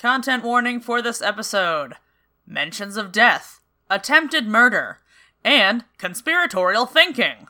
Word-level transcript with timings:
Content 0.00 0.42
warning 0.42 0.80
for 0.80 1.02
this 1.02 1.20
episode 1.20 1.96
mentions 2.46 2.96
of 2.96 3.12
death, 3.12 3.60
attempted 3.90 4.46
murder, 4.46 5.00
and 5.44 5.84
conspiratorial 5.98 6.86
thinking. 6.86 7.48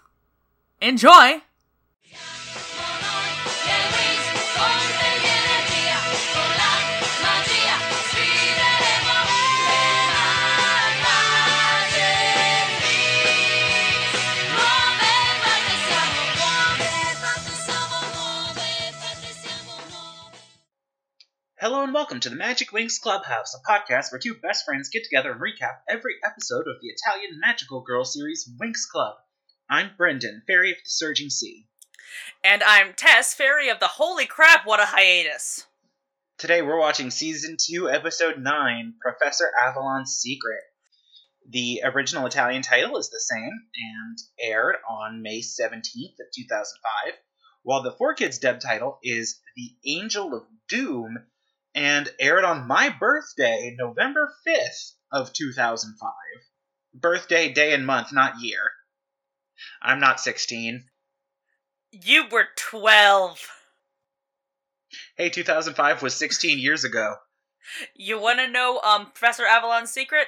Enjoy! 0.80 1.42
Hello 21.60 21.84
and 21.84 21.92
welcome 21.92 22.20
to 22.20 22.30
the 22.30 22.36
Magic 22.36 22.70
Winx 22.70 22.98
Clubhouse, 22.98 23.54
a 23.54 23.70
podcast 23.70 24.10
where 24.10 24.18
two 24.18 24.34
best 24.34 24.64
friends 24.64 24.88
get 24.88 25.04
together 25.04 25.32
and 25.32 25.40
recap 25.42 25.80
every 25.90 26.14
episode 26.24 26.66
of 26.66 26.80
the 26.80 26.88
Italian 26.88 27.38
magical 27.38 27.82
girl 27.82 28.02
series 28.02 28.50
Winx 28.58 28.88
Club. 28.90 29.16
I'm 29.68 29.90
Brendan, 29.94 30.40
Fairy 30.46 30.70
of 30.70 30.78
the 30.78 30.86
Surging 30.86 31.28
Sea. 31.28 31.66
And 32.42 32.62
I'm 32.62 32.94
Tess, 32.94 33.34
Fairy 33.34 33.68
of 33.68 33.78
the 33.78 33.88
Holy 33.88 34.24
Crap, 34.24 34.66
what 34.66 34.80
a 34.80 34.86
hiatus! 34.86 35.66
Today 36.38 36.62
we're 36.62 36.78
watching 36.78 37.10
Season 37.10 37.58
2, 37.62 37.90
Episode 37.90 38.38
9, 38.38 38.94
Professor 38.98 39.50
Avalon's 39.62 40.12
Secret. 40.12 40.62
The 41.46 41.82
original 41.84 42.24
Italian 42.24 42.62
title 42.62 42.96
is 42.96 43.10
the 43.10 43.20
same 43.20 43.52
and 43.74 44.18
aired 44.40 44.76
on 44.88 45.20
May 45.20 45.40
17th 45.40 46.20
of 46.20 46.32
2005, 46.34 47.14
while 47.64 47.82
the 47.82 47.92
4Kids 47.92 48.40
dub 48.40 48.60
title 48.60 48.98
is 49.02 49.38
The 49.56 49.74
Angel 49.84 50.32
of 50.34 50.44
Doom 50.66 51.18
and 51.74 52.08
aired 52.18 52.44
on 52.44 52.66
my 52.66 52.88
birthday, 52.88 53.74
November 53.78 54.32
5th 54.46 54.92
of 55.12 55.32
2005. 55.32 56.10
Birthday, 56.94 57.52
day, 57.52 57.72
and 57.72 57.86
month, 57.86 58.12
not 58.12 58.40
year. 58.40 58.70
I'm 59.82 60.00
not 60.00 60.20
16. 60.20 60.84
You 61.92 62.24
were 62.30 62.46
12. 62.56 63.46
Hey, 65.16 65.30
2005 65.30 66.02
was 66.02 66.14
16 66.14 66.58
years 66.58 66.84
ago. 66.84 67.14
You 67.94 68.18
want 68.20 68.38
to 68.38 68.48
know 68.48 68.80
um 68.82 69.06
Professor 69.06 69.44
Avalon's 69.46 69.90
secret? 69.90 70.26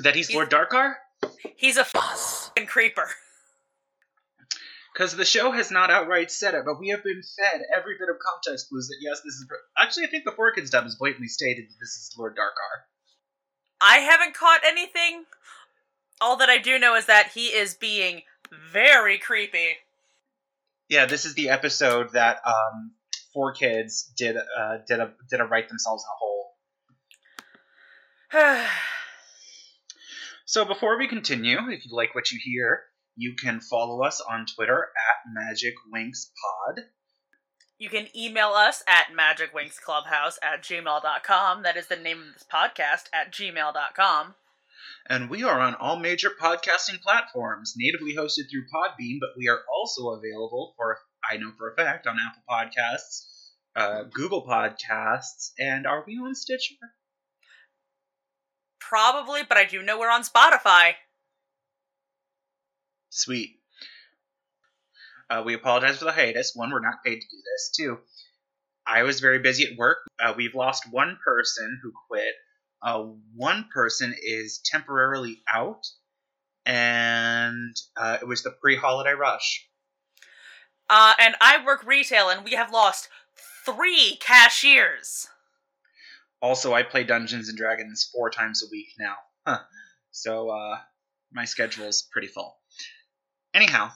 That 0.00 0.14
he's, 0.16 0.28
He's- 0.28 0.36
Lord 0.36 0.50
Darkar? 0.50 0.94
He's 1.56 1.76
a 1.76 1.84
fucking 1.84 2.66
creeper. 2.66 3.08
Because 4.94 5.16
the 5.16 5.24
show 5.24 5.50
has 5.50 5.72
not 5.72 5.90
outright 5.90 6.30
said 6.30 6.54
it, 6.54 6.64
but 6.64 6.78
we 6.78 6.90
have 6.90 7.02
been 7.02 7.20
fed 7.36 7.62
every 7.76 7.96
bit 7.98 8.08
of 8.08 8.16
context 8.20 8.68
clues 8.68 8.86
that 8.86 8.98
yes, 9.00 9.20
this 9.24 9.34
is. 9.34 9.46
Actually, 9.76 10.06
I 10.06 10.10
think 10.10 10.24
the 10.24 10.30
4Kids 10.30 10.70
dub 10.70 10.84
has 10.84 10.94
blatantly 10.94 11.26
stated 11.26 11.64
that 11.64 11.74
this 11.80 11.90
is 11.90 12.14
Lord 12.16 12.36
Darkar. 12.36 12.84
I 13.80 13.98
haven't 13.98 14.34
caught 14.34 14.60
anything. 14.64 15.24
All 16.20 16.36
that 16.36 16.48
I 16.48 16.58
do 16.58 16.78
know 16.78 16.94
is 16.94 17.06
that 17.06 17.32
he 17.34 17.48
is 17.48 17.74
being 17.74 18.22
very 18.72 19.18
creepy. 19.18 19.78
Yeah, 20.88 21.06
this 21.06 21.24
is 21.24 21.34
the 21.34 21.48
episode 21.48 22.12
that 22.12 22.38
um, 22.46 22.92
4Kids 23.36 24.14
did 24.16 24.36
uh, 24.36 24.78
did 24.86 25.00
a 25.00 25.12
did 25.28 25.40
a 25.40 25.44
write 25.44 25.68
themselves 25.68 26.04
in 28.32 28.46
a 28.46 28.54
hole. 28.54 28.66
So 30.46 30.66
before 30.66 30.98
we 30.98 31.08
continue, 31.08 31.56
if 31.70 31.86
you 31.86 31.96
like 31.96 32.14
what 32.14 32.30
you 32.30 32.38
hear, 32.40 32.82
you 33.16 33.34
can 33.34 33.60
follow 33.60 34.02
us 34.02 34.20
on 34.20 34.46
Twitter 34.46 34.88
at 34.96 35.32
Magic 35.32 35.74
Winx 35.94 36.30
Pod. 36.40 36.84
you 37.78 37.88
can 37.88 38.06
email 38.16 38.50
us 38.50 38.82
at 38.86 39.08
magicwinxclubhouse 39.16 40.36
at 40.42 40.62
gmail.com. 40.62 41.62
That 41.62 41.76
is 41.76 41.86
the 41.88 41.96
name 41.96 42.18
of 42.20 42.32
this 42.34 42.44
podcast 42.50 43.04
at 43.12 43.32
gmail.com. 43.32 44.34
And 45.08 45.28
we 45.28 45.42
are 45.44 45.60
on 45.60 45.74
all 45.74 45.96
major 45.98 46.30
podcasting 46.40 47.00
platforms, 47.02 47.74
natively 47.76 48.14
hosted 48.16 48.50
through 48.50 48.64
Podbean, 48.74 49.18
but 49.20 49.30
we 49.36 49.48
are 49.48 49.60
also 49.74 50.10
available 50.10 50.72
for, 50.76 50.98
I 51.30 51.36
know 51.36 51.52
for 51.58 51.70
a 51.70 51.76
fact, 51.76 52.06
on 52.06 52.16
Apple 52.18 52.42
Podcasts, 52.48 53.50
uh, 53.76 54.04
Google 54.12 54.46
Podcasts, 54.46 55.50
and 55.58 55.86
are 55.86 56.04
we 56.06 56.16
on 56.16 56.34
Stitcher? 56.34 56.74
Probably, 58.80 59.42
but 59.46 59.58
I 59.58 59.64
do 59.64 59.82
know 59.82 59.98
we're 59.98 60.10
on 60.10 60.22
Spotify. 60.22 60.92
Sweet. 63.14 63.60
Uh, 65.30 65.44
we 65.46 65.54
apologize 65.54 65.98
for 65.98 66.04
the 66.04 66.12
hiatus. 66.12 66.50
One, 66.56 66.72
we're 66.72 66.80
not 66.80 67.04
paid 67.04 67.20
to 67.20 67.26
do 67.28 67.36
this. 67.36 67.70
Two, 67.70 67.98
I 68.84 69.04
was 69.04 69.20
very 69.20 69.38
busy 69.38 69.70
at 69.70 69.78
work. 69.78 69.98
Uh, 70.20 70.34
we've 70.36 70.56
lost 70.56 70.90
one 70.90 71.16
person 71.24 71.78
who 71.80 71.92
quit. 72.08 72.34
Uh, 72.82 73.04
one 73.36 73.68
person 73.72 74.16
is 74.20 74.60
temporarily 74.64 75.42
out, 75.52 75.86
and 76.66 77.76
uh, 77.96 78.18
it 78.20 78.26
was 78.26 78.42
the 78.42 78.50
pre-holiday 78.50 79.12
rush. 79.12 79.64
Uh, 80.90 81.14
and 81.20 81.36
I 81.40 81.64
work 81.64 81.86
retail, 81.86 82.30
and 82.30 82.44
we 82.44 82.52
have 82.56 82.72
lost 82.72 83.08
three 83.64 84.18
cashiers. 84.20 85.28
Also, 86.42 86.74
I 86.74 86.82
play 86.82 87.04
Dungeons 87.04 87.48
and 87.48 87.56
Dragons 87.56 88.10
four 88.12 88.28
times 88.28 88.64
a 88.64 88.66
week 88.72 88.88
now. 88.98 89.14
Huh. 89.46 89.60
So 90.10 90.50
uh, 90.50 90.78
my 91.32 91.44
is 91.44 92.08
pretty 92.12 92.28
full. 92.28 92.56
Anyhow, 93.54 93.92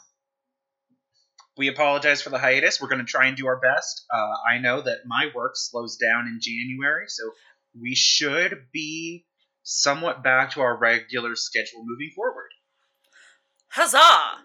we 1.57 1.67
apologize 1.67 2.23
for 2.23 2.31
the 2.31 2.39
hiatus. 2.39 2.81
We're 2.81 2.89
going 2.89 3.05
to 3.05 3.11
try 3.11 3.27
and 3.27 3.37
do 3.37 3.49
our 3.49 3.59
best. 3.59 4.07
Uh, 4.15 4.35
I 4.49 4.59
know 4.59 4.81
that 4.81 4.99
my 5.05 5.27
work 5.35 5.53
slows 5.57 5.97
down 5.97 6.29
in 6.29 6.39
January, 6.41 7.07
so 7.09 7.25
we 7.79 7.97
should 7.97 8.67
be 8.73 9.27
somewhat 9.65 10.23
back 10.23 10.53
to 10.53 10.61
our 10.61 10.79
regular 10.79 11.35
schedule 11.35 11.85
moving 11.85 12.11
forward. 12.15 12.51
Huzzah! 13.71 14.45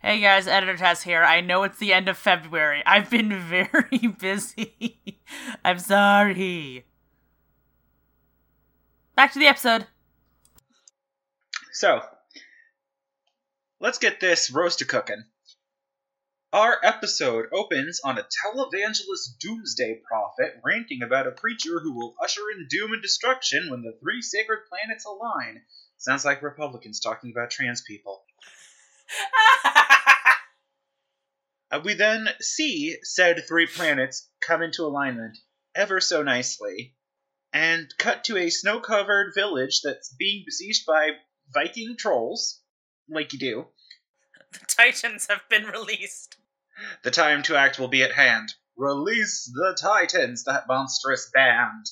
Hey 0.00 0.20
guys, 0.20 0.46
Editor 0.46 0.76
Tess 0.76 1.02
here. 1.02 1.24
I 1.24 1.40
know 1.40 1.64
it's 1.64 1.78
the 1.78 1.92
end 1.92 2.08
of 2.08 2.16
February. 2.16 2.84
I've 2.86 3.10
been 3.10 3.36
very 3.48 4.06
busy. 4.06 5.18
I'm 5.64 5.80
sorry. 5.80 6.84
Back 9.16 9.32
to 9.32 9.40
the 9.40 9.48
episode. 9.48 9.88
So, 11.72 12.00
let's 13.80 13.98
get 13.98 14.20
this 14.20 14.50
roast 14.50 14.80
a 14.82 14.84
cooking. 14.84 15.24
Our 16.52 16.78
episode 16.82 17.46
opens 17.52 18.00
on 18.02 18.18
a 18.18 18.22
televangelist 18.22 19.38
doomsday 19.40 20.00
prophet 20.08 20.60
ranting 20.64 21.02
about 21.02 21.26
a 21.26 21.32
preacher 21.32 21.78
who 21.80 21.94
will 21.94 22.14
usher 22.22 22.50
in 22.56 22.68
doom 22.70 22.92
and 22.92 23.02
destruction 23.02 23.70
when 23.70 23.82
the 23.82 23.98
three 24.00 24.22
sacred 24.22 24.60
planets 24.68 25.04
align. 25.04 25.62
Sounds 25.98 26.24
like 26.24 26.42
Republicans 26.42 27.00
talking 27.00 27.30
about 27.30 27.50
trans 27.50 27.82
people. 27.82 28.24
Uh, 31.70 31.80
we 31.84 31.94
then 31.94 32.26
see 32.40 32.96
said 33.02 33.46
three 33.46 33.66
planets 33.66 34.30
come 34.40 34.62
into 34.62 34.84
alignment 34.84 35.36
ever 35.74 36.00
so 36.00 36.22
nicely, 36.22 36.96
and 37.52 37.92
cut 37.98 38.24
to 38.24 38.38
a 38.38 38.48
snow 38.48 38.80
covered 38.80 39.34
village 39.34 39.82
that's 39.82 40.14
being 40.18 40.44
besieged 40.46 40.86
by 40.86 41.10
Viking 41.52 41.96
trolls, 41.98 42.57
like 43.08 43.32
you 43.32 43.38
do. 43.38 43.66
the 44.52 44.66
Titans 44.66 45.26
have 45.28 45.42
been 45.48 45.64
released. 45.64 46.36
The 47.02 47.10
time 47.10 47.42
to 47.44 47.56
act 47.56 47.78
will 47.78 47.88
be 47.88 48.02
at 48.02 48.12
hand. 48.12 48.54
Release 48.76 49.50
the 49.52 49.76
Titans, 49.80 50.44
that 50.44 50.68
monstrous 50.68 51.30
band. 51.34 51.86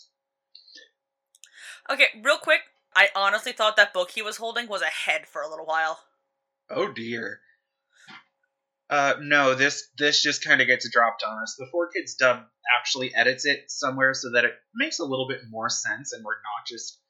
Okay, 1.91 2.07
real 2.23 2.39
quick. 2.39 2.61
I 2.95 3.09
honestly 3.15 3.53
thought 3.53 3.77
that 3.77 3.93
book 3.93 4.11
he 4.11 4.23
was 4.23 4.37
holding 4.37 4.69
was 4.69 4.83
a 4.83 4.87
head 4.87 5.27
for 5.27 5.43
a 5.43 5.49
little 5.51 5.67
while. 5.67 5.99
Oh 6.71 6.93
dear. 6.93 7.41
Uh, 8.89 9.15
no, 9.21 9.55
this 9.55 9.89
this 9.99 10.23
just 10.23 10.45
kind 10.45 10.61
of 10.61 10.69
gets 10.69 10.89
dropped 10.91 11.25
on 11.25 11.43
us. 11.43 11.57
The 11.59 11.67
Four 11.71 11.91
Kids 11.91 12.15
dub 12.15 12.45
actually 12.79 13.15
edits 13.15 13.45
it 13.45 13.71
somewhere 13.71 14.15
so 14.15 14.31
that 14.33 14.45
it 14.45 14.55
makes 14.75 15.01
a 15.01 15.05
little 15.05 15.29
bit 15.29 15.41
more 15.51 15.69
sense, 15.69 16.13
and 16.13 16.25
we're 16.25 16.35
not 16.35 16.67
just 16.69 17.01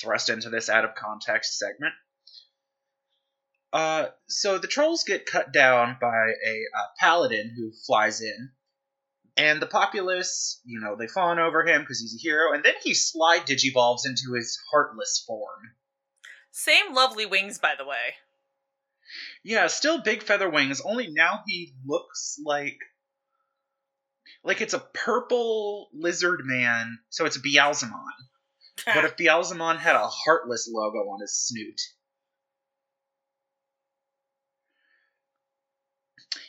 thrust 0.00 0.28
into 0.28 0.48
this 0.48 0.68
out 0.68 0.84
of 0.84 0.94
context 0.94 1.58
segment. 1.58 1.92
Uh, 3.74 4.06
so 4.28 4.56
the 4.56 4.68
trolls 4.68 5.02
get 5.02 5.26
cut 5.26 5.52
down 5.52 5.96
by 6.00 6.06
a 6.46 6.62
uh, 6.78 6.86
paladin 7.00 7.52
who 7.56 7.72
flies 7.84 8.20
in, 8.20 8.50
and 9.36 9.60
the 9.60 9.66
populace, 9.66 10.60
you 10.64 10.78
know, 10.78 10.94
they 10.96 11.08
fawn 11.08 11.40
over 11.40 11.66
him 11.66 11.80
because 11.80 12.00
he's 12.00 12.14
a 12.14 12.22
hero, 12.22 12.54
and 12.54 12.62
then 12.64 12.74
he 12.84 12.94
slide 12.94 13.44
digivolves 13.48 14.06
into 14.06 14.34
his 14.36 14.56
heartless 14.70 15.24
form. 15.26 15.72
Same 16.52 16.94
lovely 16.94 17.26
wings, 17.26 17.58
by 17.58 17.74
the 17.76 17.84
way. 17.84 18.14
Yeah, 19.42 19.66
still 19.66 20.00
big 20.00 20.22
feather 20.22 20.48
wings, 20.48 20.80
only 20.80 21.08
now 21.10 21.42
he 21.44 21.74
looks 21.84 22.38
like 22.44 22.78
like 24.44 24.60
it's 24.60 24.74
a 24.74 24.78
purple 24.78 25.88
lizard 25.92 26.42
man, 26.44 26.98
so 27.08 27.24
it's 27.24 27.38
Beelzemon. 27.38 27.90
But 28.86 29.04
if 29.04 29.16
Beelzemon 29.16 29.78
had 29.78 29.96
a 29.96 30.06
heartless 30.06 30.70
logo 30.72 30.98
on 30.98 31.20
his 31.20 31.34
snoot. 31.34 31.80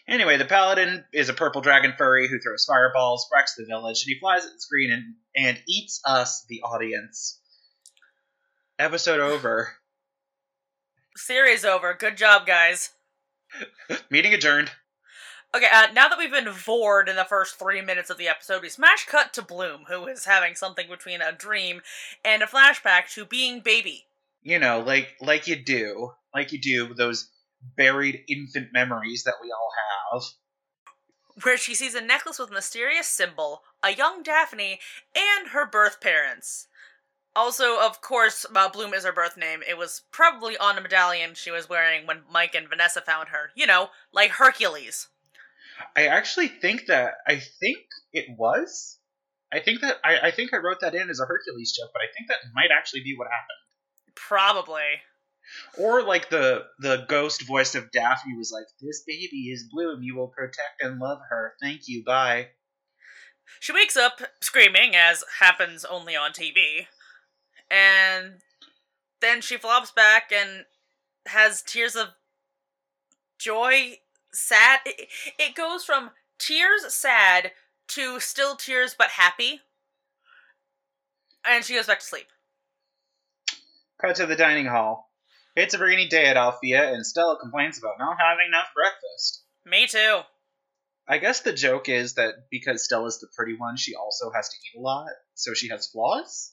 Anyway, 0.07 0.37
the 0.37 0.45
paladin 0.45 1.03
is 1.11 1.29
a 1.29 1.33
purple 1.33 1.61
dragon 1.61 1.93
furry 1.97 2.27
who 2.27 2.39
throws 2.39 2.65
fireballs, 2.65 3.27
wrecks 3.33 3.55
the 3.55 3.65
village, 3.65 4.03
and 4.03 4.13
he 4.13 4.19
flies 4.19 4.45
at 4.45 4.53
the 4.53 4.59
screen 4.59 4.91
and, 4.91 5.15
and 5.35 5.63
eats 5.67 5.99
us, 6.05 6.45
the 6.47 6.61
audience. 6.61 7.39
Episode 8.77 9.19
over. 9.19 9.73
Series 11.15 11.65
over. 11.65 11.93
Good 11.93 12.17
job, 12.17 12.45
guys. 12.45 12.91
Meeting 14.09 14.33
adjourned. 14.33 14.71
Okay, 15.55 15.67
uh, 15.71 15.87
now 15.93 16.09
that 16.09 16.19
we've 16.19 16.31
been 16.31 16.53
bored 16.65 17.07
in 17.07 17.15
the 17.15 17.23
first 17.23 17.57
three 17.57 17.81
minutes 17.81 18.09
of 18.09 18.17
the 18.17 18.27
episode, 18.27 18.61
we 18.61 18.67
smash 18.67 19.05
cut 19.05 19.33
to 19.33 19.41
Bloom, 19.41 19.85
who 19.87 20.05
is 20.05 20.25
having 20.25 20.53
something 20.53 20.89
between 20.89 21.21
a 21.21 21.31
dream 21.31 21.81
and 22.25 22.43
a 22.43 22.45
flashback 22.45 23.11
to 23.13 23.23
being 23.25 23.61
baby. 23.61 24.03
You 24.41 24.59
know, 24.59 24.81
like 24.81 25.15
like 25.21 25.47
you 25.47 25.55
do, 25.55 26.11
like 26.33 26.51
you 26.51 26.59
do 26.59 26.93
those 26.93 27.29
buried 27.77 28.23
infant 28.27 28.69
memories 28.73 29.23
that 29.23 29.35
we 29.41 29.51
all 29.51 29.69
have. 30.13 30.23
Where 31.43 31.57
she 31.57 31.75
sees 31.75 31.95
a 31.95 32.01
necklace 32.01 32.39
with 32.39 32.51
a 32.51 32.53
mysterious 32.53 33.07
symbol, 33.07 33.63
a 33.83 33.91
young 33.91 34.23
Daphne, 34.23 34.79
and 35.15 35.49
her 35.49 35.65
birth 35.65 35.99
parents. 35.99 36.67
Also, 37.35 37.81
of 37.81 37.99
course, 37.99 38.45
uh, 38.55 38.69
Bloom 38.69 38.93
is 38.93 39.03
her 39.03 39.11
birth 39.11 39.35
name. 39.35 39.61
It 39.67 39.77
was 39.77 40.03
probably 40.11 40.57
on 40.57 40.77
a 40.77 40.81
medallion 40.81 41.33
she 41.33 41.51
was 41.51 41.67
wearing 41.67 42.07
when 42.07 42.21
Mike 42.31 42.55
and 42.55 42.69
Vanessa 42.69 43.01
found 43.01 43.29
her. 43.29 43.51
You 43.55 43.67
know, 43.67 43.89
like 44.13 44.31
Hercules. 44.31 45.09
I 45.95 46.05
actually 46.05 46.47
think 46.47 46.85
that 46.87 47.15
I 47.27 47.41
think 47.59 47.79
it 48.13 48.27
was. 48.37 48.99
I 49.51 49.59
think 49.59 49.81
that 49.81 49.97
I, 50.03 50.27
I 50.27 50.31
think 50.31 50.53
I 50.53 50.57
wrote 50.57 50.79
that 50.81 50.95
in 50.95 51.09
as 51.09 51.19
a 51.19 51.25
Hercules 51.25 51.73
joke, 51.73 51.91
but 51.93 52.01
I 52.01 52.07
think 52.15 52.29
that 52.29 52.37
might 52.53 52.71
actually 52.75 53.03
be 53.03 53.15
what 53.17 53.27
happened. 53.27 54.15
Probably. 54.15 55.01
Or 55.77 56.03
like 56.03 56.29
the 56.29 56.65
the 56.79 57.05
ghost 57.07 57.47
voice 57.47 57.75
of 57.75 57.91
Daphne 57.91 58.35
was 58.37 58.51
like, 58.51 58.65
"This 58.81 59.03
baby 59.05 59.49
is 59.51 59.69
Bloom. 59.71 60.01
You 60.01 60.15
will 60.15 60.27
protect 60.27 60.81
and 60.81 60.99
love 60.99 61.19
her. 61.29 61.55
Thank 61.61 61.87
you. 61.87 62.03
Bye." 62.03 62.49
She 63.59 63.71
wakes 63.71 63.95
up 63.95 64.21
screaming, 64.41 64.95
as 64.95 65.23
happens 65.39 65.85
only 65.85 66.15
on 66.15 66.31
TV, 66.31 66.87
and 67.69 68.41
then 69.21 69.41
she 69.41 69.57
flops 69.57 69.91
back 69.91 70.31
and 70.31 70.65
has 71.27 71.61
tears 71.61 71.95
of 71.95 72.09
joy 73.37 73.99
sad. 74.31 74.81
It, 74.85 75.09
it 75.37 75.55
goes 75.55 75.83
from 75.85 76.11
tears 76.37 76.93
sad 76.93 77.51
to 77.89 78.19
still 78.19 78.55
tears 78.55 78.95
but 78.97 79.09
happy. 79.11 79.61
And 81.47 81.63
she 81.63 81.75
goes 81.75 81.87
back 81.87 81.99
to 81.99 82.05
sleep. 82.05 82.27
Cut 84.01 84.15
to 84.17 84.25
the 84.25 84.35
dining 84.35 84.65
hall. 84.65 85.11
It's 85.55 85.73
a 85.73 85.79
rainy 85.79 86.07
day 86.07 86.25
at 86.25 86.37
Alfea, 86.37 86.93
and 86.93 87.05
Stella 87.05 87.37
complains 87.39 87.77
about 87.77 87.97
not 87.97 88.17
having 88.19 88.47
enough 88.47 88.67
breakfast. 88.75 89.43
Me 89.65 89.87
too. 89.87 90.21
I 91.07 91.17
guess 91.19 91.41
the 91.41 91.53
joke 91.53 91.87
is 91.87 92.15
that 92.15 92.49
because 92.51 92.83
Stella's 92.83 93.19
the 93.19 93.27
pretty 93.35 93.55
one, 93.55 93.77
she 93.77 93.95
also 93.95 94.31
has 94.31 94.49
to 94.49 94.55
eat 94.55 94.79
a 94.79 94.81
lot, 94.81 95.09
so 95.33 95.53
she 95.53 95.69
has 95.69 95.87
flaws? 95.87 96.51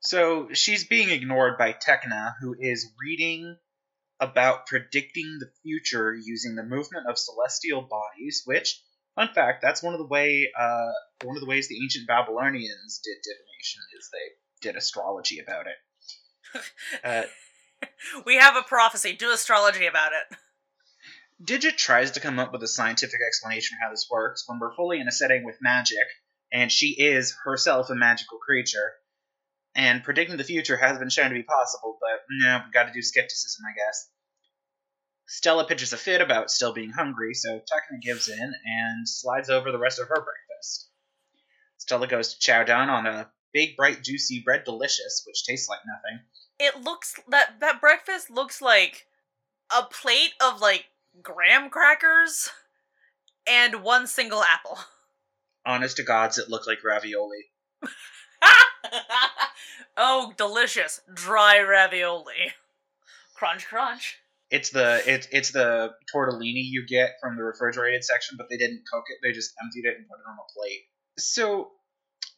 So 0.00 0.48
she's 0.52 0.86
being 0.86 1.10
ignored 1.10 1.58
by 1.58 1.72
Tecna, 1.72 2.34
who 2.40 2.54
is 2.58 2.86
reading 3.00 3.56
about 4.20 4.66
predicting 4.66 5.38
the 5.40 5.50
future 5.62 6.14
using 6.14 6.54
the 6.54 6.62
movement 6.62 7.06
of 7.08 7.18
celestial 7.18 7.82
bodies, 7.82 8.42
which, 8.44 8.80
fun 9.16 9.28
fact, 9.34 9.60
that's 9.60 9.82
one 9.82 9.94
of 9.94 9.98
the 10.00 10.06
way 10.06 10.50
uh, 10.58 10.92
one 11.24 11.36
of 11.36 11.40
the 11.40 11.48
ways 11.48 11.68
the 11.68 11.82
ancient 11.82 12.06
Babylonians 12.06 13.00
did 13.04 13.16
divination 13.22 13.82
is 13.98 14.10
they 14.12 14.68
did 14.68 14.76
astrology 14.76 15.40
about 15.40 15.66
it. 15.66 15.76
Uh, 17.04 17.22
we 18.26 18.36
have 18.36 18.56
a 18.56 18.62
prophecy. 18.62 19.14
Do 19.14 19.32
astrology 19.32 19.86
about 19.86 20.12
it. 20.12 20.36
Digit 21.42 21.78
tries 21.78 22.12
to 22.12 22.20
come 22.20 22.38
up 22.38 22.52
with 22.52 22.62
a 22.62 22.68
scientific 22.68 23.20
explanation 23.24 23.76
for 23.76 23.84
how 23.84 23.90
this 23.90 24.08
works 24.10 24.44
when 24.46 24.58
we're 24.58 24.74
fully 24.74 25.00
in 25.00 25.06
a 25.06 25.12
setting 25.12 25.44
with 25.44 25.62
magic, 25.62 26.06
and 26.52 26.72
she 26.72 26.96
is 26.98 27.36
herself 27.44 27.90
a 27.90 27.94
magical 27.94 28.38
creature. 28.38 28.94
And 29.76 30.02
predicting 30.02 30.36
the 30.36 30.44
future 30.44 30.76
has 30.76 30.98
been 30.98 31.10
shown 31.10 31.28
to 31.28 31.36
be 31.36 31.44
possible, 31.44 31.96
but 32.00 32.24
no, 32.28 32.62
we 32.66 32.72
gotta 32.72 32.92
do 32.92 33.02
skepticism, 33.02 33.64
I 33.70 33.74
guess. 33.76 34.10
Stella 35.28 35.66
pitches 35.66 35.92
a 35.92 35.96
fit 35.96 36.20
about 36.20 36.50
still 36.50 36.72
being 36.72 36.90
hungry, 36.90 37.34
so 37.34 37.60
Tecna 37.60 38.00
gives 38.02 38.28
in 38.28 38.54
and 38.64 39.08
slides 39.08 39.50
over 39.50 39.70
the 39.70 39.78
rest 39.78 40.00
of 40.00 40.08
her 40.08 40.14
breakfast. 40.14 40.90
Stella 41.76 42.08
goes 42.08 42.34
to 42.34 42.40
chow 42.40 42.64
down 42.64 42.88
on 42.88 43.06
a 43.06 43.30
big, 43.52 43.76
bright, 43.76 44.02
juicy 44.02 44.42
bread 44.44 44.64
delicious, 44.64 45.22
which 45.26 45.44
tastes 45.44 45.68
like 45.68 45.80
nothing. 45.86 46.24
It 46.58 46.82
looks 46.82 47.14
that 47.28 47.60
that 47.60 47.80
breakfast 47.80 48.30
looks 48.30 48.60
like 48.60 49.06
a 49.76 49.82
plate 49.82 50.32
of 50.40 50.60
like 50.60 50.86
graham 51.22 51.70
crackers 51.70 52.50
and 53.48 53.82
one 53.82 54.06
single 54.06 54.42
apple. 54.42 54.78
Honest 55.66 55.96
to 55.98 56.02
gods, 56.02 56.38
it 56.38 56.48
looked 56.48 56.66
like 56.66 56.84
ravioli. 56.84 57.44
oh, 59.96 60.32
delicious. 60.36 61.00
Dry 61.12 61.60
ravioli. 61.60 62.52
Crunch, 63.34 63.66
crunch. 63.66 64.18
It's 64.50 64.70
the 64.70 65.02
it's 65.06 65.28
it's 65.30 65.52
the 65.52 65.92
tortellini 66.12 66.64
you 66.64 66.86
get 66.88 67.16
from 67.20 67.36
the 67.36 67.44
refrigerated 67.44 68.02
section, 68.02 68.36
but 68.38 68.48
they 68.48 68.56
didn't 68.56 68.82
cook 68.90 69.04
it. 69.08 69.18
They 69.22 69.32
just 69.32 69.52
emptied 69.62 69.84
it 69.84 69.96
and 69.98 70.08
put 70.08 70.18
it 70.18 70.28
on 70.28 70.38
a 70.38 70.52
plate. 70.58 70.84
So 71.18 71.70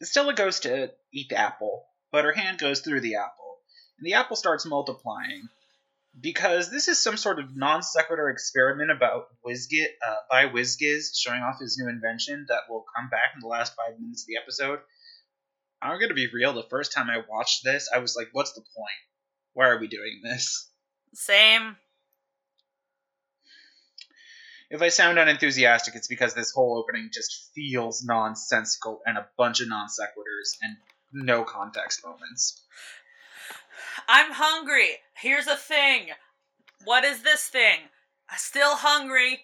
Stella 0.03 0.33
goes 0.33 0.59
to 0.61 0.91
eat 1.13 1.29
the 1.29 1.39
apple, 1.39 1.85
but 2.11 2.25
her 2.25 2.33
hand 2.33 2.59
goes 2.59 2.81
through 2.81 2.99
the 2.99 3.15
apple, 3.15 3.50
and 4.01 4.07
the 4.07 4.15
apple 4.15 4.35
starts 4.35 4.65
multiplying. 4.65 5.47
Because 6.19 6.69
this 6.69 6.89
is 6.89 7.01
some 7.01 7.15
sort 7.15 7.39
of 7.39 7.55
non 7.55 7.83
sequitur 7.83 8.29
experiment 8.29 8.91
about 8.91 9.27
Wizgit 9.45 9.87
uh, 10.05 10.15
by 10.29 10.47
Wizgiz 10.47 11.15
showing 11.15 11.41
off 11.41 11.59
his 11.61 11.77
new 11.77 11.87
invention 11.87 12.47
that 12.49 12.63
will 12.67 12.83
come 12.97 13.09
back 13.09 13.31
in 13.33 13.39
the 13.39 13.47
last 13.47 13.73
five 13.75 13.97
minutes 13.97 14.23
of 14.23 14.27
the 14.27 14.37
episode. 14.41 14.79
I'm 15.81 16.01
gonna 16.01 16.13
be 16.13 16.27
real. 16.27 16.51
The 16.51 16.63
first 16.63 16.91
time 16.91 17.09
I 17.09 17.23
watched 17.29 17.63
this, 17.63 17.89
I 17.95 17.99
was 17.99 18.17
like, 18.17 18.27
"What's 18.33 18.51
the 18.51 18.61
point? 18.61 18.99
Why 19.53 19.69
are 19.69 19.79
we 19.79 19.87
doing 19.87 20.19
this?" 20.21 20.69
Same. 21.13 21.77
If 24.69 24.81
I 24.81 24.89
sound 24.89 25.17
unenthusiastic, 25.17 25.95
it's 25.95 26.07
because 26.07 26.33
this 26.33 26.51
whole 26.51 26.77
opening 26.77 27.09
just 27.13 27.51
feels 27.55 28.03
nonsensical 28.03 29.01
and 29.05 29.17
a 29.17 29.29
bunch 29.37 29.61
of 29.61 29.69
non 29.69 29.87
sequiturs 29.87 30.57
and 30.61 30.75
no 31.13 31.43
context 31.45 32.03
moments. 32.05 32.61
I'm 34.07 34.31
hungry. 34.31 34.97
Here's 35.15 35.47
a 35.47 35.55
thing. 35.55 36.07
What 36.83 37.03
is 37.03 37.23
this 37.23 37.47
thing? 37.47 37.79
Still 38.37 38.75
hungry. 38.75 39.41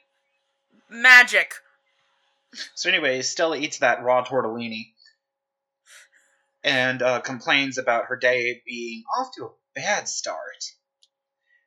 Magic. 0.89 1.53
So, 2.75 2.89
anyway, 2.89 3.21
Stella 3.21 3.57
eats 3.57 3.79
that 3.79 4.03
raw 4.03 4.23
tortellini 4.23 4.93
and 6.63 7.01
uh, 7.01 7.21
complains 7.21 7.77
about 7.77 8.05
her 8.05 8.17
day 8.17 8.61
being 8.65 9.03
off 9.17 9.29
to 9.37 9.45
a 9.45 9.49
bad 9.75 10.07
start. 10.07 10.63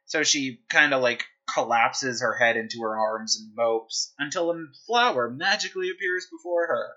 So 0.07 0.23
she 0.25 0.61
kind 0.69 0.93
of 0.93 1.03
like 1.03 1.25
collapses 1.55 2.21
her 2.21 2.37
head 2.37 2.57
into 2.57 2.83
her 2.83 2.99
arms 2.99 3.39
and 3.39 3.55
mopes 3.55 4.13
until 4.19 4.51
a 4.51 4.55
flower 4.87 5.31
magically 5.31 5.91
appears 5.91 6.27
before 6.31 6.67
her. 6.67 6.89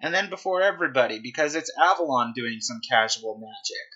And 0.00 0.12
then 0.12 0.28
before 0.28 0.60
everybody, 0.60 1.20
because 1.20 1.54
it's 1.54 1.70
Avalon 1.80 2.32
doing 2.34 2.60
some 2.60 2.80
casual 2.90 3.38
magic. 3.38 3.88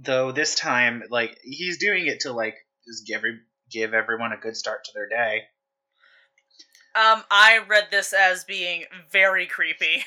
Though 0.00 0.32
this 0.32 0.54
time, 0.54 1.02
like, 1.10 1.38
he's 1.42 1.78
doing 1.78 2.06
it 2.06 2.20
to, 2.20 2.32
like, 2.32 2.54
just 2.86 3.06
give, 3.06 3.22
give 3.70 3.94
everyone 3.94 4.32
a 4.32 4.36
good 4.36 4.56
start 4.56 4.84
to 4.84 4.92
their 4.94 5.08
day. 5.08 5.42
Um, 6.94 7.22
I 7.30 7.60
read 7.68 7.88
this 7.90 8.12
as 8.12 8.44
being 8.44 8.84
very 9.10 9.46
creepy. 9.46 10.04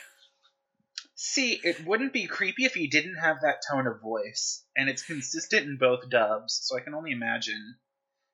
See, 1.16 1.60
it 1.64 1.86
wouldn't 1.86 2.14
be 2.14 2.26
creepy 2.26 2.66
if 2.66 2.74
he 2.74 2.88
didn't 2.88 3.18
have 3.18 3.42
that 3.42 3.62
tone 3.70 3.86
of 3.86 4.02
voice, 4.02 4.64
and 4.76 4.90
it's 4.90 5.04
consistent 5.04 5.68
in 5.68 5.78
both 5.78 6.10
dubs, 6.10 6.60
so 6.64 6.78
I 6.78 6.82
can 6.82 6.96
only 6.96 7.12
imagine 7.12 7.76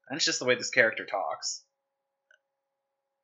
that's 0.09 0.25
just 0.25 0.39
the 0.39 0.45
way 0.45 0.55
this 0.55 0.69
character 0.69 1.05
talks. 1.05 1.63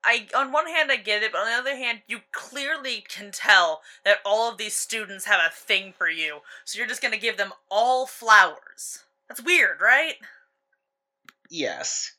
I 0.04 0.28
on 0.36 0.52
one 0.52 0.68
hand 0.68 0.92
I 0.92 0.98
get 0.98 1.24
it, 1.24 1.32
but 1.32 1.40
on 1.40 1.48
the 1.48 1.70
other 1.70 1.78
hand, 1.78 2.02
you 2.08 2.20
clearly 2.32 3.06
can 3.08 3.32
tell 3.32 3.82
that 4.04 4.18
all 4.26 4.52
of 4.52 4.58
these 4.58 4.76
students 4.76 5.26
have 5.26 5.40
a 5.46 5.54
thing 5.54 5.94
for 5.98 6.10
you. 6.10 6.40
So 6.66 6.78
you're 6.78 6.88
just 6.88 7.02
gonna 7.02 7.18
give 7.18 7.38
them 7.38 7.54
all 7.70 8.06
flowers. 8.06 9.04
That's 9.28 9.42
weird, 9.42 9.82
right? 9.82 10.16
Yes. 11.50 12.12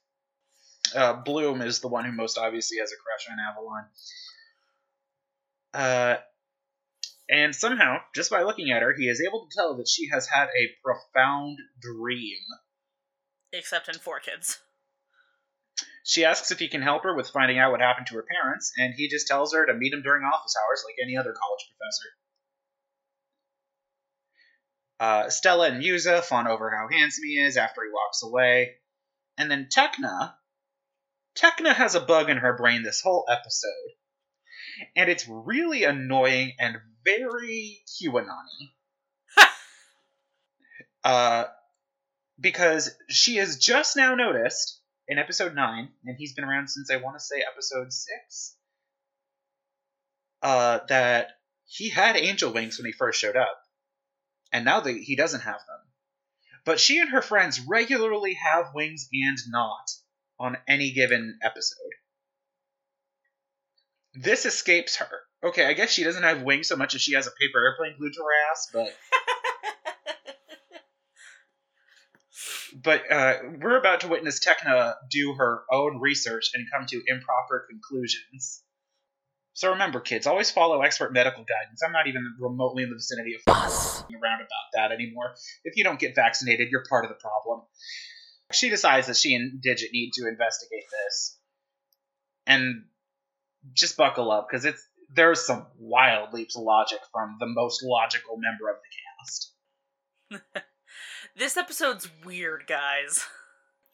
Uh, 0.94 1.14
Bloom 1.14 1.62
is 1.62 1.80
the 1.80 1.88
one 1.88 2.04
who 2.04 2.12
most 2.12 2.38
obviously 2.38 2.78
has 2.78 2.92
a 2.92 2.96
crush 2.96 3.26
on 3.30 3.38
Avalon. 3.40 3.84
Uh, 5.74 6.16
and 7.28 7.54
somehow, 7.54 7.98
just 8.14 8.30
by 8.30 8.42
looking 8.42 8.70
at 8.70 8.82
her, 8.82 8.94
he 8.96 9.08
is 9.08 9.20
able 9.20 9.46
to 9.46 9.56
tell 9.56 9.76
that 9.76 9.88
she 9.88 10.08
has 10.12 10.28
had 10.28 10.48
a 10.48 10.70
profound 10.84 11.58
dream 11.80 12.38
except 13.52 13.88
in 13.88 13.94
Four 13.94 14.20
Kids. 14.20 14.60
She 16.04 16.24
asks 16.24 16.50
if 16.50 16.58
he 16.58 16.68
can 16.68 16.82
help 16.82 17.02
her 17.02 17.14
with 17.14 17.30
finding 17.30 17.58
out 17.58 17.72
what 17.72 17.80
happened 17.80 18.06
to 18.08 18.16
her 18.16 18.22
parents, 18.22 18.72
and 18.76 18.94
he 18.94 19.08
just 19.08 19.26
tells 19.26 19.52
her 19.54 19.66
to 19.66 19.74
meet 19.74 19.92
him 19.92 20.02
during 20.02 20.22
office 20.24 20.54
hours 20.54 20.84
like 20.86 20.96
any 21.02 21.16
other 21.16 21.32
college 21.32 21.66
professor. 21.68 22.08
Uh, 25.00 25.30
Stella 25.30 25.68
and 25.68 25.78
Musa 25.78 26.22
fawn 26.22 26.46
over 26.46 26.70
how 26.70 26.88
handsome 26.94 27.24
he 27.24 27.40
is 27.40 27.56
after 27.56 27.82
he 27.82 27.90
walks 27.90 28.22
away. 28.22 28.76
And 29.36 29.50
then 29.50 29.68
Tecna 29.74 30.34
Tekna 31.34 31.74
has 31.74 31.94
a 31.94 32.00
bug 32.00 32.30
in 32.30 32.36
her 32.36 32.56
brain 32.56 32.82
this 32.82 33.00
whole 33.00 33.26
episode. 33.28 33.70
And 34.94 35.10
it's 35.10 35.28
really 35.28 35.84
annoying 35.84 36.52
and 36.58 36.76
very 37.04 37.82
QAnon 37.88 38.26
uh, 41.04 41.44
because 42.38 42.96
she 43.08 43.36
has 43.36 43.58
just 43.58 43.96
now 43.96 44.14
noticed 44.14 44.80
in 45.08 45.18
episode 45.18 45.54
9, 45.54 45.88
and 46.04 46.16
he's 46.18 46.34
been 46.34 46.44
around 46.44 46.68
since 46.68 46.90
I 46.90 46.96
want 46.96 47.16
to 47.16 47.24
say 47.24 47.42
episode 47.42 47.92
6, 47.92 48.56
uh, 50.42 50.80
that 50.88 51.28
he 51.66 51.90
had 51.90 52.16
angel 52.16 52.52
wings 52.52 52.78
when 52.78 52.86
he 52.86 52.92
first 52.92 53.20
showed 53.20 53.36
up. 53.36 53.60
And 54.52 54.64
now 54.64 54.80
that 54.80 54.96
he 54.96 55.16
doesn't 55.16 55.40
have 55.40 55.54
them. 55.66 55.80
But 56.64 56.80
she 56.80 57.00
and 57.00 57.10
her 57.10 57.22
friends 57.22 57.60
regularly 57.60 58.34
have 58.34 58.74
wings 58.74 59.08
and 59.12 59.36
not 59.48 59.90
on 60.38 60.56
any 60.66 60.92
given 60.92 61.38
episode. 61.42 61.78
This 64.14 64.46
escapes 64.46 64.96
her. 64.96 65.10
Okay, 65.42 65.66
I 65.66 65.74
guess 65.74 65.90
she 65.90 66.04
doesn't 66.04 66.22
have 66.22 66.42
wings 66.42 66.68
so 66.68 66.76
much 66.76 66.94
as 66.94 67.02
she 67.02 67.14
has 67.14 67.26
a 67.26 67.32
paper 67.32 67.58
airplane 67.62 67.98
glued 67.98 68.14
to 68.14 68.22
her 68.22 68.50
ass, 68.52 68.68
but 68.72 68.96
but 72.82 73.10
uh, 73.10 73.36
we're 73.60 73.78
about 73.78 74.00
to 74.00 74.08
witness 74.08 74.40
Tecna 74.40 74.94
do 75.10 75.34
her 75.34 75.62
own 75.70 76.00
research 76.00 76.50
and 76.54 76.66
come 76.70 76.86
to 76.86 77.02
improper 77.06 77.66
conclusions. 77.70 78.62
So 79.52 79.70
remember, 79.70 80.00
kids, 80.00 80.26
always 80.26 80.50
follow 80.50 80.82
expert 80.82 81.12
medical 81.12 81.44
guidance. 81.44 81.80
I'm 81.84 81.92
not 81.92 82.08
even 82.08 82.34
remotely 82.40 82.82
in 82.82 82.90
the 82.90 82.96
vicinity 82.96 83.36
of 83.36 83.42
around 83.46 84.40
about 84.40 84.70
that 84.74 84.90
anymore. 84.90 85.34
If 85.64 85.76
you 85.76 85.84
don't 85.84 86.00
get 86.00 86.16
vaccinated, 86.16 86.68
you're 86.70 86.84
part 86.88 87.04
of 87.04 87.10
the 87.10 87.14
problem. 87.14 87.62
She 88.52 88.68
decides 88.68 89.06
that 89.06 89.16
she 89.16 89.34
and 89.34 89.62
Digit 89.62 89.90
need 89.92 90.10
to 90.14 90.28
investigate 90.28 90.84
this, 90.90 91.38
and 92.46 92.84
just 93.72 93.96
buckle 93.96 94.32
up 94.32 94.48
because 94.50 94.64
it's 94.64 94.84
there's 95.14 95.46
some 95.46 95.66
wild 95.78 96.34
leaps 96.34 96.56
of 96.56 96.62
logic 96.62 96.98
from 97.12 97.36
the 97.38 97.46
most 97.46 97.84
logical 97.84 98.36
member 98.36 98.70
of 98.70 98.76
the 98.82 100.40
cast. 100.42 100.64
This 101.36 101.56
episode's 101.56 102.08
weird, 102.24 102.68
guys. 102.68 103.26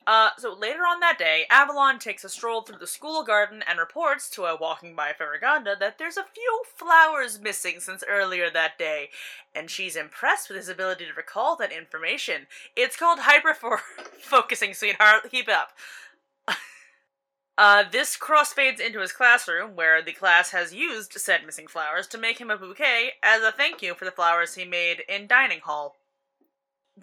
Uh, 0.06 0.28
so 0.36 0.52
later 0.52 0.80
on 0.80 1.00
that 1.00 1.18
day, 1.18 1.46
Avalon 1.48 1.98
takes 1.98 2.22
a 2.22 2.28
stroll 2.28 2.60
through 2.60 2.78
the 2.78 2.86
school 2.86 3.22
garden 3.22 3.64
and 3.66 3.78
reports 3.78 4.28
to 4.30 4.44
a 4.44 4.56
walking 4.56 4.94
by 4.94 5.14
Faragonda 5.14 5.74
that 5.80 5.96
there's 5.96 6.18
a 6.18 6.26
few 6.34 6.62
flowers 6.76 7.40
missing 7.40 7.80
since 7.80 8.04
earlier 8.06 8.50
that 8.50 8.76
day, 8.76 9.08
and 9.54 9.70
she's 9.70 9.96
impressed 9.96 10.50
with 10.50 10.58
his 10.58 10.68
ability 10.68 11.06
to 11.06 11.14
recall 11.14 11.56
that 11.56 11.72
information. 11.72 12.46
It's 12.76 12.96
called 12.96 13.20
hyper 13.20 13.54
focusing, 14.20 14.74
sweetheart. 14.74 15.30
Keep 15.30 15.48
up. 15.48 15.70
uh, 17.56 17.84
this 17.90 18.18
crossfades 18.18 18.80
into 18.80 19.00
his 19.00 19.12
classroom, 19.12 19.76
where 19.76 20.02
the 20.02 20.12
class 20.12 20.50
has 20.50 20.74
used 20.74 21.12
said 21.12 21.46
missing 21.46 21.68
flowers 21.68 22.06
to 22.08 22.18
make 22.18 22.38
him 22.38 22.50
a 22.50 22.58
bouquet 22.58 23.12
as 23.22 23.42
a 23.42 23.50
thank 23.50 23.80
you 23.80 23.94
for 23.94 24.04
the 24.04 24.10
flowers 24.10 24.56
he 24.56 24.66
made 24.66 25.04
in 25.08 25.26
dining 25.26 25.60
hall 25.60 25.96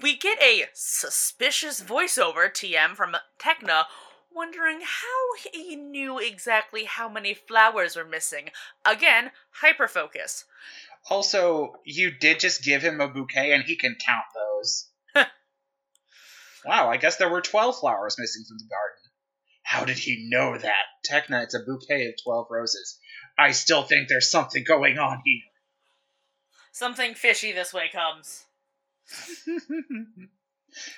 we 0.02 0.16
get 0.18 0.42
a 0.42 0.66
suspicious 0.74 1.82
voiceover 1.82 2.52
TM 2.52 2.96
from 2.96 3.16
Tecna 3.40 3.86
wondering 4.34 4.82
how 4.82 5.52
he 5.52 5.76
knew 5.76 6.20
exactly 6.20 6.84
how 6.86 7.10
many 7.10 7.34
flowers 7.34 7.96
were 7.96 8.06
missing. 8.06 8.50
Again, 8.86 9.32
hyperfocus. 9.64 10.44
Also, 11.10 11.74
you 11.86 12.12
did 12.12 12.40
just 12.40 12.64
give 12.64 12.84
him 12.84 13.02
a 13.02 13.08
bouquet 13.08 13.54
and 13.54 13.64
he 13.64 13.76
can 13.76 13.96
count 14.06 14.26
those. 14.36 14.90
wow, 16.66 16.90
I 16.90 16.98
guess 16.98 17.18
there 17.18 17.30
were 17.30 17.42
12 17.42 17.80
flowers 17.80 18.18
missing 18.20 18.44
from 18.48 18.58
the 18.58 18.70
garden. 18.70 19.04
How 19.64 19.86
did 19.86 19.98
he 19.98 20.28
know 20.30 20.58
that? 20.58 20.86
Tecna, 21.10 21.44
it's 21.44 21.56
a 21.56 21.60
bouquet 21.60 22.08
of 22.08 22.14
12 22.24 22.48
roses. 22.50 23.00
I 23.40 23.52
still 23.52 23.84
think 23.84 24.08
there's 24.08 24.30
something 24.30 24.64
going 24.64 24.98
on 24.98 25.22
here. 25.26 25.42
Something 26.72 27.16
fishy 27.16 27.52
this 27.52 27.74
way 27.74 27.90
comes. 27.92 28.47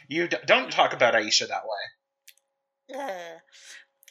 you 0.08 0.28
d- 0.28 0.38
don't 0.46 0.72
talk 0.72 0.94
about 0.94 1.14
Aisha 1.14 1.48
that 1.48 1.64
way. 1.64 2.98
Uh, 2.98 3.40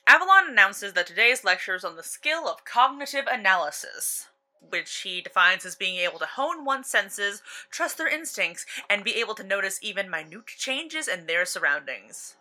Avalon 0.07 0.49
announces 0.49 0.93
that 0.95 1.07
today's 1.07 1.45
lecture 1.45 1.75
is 1.75 1.85
on 1.85 1.97
the 1.97 2.03
skill 2.03 2.49
of 2.49 2.65
cognitive 2.65 3.27
analysis, 3.31 4.29
which 4.61 4.91
he 4.99 5.21
defines 5.21 5.65
as 5.67 5.75
being 5.77 5.97
able 5.97 6.19
to 6.19 6.27
hone 6.27 6.65
one's 6.65 6.89
senses, 6.89 7.43
trust 7.71 7.99
their 7.99 8.09
instincts, 8.09 8.65
and 8.89 9.05
be 9.05 9.17
able 9.17 9.35
to 9.35 9.45
notice 9.45 9.79
even 9.83 10.09
minute 10.09 10.47
changes 10.47 11.09
in 11.09 11.27
their 11.27 11.45
surroundings. 11.45 12.37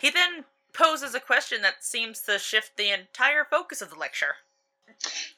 He 0.00 0.10
then 0.10 0.44
poses 0.72 1.14
a 1.14 1.20
question 1.20 1.62
that 1.62 1.84
seems 1.84 2.20
to 2.22 2.38
shift 2.38 2.76
the 2.76 2.90
entire 2.90 3.44
focus 3.44 3.80
of 3.80 3.90
the 3.90 3.96
lecture. 3.96 4.36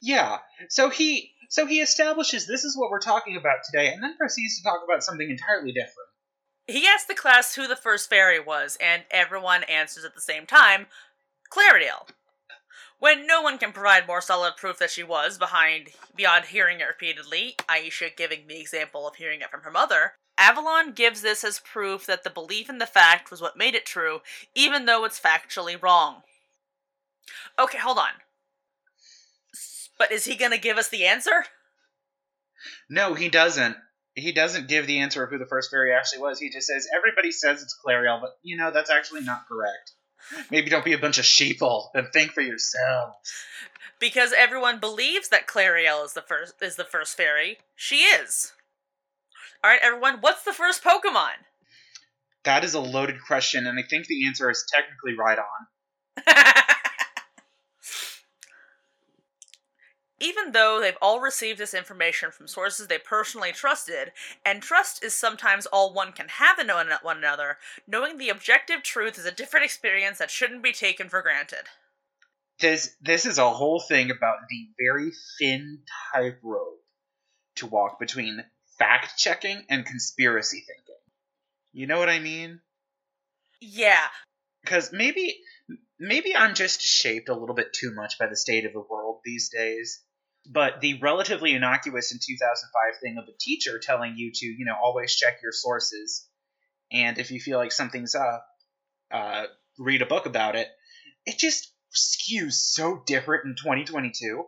Yeah, 0.01 0.39
so 0.69 0.89
he 0.89 1.33
so 1.51 1.67
he 1.67 1.81
establishes 1.81 2.47
this 2.47 2.65
is 2.65 2.77
what 2.77 2.91
we're 2.91 3.01
talking 3.01 3.37
about 3.37 3.59
today, 3.65 3.89
and 3.89 4.03
then 4.03 4.17
proceeds 4.17 4.57
to 4.57 4.63
talk 4.63 4.81
about 4.85 5.03
something 5.03 5.29
entirely 5.29 5.73
different. 5.73 6.09
He 6.69 6.87
asks 6.87 7.09
the 7.09 7.15
class 7.15 7.57
who 7.57 7.67
the 7.67 7.75
first 7.75 8.09
fairy 8.09 8.39
was, 8.39 8.79
and 8.81 9.03
everyone 9.11 9.65
answers 9.65 10.05
at 10.05 10.15
the 10.15 10.21
same 10.21 10.47
time 10.47 10.87
Claradiel. 11.53 12.09
When 13.01 13.27
no 13.27 13.43
one 13.43 13.59
can 13.59 13.73
provide 13.73 14.07
more 14.07 14.21
solid 14.21 14.57
proof 14.57 14.79
that 14.79 14.91
she 14.91 15.03
was 15.03 15.39
behind 15.39 15.89
beyond 16.15 16.45
hearing 16.47 16.81
it 16.81 16.85
repeatedly, 16.85 17.57
Aisha 17.69 18.15
giving 18.17 18.47
the 18.47 18.61
example 18.61 19.09
of 19.09 19.17
hearing 19.17 19.41
it 19.41 19.51
from 19.51 19.63
her 19.63 19.71
mother, 19.71 20.13
Avalon 20.39 20.93
gives 20.93 21.23
this 21.23 21.43
as 21.43 21.59
proof 21.59 22.07
that 22.07 22.23
the 22.23 22.31
belief 22.31 22.71
in 22.71 22.79
the 22.79 22.87
fact 22.87 23.31
was 23.31 23.41
what 23.41 23.57
made 23.57 23.75
it 23.75 23.85
true, 23.85 24.21
even 24.55 24.85
though 24.85 25.05
it's 25.05 25.19
factually 25.19 25.83
wrong. 25.83 26.23
Okay, 27.59 27.79
hold 27.79 27.99
on. 27.99 28.13
But 30.01 30.13
is 30.13 30.25
he 30.25 30.35
going 30.35 30.53
to 30.53 30.59
give 30.59 30.79
us 30.79 30.89
the 30.89 31.05
answer? 31.05 31.45
No, 32.89 33.13
he 33.13 33.29
doesn't. 33.29 33.77
He 34.15 34.33
doesn't 34.33 34.67
give 34.67 34.87
the 34.87 35.01
answer 35.01 35.23
of 35.23 35.29
who 35.29 35.37
the 35.37 35.45
first 35.45 35.71
fairy 35.71 35.93
actually 35.95 36.23
was. 36.23 36.41
He 36.41 36.49
just 36.49 36.69
says 36.69 36.89
everybody 36.97 37.31
says 37.31 37.61
it's 37.61 37.77
Clariel, 37.85 38.19
but 38.19 38.31
you 38.43 38.57
know 38.57 38.71
that's 38.73 38.89
actually 38.89 39.21
not 39.21 39.47
correct. 39.47 39.93
Maybe 40.51 40.71
don't 40.71 40.87
be 40.87 40.95
a 40.95 40.99
bunch 40.99 41.19
of 41.19 41.27
sheeple 41.27 41.89
and 41.93 42.09
think 42.15 42.33
for 42.33 42.41
yourselves. 42.41 43.15
Because 43.99 44.33
everyone 44.33 44.81
believes 44.81 45.29
that 45.29 45.47
Clariel 45.47 46.03
is 46.03 46.15
the 46.15 46.23
first 46.23 46.55
is 46.63 46.77
the 46.77 46.85
first 46.85 47.15
fairy. 47.15 47.59
She 47.77 47.97
is. 47.97 48.53
All 49.63 49.71
right, 49.71 49.81
everyone. 49.83 50.23
What's 50.23 50.45
the 50.45 50.55
first 50.55 50.83
Pokemon? 50.83 51.45
That 52.45 52.65
is 52.65 52.73
a 52.73 52.81
loaded 52.81 53.17
question, 53.27 53.67
and 53.67 53.79
I 53.79 53.83
think 53.83 54.07
the 54.07 54.27
answer 54.27 54.51
is 54.51 54.65
technically 54.75 55.15
right 55.19 55.39
on. 55.39 56.65
Even 60.21 60.53
though 60.53 60.81
they've 60.81 60.99
all 61.01 61.21
received 61.21 61.59
this 61.59 61.73
information 61.73 62.31
from 62.31 62.47
sources 62.47 62.87
they 62.87 62.99
personally 62.99 63.53
trusted, 63.53 64.13
and 64.45 64.63
trust 64.63 65.03
is 65.03 65.15
sometimes 65.15 65.65
all 65.67 65.95
one 65.95 66.13
can 66.13 66.29
have 66.29 66.59
in 66.59 66.69
one 66.69 67.17
another, 67.17 67.57
knowing 67.87 68.19
the 68.19 68.29
objective 68.29 68.83
truth 68.83 69.19
is 69.19 69.25
a 69.25 69.33
different 69.33 69.65
experience 69.65 70.19
that 70.19 70.31
shouldn't 70.31 70.63
be 70.63 70.73
taken 70.73 71.09
for 71.09 71.23
granted. 71.23 71.65
This 72.61 72.95
this 73.01 73.25
is 73.25 73.39
a 73.39 73.51
whole 73.51 73.81
thing 73.81 74.11
about 74.11 74.37
the 74.51 74.69
very 74.79 75.13
thin 75.39 75.81
tightrope 76.13 76.85
to 77.57 77.67
walk 77.67 77.99
between 77.99 78.45
fact 78.79 79.17
checking 79.17 79.65
and 79.71 79.87
conspiracy 79.87 80.63
thinking. 80.67 81.03
You 81.73 81.87
know 81.87 81.99
what 81.99 82.11
I 82.11 82.19
mean? 82.19 82.61
Yeah. 83.61 84.09
Because 84.63 84.93
maybe 84.93 85.41
maybe 85.99 86.37
I'm 86.37 86.55
just 86.55 86.83
shaped 86.83 87.29
a 87.29 87.35
little 87.35 87.55
bit 87.55 87.73
too 87.73 87.95
much 87.95 88.19
by 88.19 88.27
the 88.27 88.37
state 88.37 88.67
of 88.67 88.73
the 88.73 88.81
world 88.81 89.21
these 89.25 89.49
days. 89.49 90.03
But 90.47 90.81
the 90.81 90.99
relatively 91.01 91.55
innocuous 91.55 92.13
in 92.13 92.19
2005 92.19 93.01
thing 93.01 93.19
of 93.19 93.29
a 93.29 93.37
teacher 93.39 93.79
telling 93.79 94.15
you 94.17 94.33
to, 94.33 94.47
you 94.47 94.65
know, 94.65 94.75
always 94.83 95.15
check 95.15 95.39
your 95.43 95.53
sources, 95.53 96.27
and 96.91 97.19
if 97.19 97.31
you 97.31 97.41
feel 97.41 97.59
like 97.59 97.73
something's 97.73 98.15
up, 98.15 98.47
uh, 99.11 99.45
read 99.79 100.03
a 100.03 100.07
book 100.07 100.27
about 100.27 100.57
it. 100.57 100.69
It 101.27 101.39
just 101.39 101.73
skews 101.95 102.55
so 102.55 103.03
different 103.07 103.45
in 103.45 103.55
2022. 103.57 104.45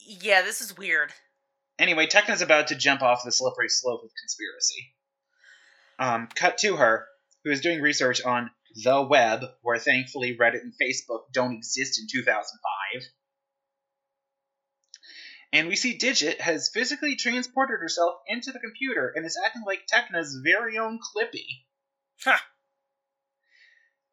Yeah, 0.00 0.42
this 0.42 0.60
is 0.60 0.76
weird. 0.76 1.12
Anyway, 1.78 2.06
Tecna's 2.06 2.42
about 2.42 2.68
to 2.68 2.74
jump 2.74 3.02
off 3.02 3.24
the 3.24 3.32
slippery 3.32 3.68
slope 3.68 4.02
of 4.04 4.10
conspiracy. 4.20 4.94
Um, 5.98 6.28
cut 6.34 6.58
to 6.58 6.76
her, 6.76 7.06
who 7.44 7.50
is 7.50 7.60
doing 7.60 7.80
research 7.80 8.22
on 8.22 8.50
the 8.84 9.02
web, 9.02 9.44
where 9.62 9.78
thankfully 9.78 10.36
Reddit 10.36 10.62
and 10.62 10.74
Facebook 10.80 11.32
don't 11.32 11.54
exist 11.54 11.98
in 11.98 12.06
2005. 12.10 13.02
And 15.52 15.68
we 15.68 15.76
see 15.76 15.98
Digit 15.98 16.40
has 16.40 16.70
physically 16.72 17.16
transported 17.16 17.80
herself 17.80 18.16
into 18.28 18.52
the 18.52 18.60
computer 18.60 19.12
and 19.14 19.26
is 19.26 19.38
acting 19.44 19.62
like 19.66 19.86
Tecna's 19.92 20.40
very 20.44 20.78
own 20.78 20.98
Clippy. 21.00 21.46
Huh. 22.24 22.38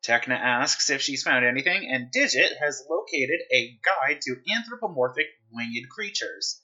Tecna 0.03 0.39
asks 0.39 0.89
if 0.89 1.01
she's 1.01 1.23
found 1.23 1.45
anything, 1.45 1.89
and 1.91 2.11
Digit 2.11 2.53
has 2.59 2.83
located 2.89 3.41
a 3.53 3.77
guide 3.83 4.21
to 4.21 4.37
anthropomorphic 4.55 5.27
winged 5.51 5.89
creatures. 5.89 6.61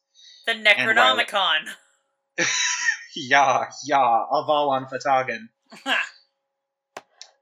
The 0.48 0.54
Necronomicon. 0.54 1.68
yeah, 3.16 3.66
yeah, 3.86 4.24
Avalon 4.34 4.88
Fatagan. 4.88 5.50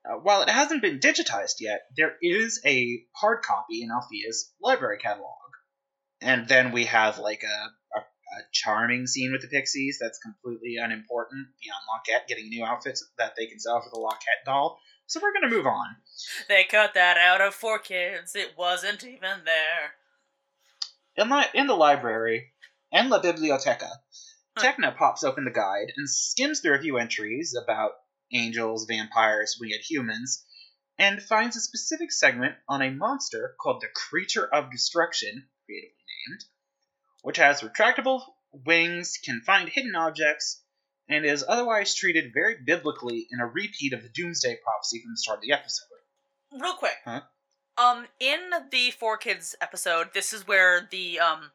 Uh, 0.04 0.16
while 0.16 0.42
it 0.42 0.50
hasn't 0.50 0.82
been 0.82 1.00
digitized 1.00 1.60
yet, 1.60 1.82
there 1.96 2.16
is 2.24 2.60
a 2.66 3.04
hard 3.16 3.44
copy 3.44 3.84
in 3.84 3.92
Alfea's 3.92 4.52
library 4.60 4.98
catalog. 4.98 5.38
And 6.22 6.48
then 6.48 6.72
we 6.72 6.86
have 6.86 7.18
like 7.18 7.44
a, 7.44 7.98
a, 7.98 8.00
a 8.00 8.42
charming 8.52 9.08
scene 9.08 9.32
with 9.32 9.42
the 9.42 9.48
Pixies 9.48 9.98
that's 10.00 10.20
completely 10.20 10.78
unimportant 10.78 11.48
beyond 11.62 11.82
Lockette 11.90 12.28
getting 12.28 12.50
new 12.50 12.64
outfits 12.64 13.04
that 13.18 13.34
they 13.38 13.48
can 13.48 13.60
sell 13.60 13.82
for 13.82 13.90
the 13.90 14.00
Lockette 14.00 14.46
doll. 14.46 14.80
So 15.08 15.20
we're 15.22 15.34
going 15.34 15.50
to 15.50 15.56
move 15.56 15.68
on. 15.68 15.88
They 16.48 16.64
cut 16.64 16.94
that 16.94 17.18
out 17.18 17.42
of 17.42 17.56
4Kids. 17.60 18.36
It 18.36 18.54
wasn't 18.58 19.04
even 19.04 19.44
there. 19.46 19.96
In, 21.18 21.30
li- 21.30 21.52
in 21.54 21.68
the 21.68 21.76
library, 21.76 22.54
and 22.94 23.10
la 23.10 23.22
biblioteca, 23.22 23.90
Tecna 24.58 24.96
pops 24.96 25.24
open 25.24 25.46
the 25.46 25.52
guide 25.52 25.92
and 25.98 26.10
skims 26.10 26.60
through 26.60 26.76
a 26.76 26.82
few 26.82 26.98
entries 26.98 27.56
about 27.62 27.92
angels, 28.34 28.86
vampires, 28.86 29.58
winged 29.60 29.82
humans, 29.82 30.46
and 30.98 31.22
finds 31.22 31.56
a 31.56 31.62
specific 31.62 32.12
segment 32.12 32.56
on 32.68 32.82
a 32.82 32.92
monster 32.92 33.56
called 33.60 33.82
the 33.82 33.88
Creature 33.88 34.48
of 34.54 34.72
Destruction, 34.72 35.50
creatively 35.66 36.01
which 37.22 37.38
has 37.38 37.62
retractable 37.62 38.22
wings, 38.66 39.18
can 39.24 39.42
find 39.42 39.70
hidden 39.70 39.96
objects, 39.96 40.62
and 41.08 41.26
is 41.26 41.44
otherwise 41.48 41.96
treated 41.96 42.34
very 42.34 42.58
biblically 42.66 43.28
in 43.32 43.40
a 43.40 43.46
repeat 43.46 43.94
of 43.94 44.04
the 44.04 44.10
Doomsday 44.10 44.58
prophecy 44.64 45.02
from 45.02 45.12
the 45.12 45.18
start 45.18 45.38
of 45.40 45.44
the 45.44 45.54
episode. 45.54 45.86
Real 46.52 46.74
quick. 46.74 46.98
Huh? 47.06 47.22
Um, 47.78 48.08
in 48.20 48.50
the 48.70 48.92
4Kids 48.92 49.56
episode, 49.62 50.10
this 50.14 50.34
is 50.34 50.48
where 50.48 50.88
the, 50.92 51.20
um, 51.20 51.52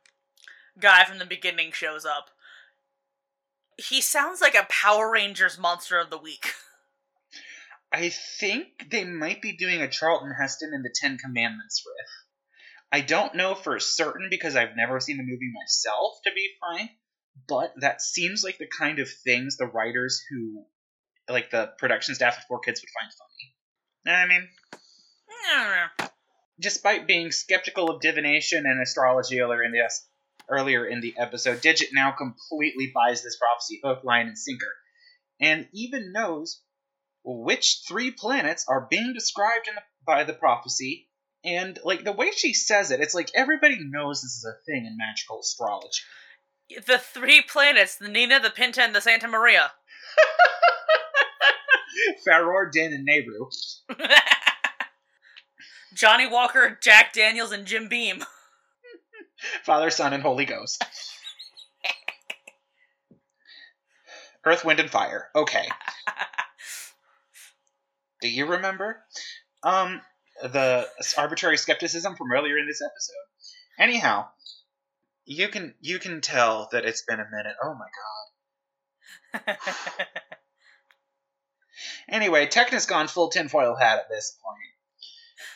guy 0.78 1.04
from 1.04 1.18
the 1.18 1.26
beginning 1.26 1.73
shows 1.73 2.04
up. 2.04 2.30
He 3.78 4.00
sounds 4.00 4.40
like 4.40 4.54
a 4.54 4.66
Power 4.68 5.11
Rangers 5.11 5.58
Monster 5.58 5.99
of 5.99 6.11
the 6.11 6.18
Week. 6.18 6.52
I 7.92 8.08
think 8.08 8.90
they 8.90 9.04
might 9.04 9.40
be 9.40 9.56
doing 9.56 9.80
a 9.80 9.88
Charlton 9.88 10.35
Heston 10.38 10.73
in 10.75 10.82
the 10.82 10.94
Ten 10.94 11.18
Commandments 11.18 11.85
riff. 11.87 12.08
I 12.92 13.00
don't 13.00 13.34
know 13.34 13.54
for 13.54 13.78
certain 13.78 14.28
because 14.30 14.56
I've 14.56 14.76
never 14.76 15.00
seen 15.00 15.16
the 15.16 15.22
movie 15.22 15.52
myself, 15.52 16.18
to 16.24 16.32
be 16.34 16.50
frank, 16.60 16.90
but 17.48 17.72
that 17.80 18.00
seems 18.00 18.44
like 18.44 18.58
the 18.58 18.68
kind 18.78 18.98
of 18.98 19.08
things 19.24 19.56
the 19.56 19.66
writers 19.66 20.22
who, 20.30 20.64
like 21.28 21.50
the 21.50 21.72
production 21.78 22.14
staff 22.14 22.38
of 22.38 22.44
4Kids, 22.44 22.80
would 22.80 22.94
find 22.94 23.12
funny. 23.12 23.54
Know 24.04 24.12
what 24.12 24.18
I 24.18 24.26
mean? 24.28 24.48
Despite 26.58 27.06
being 27.06 27.32
skeptical 27.32 27.90
of 27.90 28.00
divination 28.00 28.64
and 28.66 28.80
astrology 28.80 29.40
earlier 29.40 29.62
in 29.62 29.72
the 29.72 29.90
earlier 30.48 30.86
in 30.86 31.00
the 31.00 31.14
episode, 31.18 31.60
Digit 31.60 31.90
now 31.92 32.12
completely 32.12 32.92
buys 32.94 33.22
this 33.22 33.36
prophecy 33.36 33.80
hook, 33.82 34.04
line, 34.04 34.28
and 34.28 34.38
sinker, 34.38 34.72
and 35.40 35.68
even 35.72 36.12
knows 36.12 36.62
which 37.24 37.82
three 37.88 38.12
planets 38.12 38.64
are 38.68 38.86
being 38.88 39.12
described 39.12 39.68
in 39.68 39.74
the, 39.74 39.82
by 40.06 40.24
the 40.24 40.32
prophecy. 40.32 41.05
And 41.46 41.78
like 41.84 42.04
the 42.04 42.12
way 42.12 42.32
she 42.32 42.52
says 42.52 42.90
it, 42.90 43.00
it's 43.00 43.14
like 43.14 43.30
everybody 43.34 43.78
knows 43.80 44.20
this 44.20 44.32
is 44.32 44.44
a 44.44 44.60
thing 44.66 44.84
in 44.84 44.98
magical 44.98 45.40
astrology. 45.40 46.02
The 46.86 46.98
three 46.98 47.40
planets, 47.40 47.96
the 47.96 48.08
Nina, 48.08 48.40
the 48.40 48.50
Pinta, 48.50 48.82
and 48.82 48.92
the 48.92 49.00
Santa 49.00 49.28
Maria. 49.28 49.70
Farore, 52.26 52.70
Din, 52.72 52.92
and 52.92 53.08
Nayru. 53.08 53.48
Johnny 55.94 56.26
Walker, 56.26 56.76
Jack 56.82 57.12
Daniels, 57.12 57.52
and 57.52 57.64
Jim 57.64 57.88
Beam. 57.88 58.24
Father, 59.62 59.90
Son, 59.90 60.12
and 60.12 60.22
Holy 60.22 60.44
Ghost. 60.44 60.84
Earth, 64.44 64.64
Wind, 64.64 64.80
and 64.80 64.90
Fire. 64.90 65.28
Okay. 65.34 65.68
Do 68.20 68.28
you 68.28 68.46
remember? 68.46 69.04
Um, 69.62 70.00
the 70.42 70.88
arbitrary 71.18 71.56
skepticism 71.56 72.16
from 72.16 72.32
earlier 72.32 72.58
in 72.58 72.66
this 72.66 72.82
episode. 72.82 73.14
Anyhow, 73.78 74.28
you 75.24 75.48
can 75.48 75.74
you 75.80 75.98
can 75.98 76.20
tell 76.20 76.68
that 76.72 76.84
it's 76.84 77.02
been 77.02 77.20
a 77.20 77.28
minute. 77.30 77.56
Oh 77.62 77.74
my 77.74 77.86
god. 79.44 79.56
Anyway, 82.08 82.46
Tecna's 82.46 82.86
gone 82.86 83.08
full 83.08 83.30
tinfoil 83.30 83.75
hat 83.75 83.99
at 83.99 84.08
this 84.08 84.36
point, 84.42 84.72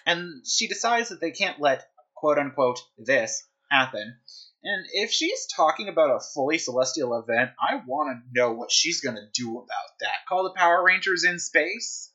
and 0.05 0.47
she 0.47 0.67
decides 0.67 1.09
that 1.09 1.21
they 1.21 1.31
can't 1.31 1.61
let 1.61 1.89
quote 2.15 2.39
unquote 2.39 2.81
this 2.99 3.47
happen. 3.71 4.19
And 4.63 4.87
if 4.93 5.11
she's 5.11 5.47
talking 5.47 5.89
about 5.89 6.11
a 6.11 6.21
fully 6.21 6.59
celestial 6.59 7.19
event, 7.19 7.53
I 7.59 7.77
want 7.87 8.11
to 8.11 8.39
know 8.39 8.53
what 8.53 8.73
she's 8.73 9.01
gonna 9.01 9.31
do 9.33 9.59
about 9.59 9.99
that. 10.01 10.27
Call 10.29 10.43
the 10.45 10.59
Power 10.59 10.83
Rangers 10.85 11.25
in 11.25 11.39
space? 11.39 12.10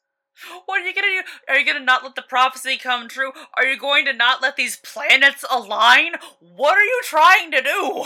What 0.65 0.82
are 0.82 0.86
you 0.86 0.93
gonna 0.93 1.08
do? 1.08 1.21
Are 1.48 1.58
you 1.58 1.65
gonna 1.65 1.80
not 1.80 2.04
let 2.04 2.15
the 2.15 2.21
prophecy 2.21 2.78
come 2.78 3.08
true? 3.08 3.32
Are 3.56 3.65
you 3.65 3.78
going 3.78 4.06
to 4.06 4.13
not 4.13 4.41
let 4.41 4.56
these 4.56 4.78
planets 4.78 5.45
align? 5.50 6.13
What 6.39 6.78
are 6.78 6.84
you 6.84 7.02
trying 7.04 7.52
to 7.52 7.62
do? 7.62 8.06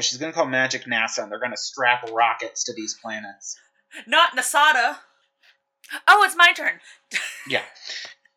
She's 0.00 0.18
gonna 0.18 0.32
call 0.32 0.46
Magic 0.46 0.84
NASA, 0.84 1.22
and 1.22 1.30
they're 1.30 1.40
gonna 1.40 1.56
strap 1.56 2.08
rockets 2.12 2.64
to 2.64 2.72
these 2.72 2.94
planets. 2.94 3.58
Not 4.06 4.36
Nasada. 4.36 4.98
Oh, 6.06 6.22
it's 6.24 6.36
my 6.36 6.52
turn. 6.52 6.80
Yeah. 7.48 7.62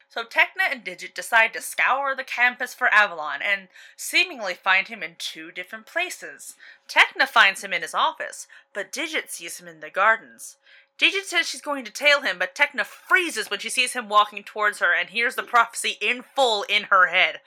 So 0.10 0.23
Tecna 0.23 0.71
and 0.71 0.84
Digit 0.84 1.13
decide 1.13 1.51
to 1.53 1.62
scour 1.62 2.15
the 2.15 2.23
campus 2.23 2.73
for 2.73 2.91
Avalon 2.91 3.41
and 3.41 3.67
seemingly 3.97 4.53
find 4.53 4.88
him 4.88 5.03
in 5.03 5.15
two 5.19 5.51
different 5.51 5.86
places. 5.86 6.55
Tecna 6.88 7.27
finds 7.27 7.63
him 7.63 7.73
in 7.73 7.81
his 7.81 7.93
office, 7.93 8.47
but 8.73 8.93
Digit 8.93 9.29
sees 9.29 9.60
him 9.60 9.67
in 9.67 9.81
the 9.81 9.89
gardens. 9.89 10.55
Digit 10.97 11.25
says 11.25 11.47
she's 11.47 11.62
going 11.62 11.84
to 11.86 11.91
tail 11.91 12.21
him, 12.21 12.39
but 12.39 12.55
Tecna 12.55 12.86
freezes 12.86 13.49
when 13.49 13.60
she 13.60 13.69
sees 13.69 13.93
him 13.93 14.08
walking 14.08 14.43
towards 14.43 14.79
her 14.79 14.93
and 14.97 15.10
hears 15.10 15.36
the 15.36 15.43
prophecy 15.43 15.97
in 16.01 16.23
full 16.36 16.63
in 16.63 16.84
her 16.84 17.08
head. 17.08 17.41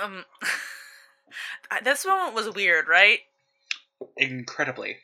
Um, 0.00 0.24
this 1.84 2.06
moment 2.06 2.34
was 2.34 2.54
weird, 2.54 2.86
right? 2.88 3.20
Incredibly. 4.16 4.98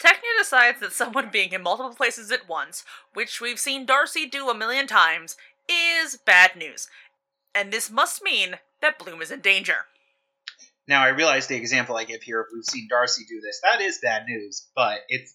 Tecna 0.00 0.38
decides 0.38 0.80
that 0.80 0.92
someone 0.92 1.30
being 1.30 1.52
in 1.52 1.62
multiple 1.62 1.94
places 1.94 2.32
at 2.32 2.48
once, 2.48 2.84
which 3.14 3.40
we've 3.40 3.60
seen 3.60 3.86
Darcy 3.86 4.26
do 4.26 4.50
a 4.50 4.54
million 4.54 4.88
times, 4.88 5.36
is 5.68 6.16
bad 6.16 6.56
news. 6.56 6.88
And 7.54 7.72
this 7.72 7.90
must 7.90 8.22
mean 8.22 8.56
that 8.82 8.98
Bloom 8.98 9.22
is 9.22 9.30
in 9.30 9.40
danger. 9.40 9.86
Now 10.86 11.02
I 11.02 11.08
realize 11.08 11.46
the 11.46 11.56
example 11.56 11.96
I 11.96 12.04
give 12.04 12.22
here 12.22 12.40
of 12.40 12.48
we've 12.52 12.64
seen 12.64 12.88
Darcy 12.90 13.24
do 13.26 13.40
this. 13.40 13.60
That 13.62 13.80
is 13.80 14.00
bad 14.02 14.26
news, 14.26 14.68
but 14.74 14.98
it's 15.08 15.34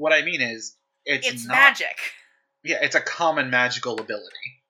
what 0.00 0.14
I 0.14 0.22
mean 0.22 0.40
is 0.40 0.76
it's, 1.04 1.28
It's, 1.28 1.46
not, 1.46 1.54
magic. 1.54 1.98
Yeah, 2.64 2.78
it's 2.80 2.94
a 2.94 3.02
common 3.02 3.50
magical 3.50 4.00
ability. 4.00 4.62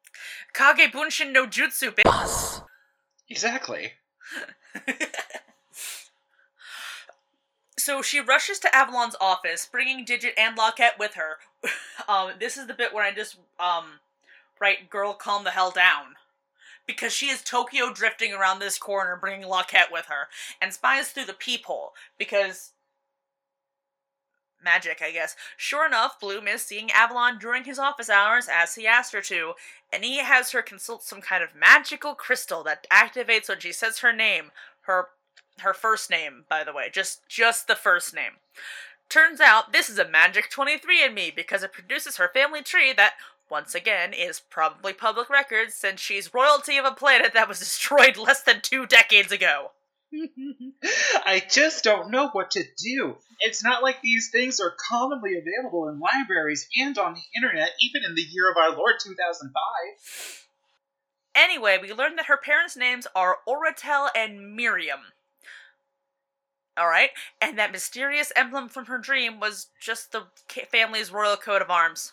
Kage 0.52 0.90
Bunshin 0.92 1.30
no 1.30 1.46
Jutsu, 1.46 1.94
bitch. 1.94 2.62
Exactly. 3.28 3.92
so 7.78 8.02
she 8.02 8.18
rushes 8.18 8.58
to 8.58 8.74
Avalon's 8.74 9.14
office, 9.20 9.68
bringing 9.70 10.04
Digit 10.04 10.34
and 10.36 10.58
Lockette 10.58 10.98
with 10.98 11.14
her. 11.14 11.36
um, 12.08 12.32
this 12.40 12.56
is 12.56 12.66
the 12.66 12.74
bit 12.74 12.92
where 12.92 13.04
I 13.04 13.12
just 13.12 13.36
um 13.60 14.00
write 14.60 14.90
"Girl, 14.90 15.14
calm 15.14 15.44
the 15.44 15.50
hell 15.50 15.70
down," 15.70 16.16
because 16.88 17.12
she 17.12 17.26
is 17.26 17.40
Tokyo 17.42 17.92
drifting 17.92 18.34
around 18.34 18.58
this 18.58 18.78
corner, 18.78 19.16
bringing 19.16 19.48
Lockette 19.48 19.92
with 19.92 20.06
her, 20.06 20.26
and 20.60 20.72
spies 20.72 21.10
through 21.10 21.26
the 21.26 21.34
peephole 21.34 21.92
because 22.18 22.72
magic, 24.62 25.00
I 25.02 25.10
guess. 25.10 25.36
Sure 25.56 25.86
enough, 25.86 26.20
Bloom 26.20 26.48
is 26.48 26.62
seeing 26.62 26.90
Avalon 26.90 27.38
during 27.38 27.64
his 27.64 27.78
office 27.78 28.10
hours 28.10 28.48
as 28.52 28.74
he 28.74 28.86
asked 28.86 29.12
her 29.12 29.22
to, 29.22 29.54
and 29.92 30.04
he 30.04 30.18
has 30.18 30.52
her 30.52 30.62
consult 30.62 31.02
some 31.02 31.20
kind 31.20 31.42
of 31.42 31.54
magical 31.54 32.14
crystal 32.14 32.62
that 32.64 32.86
activates 32.90 33.48
when 33.48 33.60
she 33.60 33.72
says 33.72 33.98
her 33.98 34.12
name, 34.12 34.50
her 34.82 35.08
her 35.60 35.74
first 35.74 36.10
name, 36.10 36.44
by 36.48 36.64
the 36.64 36.72
way, 36.72 36.88
just 36.90 37.26
just 37.28 37.66
the 37.66 37.76
first 37.76 38.14
name. 38.14 38.32
Turns 39.08 39.40
out 39.40 39.72
this 39.72 39.90
is 39.90 39.98
a 39.98 40.08
magic 40.08 40.50
23andMe 40.50 41.34
because 41.34 41.62
it 41.62 41.72
produces 41.72 42.16
her 42.16 42.30
family 42.32 42.62
tree 42.62 42.92
that 42.92 43.14
once 43.50 43.74
again 43.74 44.12
is 44.12 44.40
probably 44.40 44.92
public 44.92 45.28
record 45.28 45.72
since 45.72 46.00
she's 46.00 46.32
royalty 46.32 46.76
of 46.76 46.84
a 46.84 46.92
planet 46.92 47.32
that 47.34 47.48
was 47.48 47.58
destroyed 47.60 48.16
less 48.16 48.42
than 48.42 48.60
2 48.60 48.86
decades 48.86 49.32
ago. 49.32 49.72
I 51.24 51.42
just 51.48 51.84
don't 51.84 52.10
know 52.10 52.28
what 52.28 52.52
to 52.52 52.64
do. 52.78 53.16
It's 53.40 53.62
not 53.62 53.82
like 53.82 54.02
these 54.02 54.30
things 54.30 54.60
are 54.60 54.74
commonly 54.88 55.32
available 55.38 55.88
in 55.88 56.00
libraries 56.00 56.68
and 56.76 56.98
on 56.98 57.14
the 57.14 57.22
internet, 57.36 57.70
even 57.80 58.04
in 58.04 58.14
the 58.14 58.22
year 58.22 58.50
of 58.50 58.56
our 58.56 58.76
Lord 58.76 58.96
2005. 59.02 60.46
Anyway, 61.34 61.78
we 61.80 61.92
learned 61.92 62.18
that 62.18 62.26
her 62.26 62.36
parents' 62.36 62.76
names 62.76 63.06
are 63.14 63.38
Oritel 63.46 64.08
and 64.16 64.56
Miriam. 64.56 65.00
Alright? 66.78 67.10
And 67.40 67.58
that 67.58 67.72
mysterious 67.72 68.32
emblem 68.34 68.68
from 68.68 68.86
her 68.86 68.98
dream 68.98 69.38
was 69.38 69.68
just 69.80 70.12
the 70.12 70.24
family's 70.70 71.12
royal 71.12 71.36
coat 71.36 71.62
of 71.62 71.70
arms. 71.70 72.12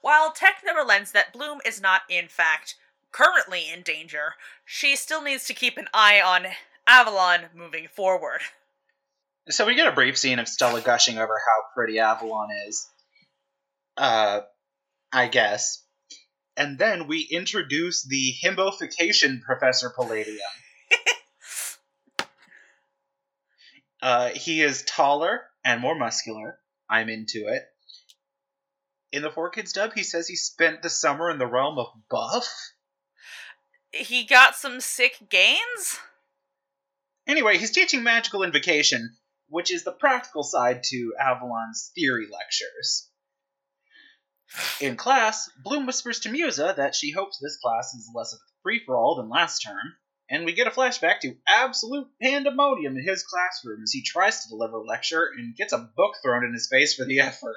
While 0.00 0.32
Tech 0.32 0.56
never 0.64 0.80
relents 0.80 1.12
that 1.12 1.32
Bloom 1.32 1.60
is 1.64 1.80
not, 1.80 2.02
in 2.10 2.28
fact, 2.28 2.74
currently 3.10 3.70
in 3.72 3.82
danger, 3.82 4.34
she 4.66 4.96
still 4.96 5.22
needs 5.22 5.46
to 5.46 5.54
keep 5.54 5.78
an 5.78 5.88
eye 5.94 6.20
on 6.20 6.46
Avalon 6.86 7.40
moving 7.54 7.88
forward. 7.88 8.40
So 9.48 9.66
we 9.66 9.74
get 9.74 9.88
a 9.88 9.92
brief 9.92 10.16
scene 10.16 10.38
of 10.38 10.48
Stella 10.48 10.80
gushing 10.80 11.18
over 11.18 11.34
how 11.34 11.62
pretty 11.74 11.98
Avalon 11.98 12.48
is. 12.66 12.86
Uh, 13.96 14.40
I 15.12 15.28
guess. 15.28 15.84
And 16.56 16.78
then 16.78 17.06
we 17.06 17.28
introduce 17.30 18.04
the 18.04 18.32
himbofication 18.42 19.42
Professor 19.42 19.90
Palladium. 19.90 20.38
uh, 24.02 24.30
he 24.30 24.62
is 24.62 24.82
taller 24.84 25.42
and 25.64 25.80
more 25.80 25.94
muscular. 25.96 26.58
I'm 26.88 27.08
into 27.08 27.48
it. 27.48 27.62
In 29.12 29.22
the 29.22 29.30
Four 29.30 29.50
Kids 29.50 29.72
dub, 29.72 29.92
he 29.94 30.02
says 30.02 30.26
he 30.26 30.36
spent 30.36 30.82
the 30.82 30.90
summer 30.90 31.30
in 31.30 31.38
the 31.38 31.46
realm 31.46 31.78
of 31.78 31.88
buff. 32.10 32.48
He 33.92 34.24
got 34.24 34.56
some 34.56 34.80
sick 34.80 35.28
gains? 35.28 36.00
Anyway, 37.26 37.58
he's 37.58 37.70
teaching 37.70 38.02
magical 38.02 38.42
invocation, 38.42 39.16
which 39.48 39.70
is 39.72 39.84
the 39.84 39.92
practical 39.92 40.42
side 40.42 40.82
to 40.84 41.14
Avalon's 41.18 41.90
theory 41.94 42.26
lectures. 42.30 43.08
In 44.80 44.96
class, 44.96 45.48
Bloom 45.62 45.86
whispers 45.86 46.20
to 46.20 46.28
Musa 46.28 46.74
that 46.76 46.94
she 46.94 47.10
hopes 47.10 47.38
this 47.38 47.56
class 47.56 47.94
is 47.94 48.10
less 48.14 48.32
of 48.32 48.38
a 48.38 48.50
free 48.62 48.82
for 48.84 48.96
all 48.96 49.16
than 49.16 49.28
last 49.28 49.60
term, 49.60 49.96
and 50.30 50.44
we 50.44 50.52
get 50.52 50.66
a 50.66 50.70
flashback 50.70 51.20
to 51.20 51.36
absolute 51.48 52.08
pandemonium 52.22 52.96
in 52.96 53.04
his 53.04 53.24
classroom 53.24 53.82
as 53.82 53.92
he 53.92 54.02
tries 54.02 54.42
to 54.42 54.50
deliver 54.50 54.76
a 54.76 54.84
lecture 54.84 55.30
and 55.36 55.56
gets 55.56 55.72
a 55.72 55.90
book 55.96 56.14
thrown 56.22 56.44
in 56.44 56.52
his 56.52 56.68
face 56.70 56.94
for 56.94 57.04
the 57.04 57.20
effort. 57.20 57.56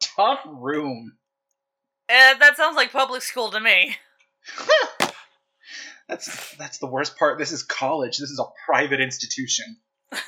Tough 0.00 0.40
room. 0.46 1.16
Uh, 2.08 2.34
that 2.38 2.56
sounds 2.56 2.76
like 2.76 2.92
public 2.92 3.22
school 3.22 3.50
to 3.50 3.60
me. 3.60 3.96
that's 6.12 6.54
that's 6.56 6.78
the 6.78 6.86
worst 6.86 7.18
part. 7.18 7.38
This 7.38 7.52
is 7.52 7.62
college. 7.62 8.18
This 8.18 8.30
is 8.30 8.38
a 8.38 8.44
private 8.66 9.00
institution. 9.00 9.78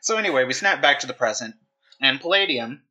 so 0.00 0.16
anyway, 0.16 0.44
we 0.44 0.54
snap 0.54 0.80
back 0.80 1.00
to 1.00 1.06
the 1.06 1.12
present, 1.12 1.54
and 2.00 2.18
Palladium. 2.20 2.82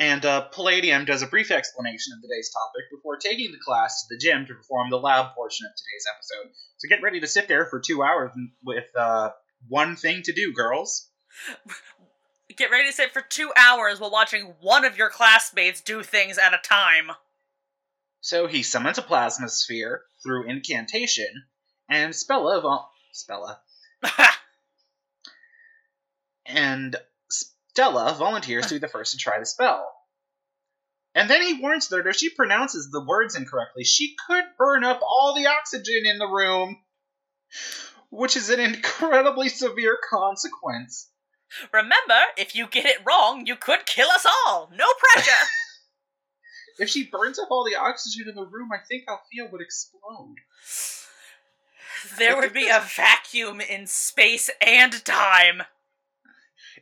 And 0.00 0.24
uh, 0.24 0.42
Palladium 0.42 1.06
does 1.06 1.22
a 1.22 1.26
brief 1.26 1.50
explanation 1.50 2.12
of 2.14 2.22
today's 2.22 2.52
topic 2.52 2.84
before 2.92 3.16
taking 3.16 3.50
the 3.50 3.58
class 3.58 4.06
to 4.06 4.14
the 4.14 4.18
gym 4.20 4.46
to 4.46 4.54
perform 4.54 4.90
the 4.90 4.96
lab 4.96 5.34
portion 5.34 5.66
of 5.66 5.72
today's 5.72 6.04
episode. 6.14 6.52
So 6.76 6.88
get 6.88 7.02
ready 7.02 7.18
to 7.18 7.26
sit 7.26 7.48
there 7.48 7.66
for 7.66 7.80
two 7.80 8.04
hours 8.04 8.30
with 8.64 8.84
uh, 8.96 9.30
one 9.66 9.96
thing 9.96 10.22
to 10.22 10.32
do, 10.32 10.52
girls. 10.54 11.10
Get 12.58 12.72
ready 12.72 12.88
to 12.88 12.92
sit 12.92 13.12
for 13.12 13.20
two 13.20 13.52
hours 13.56 14.00
while 14.00 14.10
watching 14.10 14.54
one 14.60 14.84
of 14.84 14.98
your 14.98 15.10
classmates 15.10 15.80
do 15.80 16.02
things 16.02 16.38
at 16.38 16.52
a 16.52 16.58
time. 16.58 17.12
So 18.20 18.48
he 18.48 18.64
summons 18.64 18.98
a 18.98 19.02
plasma 19.02 19.48
sphere 19.48 20.02
through 20.24 20.50
incantation, 20.50 21.28
and 21.88 22.12
Spella, 22.12 22.60
vol- 22.60 22.90
Spella, 23.14 23.58
and 26.46 26.96
Stella 27.30 28.16
volunteers 28.18 28.66
to 28.66 28.74
be 28.74 28.80
the 28.80 28.88
first 28.88 29.12
to 29.12 29.18
try 29.18 29.38
the 29.38 29.46
spell. 29.46 29.88
And 31.14 31.30
then 31.30 31.42
he 31.42 31.62
warns 31.62 31.86
that 31.88 32.08
if 32.08 32.16
she 32.16 32.28
pronounces 32.28 32.90
the 32.90 33.04
words 33.04 33.36
incorrectly, 33.36 33.84
she 33.84 34.16
could 34.26 34.44
burn 34.58 34.82
up 34.82 35.00
all 35.00 35.32
the 35.36 35.46
oxygen 35.46 36.06
in 36.06 36.18
the 36.18 36.26
room, 36.26 36.82
which 38.10 38.36
is 38.36 38.50
an 38.50 38.58
incredibly 38.58 39.48
severe 39.48 39.96
consequence. 40.10 41.08
Remember, 41.72 42.20
if 42.36 42.54
you 42.54 42.66
get 42.66 42.86
it 42.86 42.98
wrong, 43.06 43.46
you 43.46 43.56
could 43.56 43.86
kill 43.86 44.08
us 44.08 44.26
all. 44.26 44.70
No 44.74 44.86
pressure. 45.14 45.46
if 46.78 46.88
she 46.88 47.08
burns 47.10 47.38
up 47.38 47.48
all 47.50 47.64
the 47.64 47.76
oxygen 47.76 48.28
in 48.28 48.34
the 48.34 48.46
room, 48.46 48.68
I 48.72 48.78
think 48.86 49.04
Alfea 49.08 49.50
would 49.50 49.60
explode. 49.60 50.36
There 52.18 52.36
would 52.36 52.52
be 52.52 52.68
a 52.68 52.80
vacuum 52.80 53.60
in 53.60 53.86
space 53.86 54.50
and 54.60 55.04
time. 55.04 55.62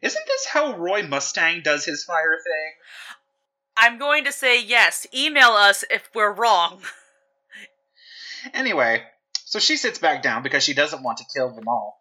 Isn't 0.03 0.27
this 0.27 0.47
how 0.47 0.77
Roy 0.77 1.03
Mustang 1.03 1.63
does 1.63 1.85
his 1.85 2.05
fire 2.05 2.39
thing? 2.43 2.73
I'm 3.77 3.99
going 3.99 4.25
to 4.25 4.33
say 4.33 4.63
yes. 4.63 5.07
Email 5.15 5.51
us 5.51 5.85
if 5.91 6.09
we're 6.15 6.33
wrong. 6.33 6.83
Anyway, 8.55 9.03
so 9.45 9.59
she 9.59 9.77
sits 9.77 9.99
back 9.99 10.23
down 10.23 10.43
because 10.43 10.63
she 10.63 10.75
doesn't 10.75 11.03
want 11.03 11.19
to 11.19 11.25
kill 11.35 11.55
them 11.55 11.69
all. 11.69 12.01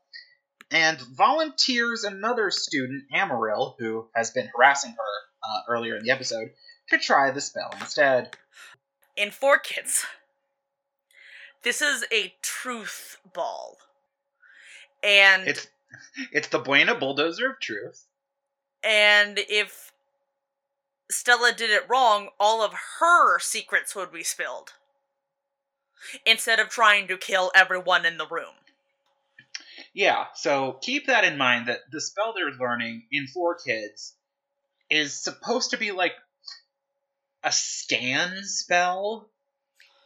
And 0.71 0.99
volunteers 0.99 2.04
another 2.04 2.49
student, 2.51 3.04
Amaryl, 3.13 3.75
who 3.80 4.08
has 4.15 4.32
been 4.32 4.49
harassing 4.56 4.91
her 4.91 5.47
uh, 5.49 5.62
earlier 5.69 5.95
in 5.95 6.04
the 6.04 6.12
episode, 6.12 6.49
to 6.89 6.97
try 6.97 7.32
the 7.32 7.41
spell 7.41 7.69
instead. 7.80 8.36
In 9.15 9.32
Four 9.32 9.60
Kids, 9.60 10.06
this 11.63 11.82
is 11.82 12.04
a 12.12 12.34
truth 12.41 13.17
ball. 13.34 13.78
And 15.04 15.47
It's 15.47 15.67
it's 16.32 16.47
the 16.49 16.60
Buena 16.60 16.95
Bulldozer 16.95 17.51
of 17.51 17.60
truth. 17.60 18.06
and 18.84 19.39
if 19.47 19.91
Stella 21.12 21.54
did 21.54 21.69
it 21.69 21.88
wrong, 21.88 22.30
all 22.39 22.63
of 22.63 22.73
her 22.99 23.38
secrets 23.39 23.95
would 23.95 24.12
be 24.12 24.23
spilled. 24.23 24.73
Instead 26.25 26.60
of 26.60 26.69
trying 26.69 27.08
to 27.08 27.17
kill 27.17 27.51
everyone 27.56 28.06
in 28.06 28.17
the 28.17 28.28
room. 28.28 28.56
Yeah, 29.95 30.25
so 30.36 30.73
keep 30.81 31.08
that 31.08 31.23
in 31.23 31.38
mind 31.38 31.69
that 31.69 31.79
the 31.89 32.01
spell 32.01 32.34
they're 32.36 32.51
learning 32.51 33.08
in 33.13 33.27
Four 33.34 33.55
Kids 33.65 34.13
is 34.89 35.23
supposed 35.23 35.71
to 35.71 35.77
be 35.77 35.91
like 35.93 36.12
a 37.45 37.51
scan 37.53 38.41
spell 38.43 39.29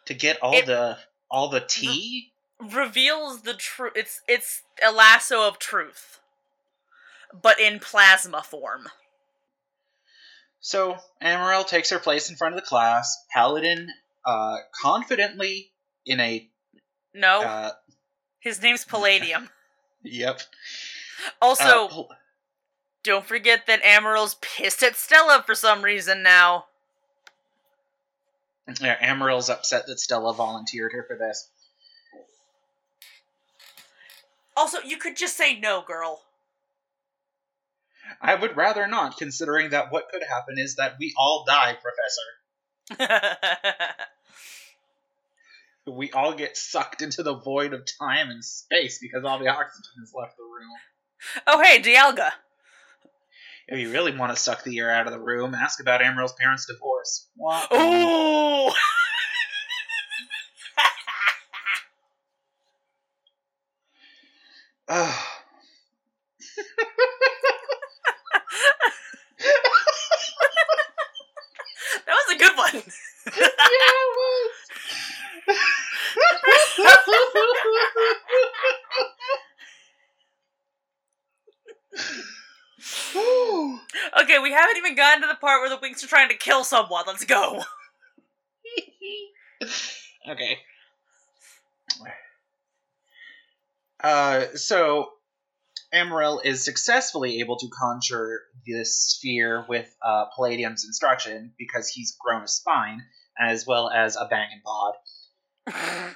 to 0.06 0.14
get 0.14 0.42
all 0.44 0.54
It- 0.54 0.68
the 0.68 1.00
all 1.32 1.50
the 1.50 1.60
tea. 1.62 2.34
reveals 2.60 3.42
the 3.42 3.56
truth. 3.56 3.94
It's 3.96 4.22
it's 4.28 4.62
a 4.84 4.92
lasso 4.92 5.48
of 5.48 5.58
truth, 5.58 6.20
but 7.34 7.60
in 7.60 7.80
plasma 7.80 8.44
form. 8.44 8.90
So 10.60 11.00
Amaryl 11.20 11.66
takes 11.68 11.90
her 11.90 12.00
place 12.00 12.30
in 12.30 12.36
front 12.36 12.54
of 12.54 12.62
the 12.62 12.68
class. 12.68 13.18
Paladin 13.34 13.90
uh, 14.24 14.58
confidently 14.80 15.72
in 16.06 16.20
a 16.20 16.48
No, 17.16 17.42
uh, 17.42 17.72
his 18.40 18.62
name's 18.62 18.86
Palladium. 18.86 19.50
Yep. 20.04 20.42
Also, 21.42 21.88
uh, 21.88 22.04
don't 23.04 23.26
forget 23.26 23.66
that 23.68 23.84
Amaryl's 23.84 24.36
pissed 24.42 24.84
at 24.84 24.96
Stella 24.96 25.44
for 25.46 25.56
some 25.56 25.82
reason 25.82 26.24
now. 26.24 26.66
yeah, 28.80 28.98
Amaryl's 29.02 29.50
upset 29.50 29.88
that 29.88 30.00
Stella 30.00 30.34
volunteered 30.34 30.94
her 30.94 31.04
for 31.08 31.18
this. 31.18 31.50
Also, 34.56 34.80
you 34.86 34.98
could 34.98 35.16
just 35.16 35.38
say 35.38 35.58
no, 35.60 35.82
girl. 35.82 36.22
I 38.22 38.36
would 38.36 38.58
rather 38.58 38.88
not, 38.88 39.18
considering 39.18 39.70
that 39.70 39.92
what 39.92 40.10
could 40.10 40.24
happen 40.24 40.58
is 40.58 40.76
that 40.76 40.96
we 41.00 41.14
all 41.18 41.46
die, 41.48 41.78
Professor. 41.82 43.20
We 45.90 46.12
all 46.12 46.34
get 46.34 46.56
sucked 46.58 47.02
into 47.02 47.24
the 47.24 47.36
void 47.36 47.74
of 47.74 47.86
time 48.00 48.30
and 48.30 48.44
space 48.44 49.00
because 49.02 49.24
all 49.24 49.40
the 49.40 49.48
oxygen 49.48 49.92
has 50.00 50.14
left 50.14 50.38
the 50.38 50.44
room. 50.44 50.78
oh, 51.48 51.62
hey, 51.62 51.82
Dialga. 51.82 52.32
If 53.68 53.80
you 53.80 53.92
really 53.92 54.16
want 54.16 54.36
to 54.36 54.42
suck 54.42 54.64
the 54.64 54.78
air 54.80 54.90
out 54.90 55.06
of 55.06 55.14
the 55.14 55.20
room, 55.20 55.54
ask 55.54 55.80
about 55.80 56.02
Amaryl's 56.02 56.34
parents' 56.34 56.66
divorce. 56.66 57.28
Ugh. 64.92 65.14
that 72.08 72.16
was 72.16 72.34
a 72.34 72.38
good 72.40 72.58
one. 72.58 72.74
yeah, 72.74 72.82
it 73.38 74.08
was. 74.18 74.50
Ooh. 83.16 83.80
okay, 84.22 84.40
we 84.40 84.52
haven't 84.70 84.86
even 84.86 84.96
gotten 84.96 85.22
to 85.22 85.28
the 85.28 85.36
part 85.36 85.62
where 85.62 85.70
the 85.70 85.78
Winx 85.78 86.04
are 86.04 86.08
trying 86.08 86.30
to 86.30 86.38
kill 86.38 86.64
someone. 86.64 87.04
Let's 87.08 87.26
go. 87.26 87.62
okay. 90.30 90.58
Uh, 94.02 94.46
so 94.56 95.10
Amaryl 95.94 96.44
is 96.44 96.64
successfully 96.64 97.40
able 97.40 97.58
to 97.58 97.68
conjure 97.68 98.42
this 98.66 98.98
sphere 98.98 99.66
with 99.68 99.94
uh, 100.02 100.26
Palladium's 100.36 100.86
instruction 100.86 101.54
because 101.58 101.90
he's 101.90 102.16
grown 102.20 102.44
a 102.44 102.48
spine 102.48 103.04
as 103.38 103.66
well 103.66 103.90
as 103.90 104.16
a 104.16 104.26
banging 104.26 104.62
bod. 104.64 106.16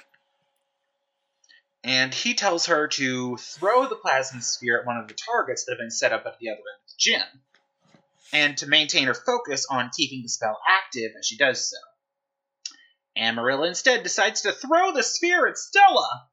And 1.84 2.14
he 2.14 2.32
tells 2.32 2.66
her 2.66 2.88
to 2.88 3.36
throw 3.36 3.86
the 3.86 3.94
plasma 3.94 4.40
sphere 4.40 4.80
at 4.80 4.86
one 4.86 4.96
of 4.96 5.06
the 5.06 5.12
targets 5.12 5.64
that 5.64 5.72
have 5.72 5.78
been 5.78 5.90
set 5.90 6.14
up 6.14 6.24
at 6.24 6.38
the 6.38 6.48
other 6.48 6.56
end 6.56 6.80
of 6.82 6.88
the 6.88 6.94
gym, 6.98 7.42
and 8.34 8.56
to 8.58 8.66
maintain 8.66 9.06
her 9.06 9.14
focus 9.14 9.64
on 9.70 9.90
keeping 9.96 10.22
the 10.22 10.28
spell 10.28 10.58
active 10.68 11.12
as 11.18 11.26
she 11.26 11.36
does 11.36 11.70
so. 11.70 11.76
Amaryl 13.16 13.66
instead 13.66 14.02
decides 14.02 14.42
to 14.42 14.52
throw 14.52 14.92
the 14.92 15.04
sphere 15.04 15.46
at 15.46 15.56
Stella, 15.56 16.26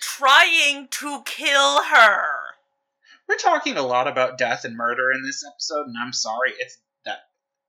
trying 0.00 0.88
to 0.90 1.22
kill 1.26 1.82
her. 1.82 2.22
We're 3.28 3.36
talking 3.36 3.76
a 3.76 3.82
lot 3.82 4.08
about 4.08 4.38
death 4.38 4.64
and 4.64 4.74
murder 4.76 5.12
in 5.12 5.22
this 5.22 5.44
episode, 5.46 5.86
and 5.86 5.96
I'm 6.02 6.14
sorry, 6.14 6.52
it's 6.58 6.78
that 7.04 7.18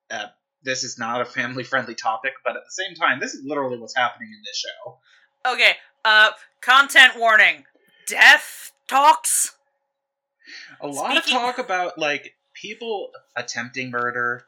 uh, 0.10 0.28
this 0.64 0.84
is 0.86 0.98
not 0.98 1.20
a 1.20 1.26
family 1.26 1.64
friendly 1.66 1.96
topic, 1.96 2.32
but 2.46 2.56
at 2.56 2.62
the 2.64 2.72
same 2.84 2.96
time, 2.96 3.20
this 3.20 3.34
is 3.34 3.44
literally 3.46 3.78
what's 3.78 3.96
happening 3.96 4.30
in 4.30 4.42
this 4.46 4.58
show. 4.66 5.54
Okay, 5.54 5.74
uh, 6.06 6.30
content 6.62 7.14
warning. 7.20 7.66
Death 8.08 8.72
talks. 8.88 9.54
A 10.80 10.88
lot 10.88 11.18
Speaking- 11.18 11.36
of 11.36 11.42
talk 11.42 11.58
about 11.58 11.98
like 11.98 12.37
people 12.62 13.12
attempting 13.36 13.92
murder, 13.92 14.44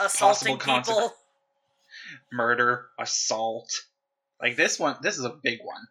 Assaulting 0.00 0.58
Possible 0.58 0.94
people. 0.94 1.14
murder, 2.32 2.86
assault. 2.98 3.70
Like 4.40 4.56
this 4.56 4.78
one, 4.78 4.96
this 5.02 5.18
is 5.18 5.24
a 5.24 5.30
big 5.42 5.58
one. 5.62 5.86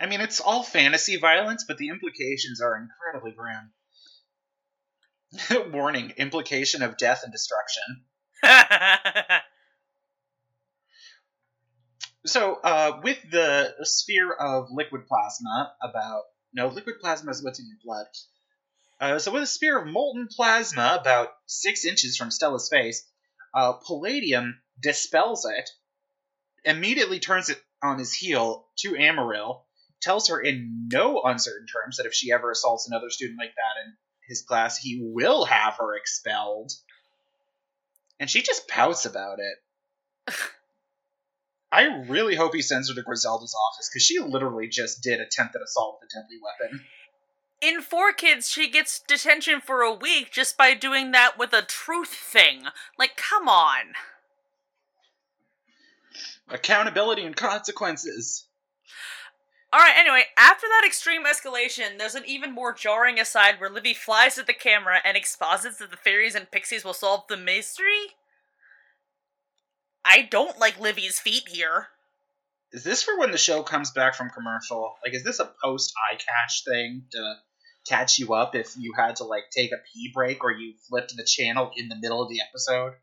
I 0.00 0.06
mean, 0.06 0.20
it's 0.20 0.40
all 0.40 0.62
fantasy 0.62 1.16
violence, 1.16 1.64
but 1.66 1.78
the 1.78 1.88
implications 1.88 2.60
are 2.60 2.76
incredibly 2.76 3.32
grim. 3.32 3.72
Warning: 5.72 6.10
implication 6.16 6.82
of 6.82 6.96
death 6.96 7.22
and 7.24 7.32
destruction. 7.32 8.04
So, 12.26 12.56
uh, 12.62 13.00
with 13.02 13.18
the 13.30 13.74
sphere 13.84 14.32
of 14.32 14.68
liquid 14.70 15.06
plasma, 15.06 15.72
about 15.82 16.24
no 16.52 16.68
liquid 16.68 16.96
plasma 17.00 17.30
is 17.30 17.42
what's 17.42 17.58
in 17.58 17.66
your 17.66 17.78
blood. 17.82 18.06
Uh, 19.00 19.18
so, 19.18 19.30
with 19.30 19.44
a 19.44 19.46
sphere 19.46 19.78
of 19.78 19.86
molten 19.86 20.28
plasma 20.28 20.98
about 21.00 21.28
six 21.46 21.84
inches 21.84 22.16
from 22.16 22.30
Stella's 22.30 22.68
face, 22.68 23.06
uh, 23.54 23.74
Palladium 23.74 24.60
dispels 24.80 25.44
it, 25.44 25.70
immediately 26.64 27.20
turns 27.20 27.48
it 27.48 27.62
on 27.82 27.98
his 27.98 28.12
heel 28.12 28.66
to 28.78 28.92
Amaryl, 28.92 29.62
tells 30.02 30.28
her 30.28 30.40
in 30.40 30.88
no 30.92 31.22
uncertain 31.22 31.66
terms 31.66 31.96
that 31.96 32.06
if 32.06 32.14
she 32.14 32.32
ever 32.32 32.50
assaults 32.50 32.88
another 32.88 33.10
student 33.10 33.38
like 33.38 33.54
that 33.54 33.86
in 33.86 33.96
his 34.26 34.42
class, 34.42 34.76
he 34.76 35.00
will 35.00 35.44
have 35.44 35.76
her 35.78 35.96
expelled. 35.96 36.72
And 38.20 38.28
she 38.28 38.42
just 38.42 38.66
pouts 38.66 39.06
about 39.06 39.38
it. 39.38 40.34
I 41.70 41.84
really 42.08 42.34
hope 42.34 42.54
he 42.54 42.62
sends 42.62 42.88
her 42.88 42.94
to 42.94 43.02
Griselda's 43.02 43.54
office 43.54 43.90
because 43.90 44.04
she 44.04 44.18
literally 44.18 44.68
just 44.68 45.02
did 45.02 45.20
attempted 45.20 45.60
assault 45.62 46.00
with 46.00 46.10
a 46.10 46.20
deadly 46.20 46.38
weapon. 46.42 46.84
In 47.60 47.82
Four 47.82 48.12
Kids, 48.12 48.48
she 48.48 48.70
gets 48.70 49.00
detention 49.00 49.60
for 49.60 49.82
a 49.82 49.92
week 49.92 50.30
just 50.30 50.56
by 50.56 50.74
doing 50.74 51.10
that 51.10 51.36
with 51.38 51.52
a 51.52 51.62
truth 51.62 52.10
thing. 52.10 52.62
Like, 52.96 53.16
come 53.16 53.48
on. 53.48 53.94
Accountability 56.48 57.24
and 57.24 57.34
consequences. 57.34 58.46
Alright, 59.74 59.96
anyway, 59.98 60.24
after 60.38 60.66
that 60.66 60.86
extreme 60.86 61.24
escalation, 61.26 61.98
there's 61.98 62.14
an 62.14 62.22
even 62.26 62.54
more 62.54 62.72
jarring 62.72 63.20
aside 63.20 63.56
where 63.60 63.68
Livy 63.68 63.92
flies 63.92 64.38
at 64.38 64.46
the 64.46 64.54
camera 64.54 65.00
and 65.04 65.16
exposits 65.16 65.78
that 65.78 65.90
the 65.90 65.96
fairies 65.96 66.34
and 66.34 66.50
pixies 66.50 66.84
will 66.84 66.94
solve 66.94 67.24
the 67.28 67.36
mystery. 67.36 68.14
I 70.04 70.22
don't 70.22 70.58
like 70.58 70.80
Livy's 70.80 71.18
feet 71.18 71.48
here. 71.48 71.88
Is 72.72 72.84
this 72.84 73.02
for 73.02 73.18
when 73.18 73.30
the 73.30 73.36
show 73.36 73.62
comes 73.62 73.90
back 73.90 74.14
from 74.14 74.30
commercial? 74.30 74.94
Like, 75.04 75.14
is 75.14 75.24
this 75.24 75.38
a 75.38 75.52
post 75.62 75.92
eye 76.10 76.16
catch 76.16 76.64
thing 76.64 77.04
to 77.12 77.34
catch 77.88 78.18
you 78.18 78.34
up 78.34 78.54
if 78.54 78.74
you 78.76 78.92
had 78.96 79.16
to 79.16 79.24
like 79.24 79.50
take 79.50 79.72
a 79.72 79.82
pee 79.92 80.10
break 80.12 80.44
or 80.44 80.52
you 80.52 80.74
flipped 80.88 81.16
the 81.16 81.24
channel 81.24 81.70
in 81.76 81.88
the 81.88 81.96
middle 81.96 82.22
of 82.22 82.28
the 82.28 82.40
episode? 82.40 82.94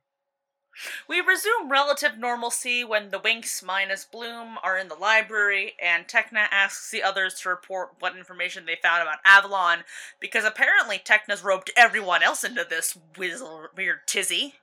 We 1.08 1.22
resume 1.22 1.70
relative 1.70 2.18
normalcy 2.18 2.84
when 2.84 3.10
the 3.10 3.20
Winx 3.20 3.64
minus 3.64 4.04
Bloom 4.04 4.58
are 4.62 4.78
in 4.78 4.90
the 4.90 4.96
library, 4.96 5.74
and 5.82 6.06
Tecna 6.06 6.48
asks 6.52 6.92
the 6.92 7.02
others 7.02 7.36
to 7.36 7.50
report 7.50 7.94
what 8.00 8.18
information 8.18 8.66
they 8.66 8.76
found 8.82 9.02
about 9.02 9.20
Avalon, 9.24 9.86
because 10.20 10.44
apparently 10.44 10.98
Tecna's 10.98 11.44
roped 11.44 11.72
everyone 11.78 12.24
else 12.24 12.44
into 12.44 12.66
this 12.70 12.98
whizzle, 13.18 13.68
weird 13.76 14.00
tizzy. 14.06 14.56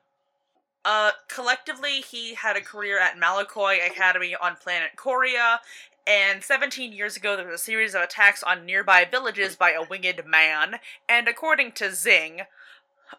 Uh, 0.84 1.12
collectively, 1.28 2.00
he 2.00 2.34
had 2.34 2.56
a 2.56 2.60
career 2.60 2.98
at 2.98 3.16
Malakoi 3.16 3.86
Academy 3.86 4.34
on 4.34 4.56
planet 4.56 4.90
Korea, 4.96 5.60
and 6.06 6.42
17 6.42 6.92
years 6.92 7.16
ago 7.16 7.36
there 7.36 7.46
was 7.46 7.60
a 7.60 7.64
series 7.64 7.94
of 7.94 8.02
attacks 8.02 8.42
on 8.42 8.66
nearby 8.66 9.06
villages 9.08 9.56
by 9.56 9.70
a 9.70 9.82
winged 9.82 10.22
man, 10.26 10.76
and 11.08 11.28
according 11.28 11.72
to 11.72 11.92
Zing, 11.92 12.42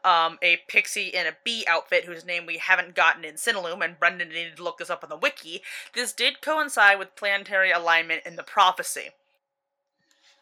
um, 0.03 0.37
a 0.41 0.59
pixie 0.67 1.07
in 1.07 1.27
a 1.27 1.37
bee 1.43 1.65
outfit 1.67 2.05
whose 2.05 2.25
name 2.25 2.45
we 2.45 2.57
haven't 2.57 2.95
gotten 2.95 3.23
in 3.23 3.35
Cinelume, 3.35 3.83
and 3.83 3.99
Brendan 3.99 4.29
needed 4.29 4.57
to 4.57 4.63
look 4.63 4.79
this 4.79 4.89
up 4.89 5.03
on 5.03 5.09
the 5.09 5.17
wiki, 5.17 5.61
this 5.93 6.13
did 6.13 6.41
coincide 6.41 6.99
with 6.99 7.15
planetary 7.15 7.71
alignment 7.71 8.23
in 8.25 8.35
the 8.35 8.43
prophecy. 8.43 9.09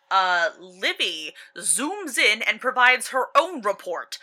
Uh, 0.09 0.49
Livy 0.59 1.33
zooms 1.57 2.17
in 2.17 2.41
and 2.41 2.59
provides 2.59 3.09
her 3.09 3.27
own 3.35 3.61
report. 3.61 4.17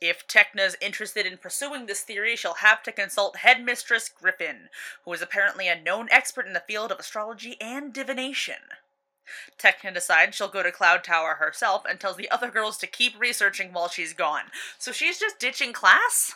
If 0.00 0.28
Tecna's 0.28 0.76
interested 0.80 1.26
in 1.26 1.38
pursuing 1.38 1.86
this 1.86 2.02
theory, 2.02 2.36
she'll 2.36 2.54
have 2.54 2.82
to 2.84 2.92
consult 2.92 3.38
Headmistress 3.38 4.08
Griffin, 4.08 4.68
who 5.04 5.12
is 5.12 5.22
apparently 5.22 5.66
a 5.66 5.80
known 5.80 6.08
expert 6.10 6.46
in 6.46 6.52
the 6.52 6.62
field 6.66 6.92
of 6.92 7.00
astrology 7.00 7.56
and 7.60 7.92
divination. 7.92 8.62
Tecna 9.58 9.92
decides 9.92 10.36
she'll 10.36 10.48
go 10.48 10.62
to 10.62 10.72
Cloud 10.72 11.02
Tower 11.02 11.34
herself 11.34 11.84
and 11.88 11.98
tells 11.98 12.16
the 12.16 12.30
other 12.30 12.50
girls 12.50 12.78
to 12.78 12.86
keep 12.86 13.18
researching 13.18 13.72
while 13.72 13.88
she's 13.88 14.14
gone. 14.14 14.44
So 14.78 14.92
she's 14.92 15.18
just 15.18 15.40
ditching 15.40 15.72
class? 15.72 16.34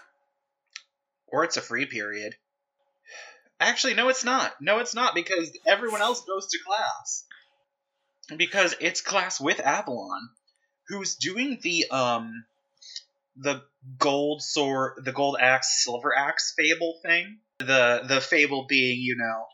Or 1.29 1.45
it's 1.45 1.57
a 1.57 1.63
free 1.63 1.87
period. 1.87 2.35
Actually, 3.61 3.95
no, 3.95 4.09
it's 4.09 4.25
not. 4.25 4.55
No, 4.61 4.81
it's 4.81 4.95
not 4.95 5.15
because 5.15 5.57
everyone 5.67 6.03
else 6.03 6.25
goes 6.25 6.49
to 6.49 6.59
class. 6.67 7.25
Because 8.37 8.75
it's 8.81 9.01
class 9.01 9.41
with 9.41 9.61
Avalon, 9.61 10.31
who's 10.89 11.15
doing 11.15 11.59
the 11.63 11.87
um 11.91 12.45
the 13.37 13.63
gold 13.99 14.43
sword, 14.43 15.05
the 15.05 15.13
gold 15.13 15.37
axe, 15.41 15.83
silver 15.85 16.17
axe 16.17 16.55
fable 16.57 16.99
thing. 17.05 17.39
The 17.59 18.03
the 18.07 18.21
fable 18.21 18.67
being, 18.69 18.99
you 19.01 19.17
know, 19.17 19.47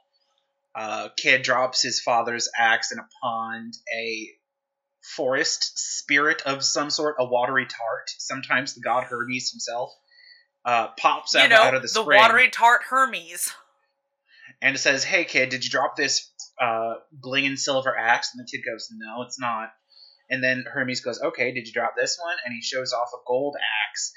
uh, 0.74 1.08
kid 1.16 1.42
drops 1.42 1.82
his 1.82 2.00
father's 2.00 2.48
axe 2.56 2.92
in 2.92 2.98
a 2.98 3.08
pond. 3.22 3.74
A 3.94 4.28
forest 5.16 5.78
spirit 5.78 6.42
of 6.42 6.64
some 6.64 6.90
sort, 6.90 7.16
a 7.18 7.24
watery 7.24 7.66
tart, 7.66 8.10
sometimes 8.18 8.74
the 8.74 8.80
god 8.80 9.04
Hermes 9.04 9.50
himself, 9.50 9.90
uh, 10.64 10.88
pops 10.98 11.34
You 11.34 11.40
out, 11.40 11.50
know, 11.50 11.62
out 11.62 11.74
of 11.74 11.82
the, 11.82 11.88
the 11.88 12.02
spring 12.02 12.18
watery 12.18 12.50
tart 12.50 12.82
Hermes. 12.88 13.52
and 14.60 14.74
it 14.74 14.78
says, 14.78 15.04
"Hey 15.04 15.24
kid, 15.24 15.48
did 15.50 15.64
you 15.64 15.70
drop 15.70 15.96
this 15.96 16.30
uh, 16.60 16.94
bling 17.12 17.46
and 17.46 17.58
silver 17.58 17.96
axe?" 17.96 18.30
And 18.34 18.44
the 18.44 18.50
kid 18.50 18.64
goes, 18.68 18.88
"No, 18.92 19.22
it's 19.22 19.40
not." 19.40 19.70
And 20.30 20.42
then 20.42 20.64
Hermes 20.70 21.00
goes, 21.00 21.20
"Okay, 21.20 21.52
did 21.52 21.66
you 21.66 21.72
drop 21.72 21.94
this 21.96 22.18
one?" 22.20 22.36
And 22.44 22.54
he 22.54 22.62
shows 22.62 22.92
off 22.92 23.10
a 23.14 23.22
gold 23.26 23.56
axe. 23.88 24.12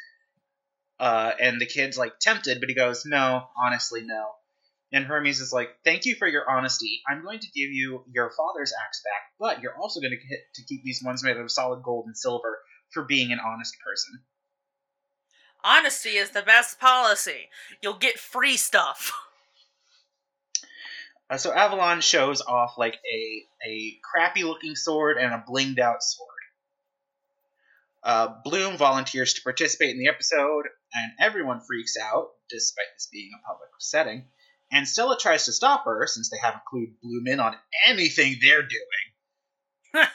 Uh, 0.99 1.33
and 1.39 1.59
the 1.59 1.65
kid's 1.65 1.97
like 1.97 2.19
tempted, 2.19 2.59
but 2.59 2.69
he 2.69 2.75
goes, 2.75 3.05
"No, 3.05 3.49
honestly, 3.57 4.01
no." 4.03 4.35
And 4.91 5.05
Hermes 5.05 5.39
is 5.39 5.53
like, 5.53 5.69
"Thank 5.83 6.05
you 6.05 6.15
for 6.15 6.27
your 6.27 6.49
honesty. 6.49 7.01
I'm 7.07 7.23
going 7.23 7.39
to 7.39 7.47
give 7.47 7.71
you 7.71 8.03
your 8.11 8.29
father's 8.31 8.73
axe 8.85 9.01
back, 9.03 9.21
but 9.39 9.61
you're 9.61 9.77
also 9.77 10.01
going 10.01 10.11
to 10.11 10.27
get 10.27 10.39
to 10.55 10.63
keep 10.65 10.83
these 10.83 11.01
ones 11.03 11.23
made 11.23 11.37
of 11.37 11.49
solid 11.49 11.81
gold 11.83 12.05
and 12.07 12.17
silver 12.17 12.61
for 12.93 13.03
being 13.03 13.31
an 13.31 13.39
honest 13.39 13.75
person." 13.85 14.23
Honesty 15.63 16.17
is 16.17 16.31
the 16.31 16.41
best 16.41 16.79
policy. 16.79 17.49
You'll 17.81 17.93
get 17.93 18.19
free 18.19 18.57
stuff. 18.57 19.11
Uh, 21.31 21.37
so 21.37 21.53
Avalon 21.53 22.01
shows 22.01 22.41
off 22.41 22.77
like 22.77 22.99
a 23.09 23.43
a 23.65 23.97
crappy 24.03 24.43
looking 24.43 24.75
sword 24.75 25.17
and 25.17 25.33
a 25.33 25.43
blinged 25.47 25.79
out 25.79 26.03
sword. 26.03 26.27
Uh, 28.03 28.33
Bloom 28.43 28.75
volunteers 28.75 29.35
to 29.35 29.41
participate 29.41 29.91
in 29.91 29.99
the 29.99 30.09
episode, 30.09 30.65
and 30.93 31.11
everyone 31.19 31.61
freaks 31.61 31.95
out, 31.97 32.31
despite 32.49 32.87
this 32.95 33.07
being 33.11 33.31
a 33.33 33.47
public 33.47 33.69
setting. 33.79 34.25
And 34.73 34.87
Stella 34.87 35.17
tries 35.17 35.45
to 35.45 35.53
stop 35.53 35.85
her 35.85 36.05
since 36.07 36.29
they 36.29 36.37
haven't 36.41 36.63
clued 36.71 36.99
Bloom 37.01 37.27
in 37.27 37.39
on 37.39 37.55
anything 37.87 38.37
they're 38.41 38.67
doing. 39.93 40.07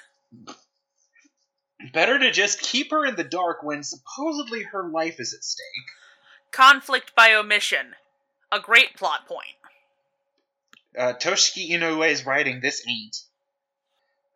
Better 1.93 2.19
to 2.19 2.31
just 2.31 2.61
keep 2.61 2.91
her 2.91 3.07
in 3.07 3.17
the 3.17 3.25
dark 3.25 3.63
when 3.63 3.85
supposedly 3.85 4.65
her 4.65 4.89
life 4.89 5.17
is 5.19 5.33
at 5.33 5.45
stake. 5.45 5.65
Conflict 6.53 7.15
by 7.15 7.33
omission. 7.35 7.95
A 8.51 8.61
great 8.61 8.97
plot 8.97 9.27
point. 9.29 9.57
Uh, 10.97 11.13
Toshiki 11.13 11.71
is 12.11 12.25
writing 12.27 12.61
this 12.61 12.83
ain't. 12.89 13.17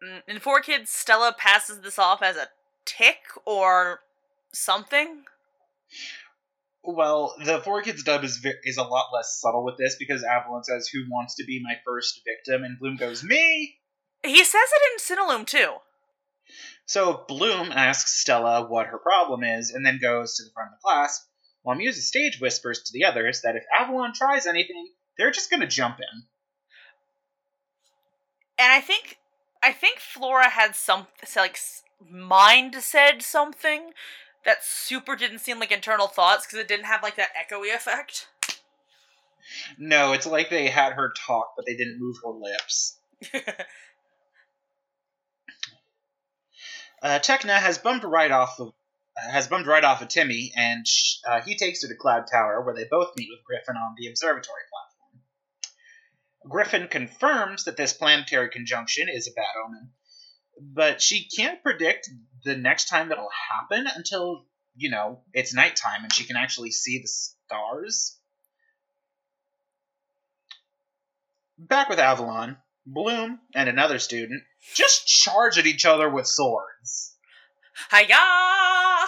Mm, 0.05 0.23
In 0.29 0.39
Four 0.41 0.61
Kids, 0.61 0.91
Stella 0.91 1.35
passes 1.37 1.81
this 1.81 1.99
off 1.99 2.23
as 2.23 2.37
a 2.37 2.49
tick 2.85 3.19
or 3.47 4.01
something. 4.53 5.25
Well, 6.83 7.35
the 7.45 7.61
Four 7.61 7.83
Kids 7.83 8.03
dub 8.03 8.25
is 8.25 8.39
ve- 8.39 8.55
is 8.65 8.79
a 8.79 8.83
lot 8.83 9.11
less 9.13 9.39
subtle 9.41 9.65
with 9.65 9.77
this 9.79 9.97
because 9.99 10.25
Avalon 10.25 10.65
says, 10.65 10.89
"Who 10.89 11.05
wants 11.11 11.35
to 11.37 11.45
be 11.45 11.63
my 11.63 11.75
first 11.85 12.23
victim?" 12.25 12.65
and 12.65 12.79
Bloom 12.79 12.97
goes, 12.97 13.23
"Me." 13.23 13.79
He 14.23 14.45
says 14.45 14.69
it 14.73 14.93
in 14.93 14.99
Cinelume 15.17 15.47
too. 15.47 15.77
So 16.87 17.25
Bloom 17.29 17.71
asks 17.71 18.21
Stella 18.21 18.67
what 18.67 18.87
her 18.87 18.99
problem 18.99 19.45
is, 19.45 19.71
and 19.71 19.85
then 19.85 19.99
goes 20.01 20.37
to 20.37 20.45
the 20.45 20.51
front 20.53 20.73
of 20.73 20.79
the 20.79 20.83
class. 20.83 21.27
While 21.63 21.77
Muse's 21.77 22.09
stage 22.09 22.41
whispers 22.41 22.83
to 22.83 22.93
the 22.93 23.05
others 23.05 23.43
that 23.43 23.57
if 23.57 23.65
Avalon 23.79 24.13
tries 24.15 24.47
anything, 24.47 24.93
they're 25.17 25.31
just 25.31 25.51
gonna 25.51 25.67
jump 25.67 25.99
in. 26.01 26.27
And 28.61 28.71
I 28.71 28.81
think 28.81 29.19
I 29.63 29.73
think 29.73 29.99
Flora 29.99 30.51
had 30.51 30.77
some 30.77 31.07
like 31.35 31.59
mind 32.09 32.75
said 32.77 33.23
something 33.23 33.93
that 34.45 34.65
super 34.65 35.17
didn't 35.17 35.39
seem 35.39 35.59
like 35.59 35.73
internal 35.73 36.07
thoughts 36.07 36.47
because 36.47 36.59
it 36.59 36.69
didn't 36.69 36.87
have 36.87 37.03
like 37.03 37.17
that 37.17 37.31
echoey 37.35 37.75
effect. 37.75 38.29
No, 39.79 40.13
it's 40.13 40.27
like 40.27 40.51
they 40.51 40.69
had 40.69 40.93
her 40.93 41.13
talk, 41.27 41.55
but 41.57 41.65
they 41.67 41.75
didn't 41.75 41.99
move 41.99 42.17
her 42.23 42.31
lips. 42.31 42.99
Uh, 47.03 47.19
Tecna 47.19 47.57
has 47.57 47.79
bumped 47.79 48.05
right 48.05 48.31
off 48.31 48.61
of 48.61 48.75
uh, 49.17 49.31
has 49.31 49.47
bumped 49.49 49.67
right 49.67 49.85
off 49.85 50.03
of 50.03 50.09
Timmy, 50.09 50.53
and 50.55 50.87
sh- 50.87 51.17
uh, 51.27 51.41
he 51.41 51.57
takes 51.57 51.83
her 51.83 51.89
to 51.89 51.95
Cloud 51.95 52.27
Tower, 52.31 52.61
where 52.63 52.75
they 52.75 52.85
both 52.91 53.17
meet 53.17 53.29
with 53.31 53.43
Griffin 53.43 53.77
on 53.77 53.95
the 53.97 54.09
observatory 54.09 54.43
platform. 54.71 54.90
Griffin 56.49 56.89
confirms 56.89 57.65
that 57.65 57.77
this 57.77 57.93
planetary 57.93 58.51
conjunction 58.51 59.09
is 59.09 59.29
a 59.29 59.35
bad 59.35 59.55
omen, 59.65 59.93
but 60.61 61.03
she 61.03 61.29
can't 61.29 61.63
predict 61.63 62.09
the 62.45 62.57
next 62.57 62.87
time 62.87 63.13
it'll 63.13 63.29
happen 63.51 63.87
until 63.87 64.47
you 64.75 64.91
know 64.91 65.23
it's 65.33 65.55
nighttime 65.55 66.03
and 66.03 66.13
she 66.13 66.25
can 66.25 66.37
actually 66.37 66.71
see 66.71 67.01
the 67.01 67.09
stars. 67.09 68.19
Back 71.59 71.91
with 71.91 71.99
Avalon, 71.99 72.57
Bloom 72.87 73.41
and 73.55 73.69
another 73.69 73.99
student 73.99 74.43
just 74.75 75.07
charge 75.07 75.59
at 75.59 75.67
each 75.67 75.85
other 75.85 76.09
with 76.09 76.27
swords. 76.27 77.17
Hiya! 77.91 79.07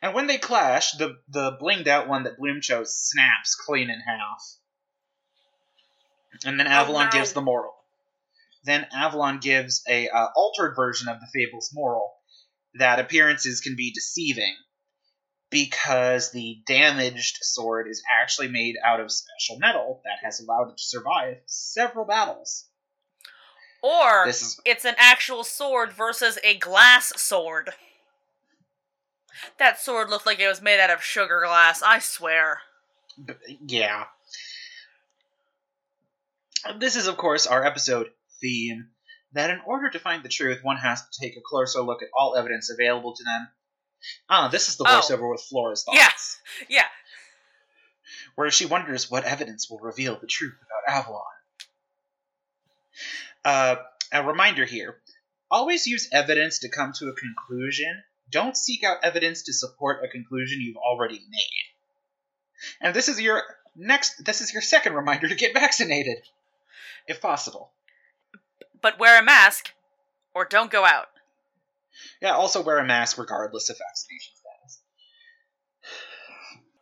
And 0.00 0.14
when 0.14 0.26
they 0.26 0.38
clash, 0.38 0.92
the, 0.92 1.18
the 1.28 1.56
blinged 1.60 1.88
out 1.88 2.08
one 2.08 2.24
that 2.24 2.38
Bloom 2.38 2.60
chose 2.60 2.96
snaps 2.96 3.54
clean 3.54 3.90
in 3.90 4.00
half. 4.00 4.57
And 6.44 6.58
then 6.58 6.66
Avalon 6.66 7.06
no. 7.06 7.10
gives 7.18 7.32
the 7.32 7.40
moral. 7.40 7.74
Then 8.64 8.86
Avalon 8.92 9.38
gives 9.38 9.82
a 9.88 10.08
uh, 10.08 10.28
altered 10.36 10.74
version 10.76 11.08
of 11.08 11.18
the 11.20 11.26
Fable's 11.32 11.70
moral 11.72 12.12
that 12.74 12.98
appearances 12.98 13.60
can 13.60 13.76
be 13.76 13.92
deceiving 13.92 14.54
because 15.50 16.30
the 16.30 16.58
damaged 16.66 17.38
sword 17.40 17.88
is 17.88 18.02
actually 18.20 18.48
made 18.48 18.76
out 18.84 19.00
of 19.00 19.10
special 19.10 19.58
metal 19.58 20.02
that 20.04 20.24
has 20.24 20.40
allowed 20.40 20.70
it 20.70 20.76
to 20.76 20.82
survive 20.82 21.36
several 21.46 22.04
battles. 22.04 22.66
Or 23.82 24.28
is 24.28 24.60
it's 24.64 24.84
an 24.84 24.96
actual 24.98 25.44
sword 25.44 25.92
versus 25.92 26.38
a 26.42 26.58
glass 26.58 27.12
sword. 27.16 27.70
That 29.58 29.80
sword 29.80 30.10
looked 30.10 30.26
like 30.26 30.40
it 30.40 30.48
was 30.48 30.60
made 30.60 30.80
out 30.80 30.90
of 30.90 31.02
sugar 31.02 31.42
glass, 31.46 31.80
I 31.80 32.00
swear. 32.00 32.60
B- 33.24 33.58
yeah. 33.66 34.04
This 36.78 36.96
is, 36.96 37.06
of 37.06 37.16
course, 37.16 37.46
our 37.46 37.64
episode 37.64 38.10
theme. 38.40 38.88
That 39.32 39.50
in 39.50 39.60
order 39.66 39.90
to 39.90 39.98
find 39.98 40.22
the 40.22 40.28
truth, 40.30 40.60
one 40.62 40.78
has 40.78 41.02
to 41.02 41.20
take 41.20 41.36
a 41.36 41.42
closer 41.44 41.82
look 41.82 42.02
at 42.02 42.08
all 42.18 42.34
evidence 42.36 42.70
available 42.70 43.14
to 43.14 43.24
them. 43.24 43.48
Ah, 44.30 44.48
this 44.48 44.68
is 44.70 44.76
the 44.76 44.84
Oh. 44.84 45.00
voiceover 45.00 45.30
with 45.30 45.42
Flora's 45.42 45.82
thoughts, 45.84 46.40
Yeah. 46.62 46.68
Yeah. 46.80 46.88
where 48.36 48.50
she 48.50 48.64
wonders 48.64 49.10
what 49.10 49.24
evidence 49.24 49.68
will 49.68 49.80
reveal 49.80 50.18
the 50.18 50.26
truth 50.26 50.54
about 50.62 50.96
Avalon. 50.96 51.22
Uh, 53.44 53.76
a 54.12 54.22
reminder 54.24 54.64
here 54.64 54.96
always 55.50 55.86
use 55.86 56.08
evidence 56.12 56.60
to 56.60 56.68
come 56.70 56.92
to 56.94 57.08
a 57.08 57.14
conclusion. 57.14 58.02
Don't 58.30 58.56
seek 58.56 58.82
out 58.84 58.98
evidence 59.02 59.42
to 59.42 59.52
support 59.52 60.04
a 60.04 60.08
conclusion 60.08 60.60
you've 60.60 60.76
already 60.76 61.18
made. 61.28 61.64
And 62.80 62.94
this 62.94 63.08
is 63.08 63.20
your 63.20 63.42
next 63.76 64.24
this 64.24 64.40
is 64.40 64.52
your 64.52 64.62
second 64.62 64.94
reminder 64.94 65.28
to 65.28 65.34
get 65.34 65.54
vaccinated. 65.54 66.16
If 67.08 67.20
possible. 67.22 67.72
But 68.80 68.98
wear 68.98 69.18
a 69.18 69.24
mask 69.24 69.72
or 70.34 70.44
don't 70.44 70.70
go 70.70 70.84
out. 70.84 71.08
Yeah, 72.22 72.32
also 72.32 72.62
wear 72.62 72.78
a 72.78 72.86
mask 72.86 73.18
regardless 73.18 73.70
of 73.70 73.76
vaccination 73.78 74.34
status. 74.36 74.82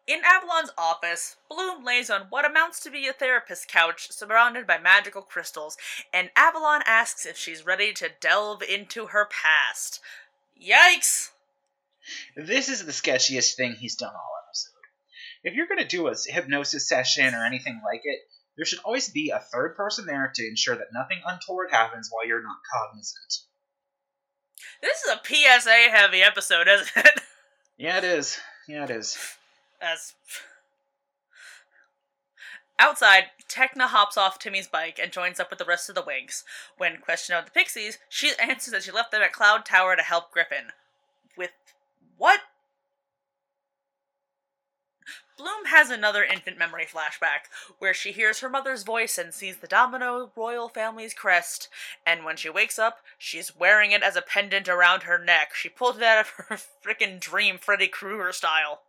In 0.06 0.20
Avalon's 0.24 0.70
office, 0.76 1.36
Bloom 1.48 1.84
lays 1.84 2.10
on 2.10 2.26
what 2.28 2.44
amounts 2.44 2.80
to 2.80 2.90
be 2.90 3.08
a 3.08 3.12
therapist's 3.12 3.66
couch 3.66 4.10
surrounded 4.12 4.66
by 4.66 4.78
magical 4.78 5.22
crystals, 5.22 5.76
and 6.12 6.30
Avalon 6.36 6.82
asks 6.86 7.24
if 7.24 7.36
she's 7.36 7.64
ready 7.64 7.92
to 7.94 8.10
delve 8.20 8.62
into 8.62 9.06
her 9.06 9.26
past. 9.26 10.00
Yikes! 10.60 11.30
This 12.36 12.68
is 12.68 12.84
the 12.84 12.92
sketchiest 12.92 13.54
thing 13.54 13.74
he's 13.74 13.96
done 13.96 14.12
all 14.14 14.32
episode. 14.46 14.72
If 15.42 15.54
you're 15.54 15.66
going 15.66 15.78
to 15.78 15.84
do 15.84 16.08
a 16.08 16.14
hypnosis 16.26 16.88
session 16.88 17.34
or 17.34 17.44
anything 17.44 17.80
like 17.84 18.02
it, 18.04 18.20
there 18.56 18.66
should 18.66 18.80
always 18.84 19.08
be 19.10 19.30
a 19.30 19.38
third 19.38 19.76
person 19.76 20.06
there 20.06 20.32
to 20.34 20.46
ensure 20.46 20.76
that 20.76 20.92
nothing 20.92 21.18
untoward 21.26 21.70
happens 21.70 22.08
while 22.10 22.26
you're 22.26 22.42
not 22.42 22.56
cognizant. 22.72 23.34
This 24.82 25.02
is 25.02 25.10
a 25.10 25.20
PSA 25.24 25.90
heavy 25.90 26.22
episode, 26.22 26.68
isn't 26.68 26.90
it? 26.96 27.20
Yeah, 27.78 27.98
it 27.98 28.04
is. 28.04 28.38
Yeah, 28.66 28.84
it 28.84 28.90
is. 28.90 29.18
As 29.82 30.14
Outside, 32.78 33.24
Tecna 33.48 33.86
hops 33.86 34.18
off 34.18 34.38
Timmy's 34.38 34.68
bike 34.68 34.98
and 35.02 35.10
joins 35.10 35.40
up 35.40 35.48
with 35.48 35.58
the 35.58 35.64
rest 35.64 35.88
of 35.88 35.94
the 35.94 36.02
Winx. 36.02 36.42
When 36.76 36.98
questioned 36.98 37.36
about 37.36 37.46
the 37.46 37.52
Pixies, 37.52 37.98
she 38.08 38.32
answers 38.40 38.72
that 38.72 38.82
she 38.82 38.90
left 38.90 39.12
them 39.12 39.22
at 39.22 39.32
Cloud 39.32 39.64
Tower 39.64 39.96
to 39.96 40.02
help 40.02 40.30
Griffin. 40.30 40.72
With 41.36 41.50
what? 42.18 42.40
Bloom 45.36 45.66
has 45.66 45.90
another 45.90 46.24
infant 46.24 46.56
memory 46.56 46.86
flashback, 46.86 47.50
where 47.78 47.92
she 47.92 48.12
hears 48.12 48.40
her 48.40 48.48
mother's 48.48 48.84
voice 48.84 49.18
and 49.18 49.34
sees 49.34 49.58
the 49.58 49.66
Domino 49.66 50.32
royal 50.34 50.68
family's 50.70 51.12
crest, 51.12 51.68
and 52.06 52.24
when 52.24 52.36
she 52.36 52.48
wakes 52.48 52.78
up, 52.78 53.00
she's 53.18 53.54
wearing 53.54 53.92
it 53.92 54.02
as 54.02 54.16
a 54.16 54.22
pendant 54.22 54.66
around 54.66 55.02
her 55.02 55.18
neck. 55.18 55.54
She 55.54 55.68
pulled 55.68 55.98
it 55.98 56.02
out 56.02 56.20
of 56.20 56.28
her 56.30 56.56
frickin' 56.84 57.20
dream 57.20 57.58
Freddy 57.58 57.88
Krueger 57.88 58.32
style. 58.32 58.82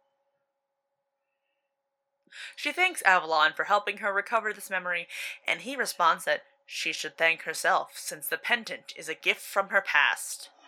She 2.55 2.71
thanks 2.71 3.01
Avalon 3.01 3.53
for 3.53 3.65
helping 3.65 3.97
her 3.97 4.13
recover 4.13 4.53
this 4.53 4.69
memory, 4.69 5.07
and 5.45 5.61
he 5.61 5.75
responds 5.75 6.23
that 6.25 6.43
she 6.65 6.93
should 6.93 7.17
thank 7.17 7.43
herself, 7.43 7.97
since 7.97 8.27
the 8.27 8.37
pendant 8.37 8.93
is 8.95 9.09
a 9.09 9.15
gift 9.15 9.41
from 9.41 9.69
her 9.69 9.81
past. 9.81 10.49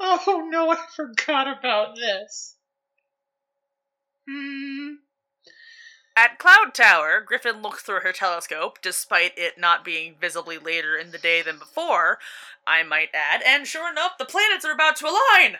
Oh 0.00 0.48
no, 0.50 0.70
I 0.70 0.86
forgot 0.96 1.46
about 1.46 1.96
this. 1.96 2.57
Hmm. 4.28 4.94
At 6.16 6.38
Cloud 6.38 6.74
Tower, 6.74 7.20
Griffin 7.20 7.62
looks 7.62 7.82
through 7.82 8.00
her 8.00 8.12
telescope, 8.12 8.80
despite 8.82 9.38
it 9.38 9.56
not 9.56 9.84
being 9.84 10.16
visibly 10.20 10.58
later 10.58 10.96
in 10.96 11.12
the 11.12 11.18
day 11.18 11.42
than 11.42 11.58
before, 11.60 12.18
I 12.66 12.82
might 12.82 13.10
add, 13.14 13.40
and 13.46 13.66
sure 13.66 13.88
enough, 13.88 14.18
the 14.18 14.24
planets 14.24 14.64
are 14.64 14.72
about 14.72 14.96
to 14.96 15.06
align! 15.06 15.58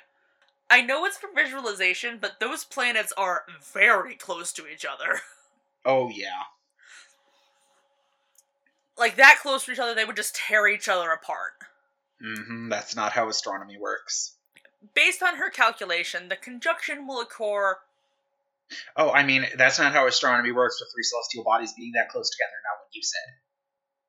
I 0.68 0.82
know 0.82 1.04
it's 1.06 1.16
for 1.16 1.30
visualization, 1.34 2.18
but 2.20 2.40
those 2.40 2.64
planets 2.64 3.12
are 3.16 3.44
very 3.72 4.16
close 4.16 4.52
to 4.54 4.66
each 4.66 4.84
other. 4.84 5.20
Oh 5.84 6.10
yeah. 6.10 6.42
Like, 8.98 9.14
that 9.16 9.38
close 9.40 9.64
to 9.64 9.72
each 9.72 9.78
other, 9.78 9.94
they 9.94 10.04
would 10.04 10.16
just 10.16 10.34
tear 10.34 10.66
each 10.66 10.88
other 10.88 11.12
apart. 11.12 11.52
hmm 12.20 12.68
That's 12.68 12.96
not 12.96 13.12
how 13.12 13.28
astronomy 13.28 13.78
works. 13.78 14.34
Based 14.92 15.22
on 15.22 15.36
her 15.36 15.50
calculation, 15.50 16.28
the 16.28 16.36
conjunction 16.36 17.06
will 17.06 17.20
occur 17.20 17.78
Oh, 18.96 19.10
I 19.10 19.24
mean, 19.24 19.46
that's 19.56 19.78
not 19.78 19.92
how 19.92 20.06
astronomy 20.06 20.52
works 20.52 20.80
with 20.80 20.90
three 20.92 21.02
celestial 21.02 21.44
bodies 21.44 21.72
being 21.76 21.92
that 21.92 22.10
close 22.10 22.30
together, 22.30 22.52
not 22.64 22.80
what 22.80 22.88
you 22.92 23.02
said. 23.02 23.34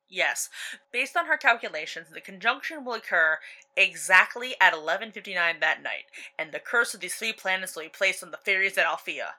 Yes. 0.10 0.50
Based 0.92 1.16
on 1.16 1.28
her 1.28 1.38
calculations, 1.38 2.08
the 2.12 2.20
conjunction 2.20 2.84
will 2.84 2.96
occur 2.96 3.38
exactly 3.78 4.56
at 4.60 4.74
11:59 4.74 5.60
that 5.60 5.84
night, 5.84 6.06
and 6.38 6.52
the 6.52 6.60
curse 6.60 6.94
of 6.94 7.00
these 7.00 7.16
three 7.16 7.34
planets 7.34 7.76
will 7.76 7.84
be 7.84 7.90
placed 7.90 8.24
on 8.24 8.32
the 8.32 8.38
fairies 8.38 8.78
at 8.78 8.88
Alfea. 8.88 9.36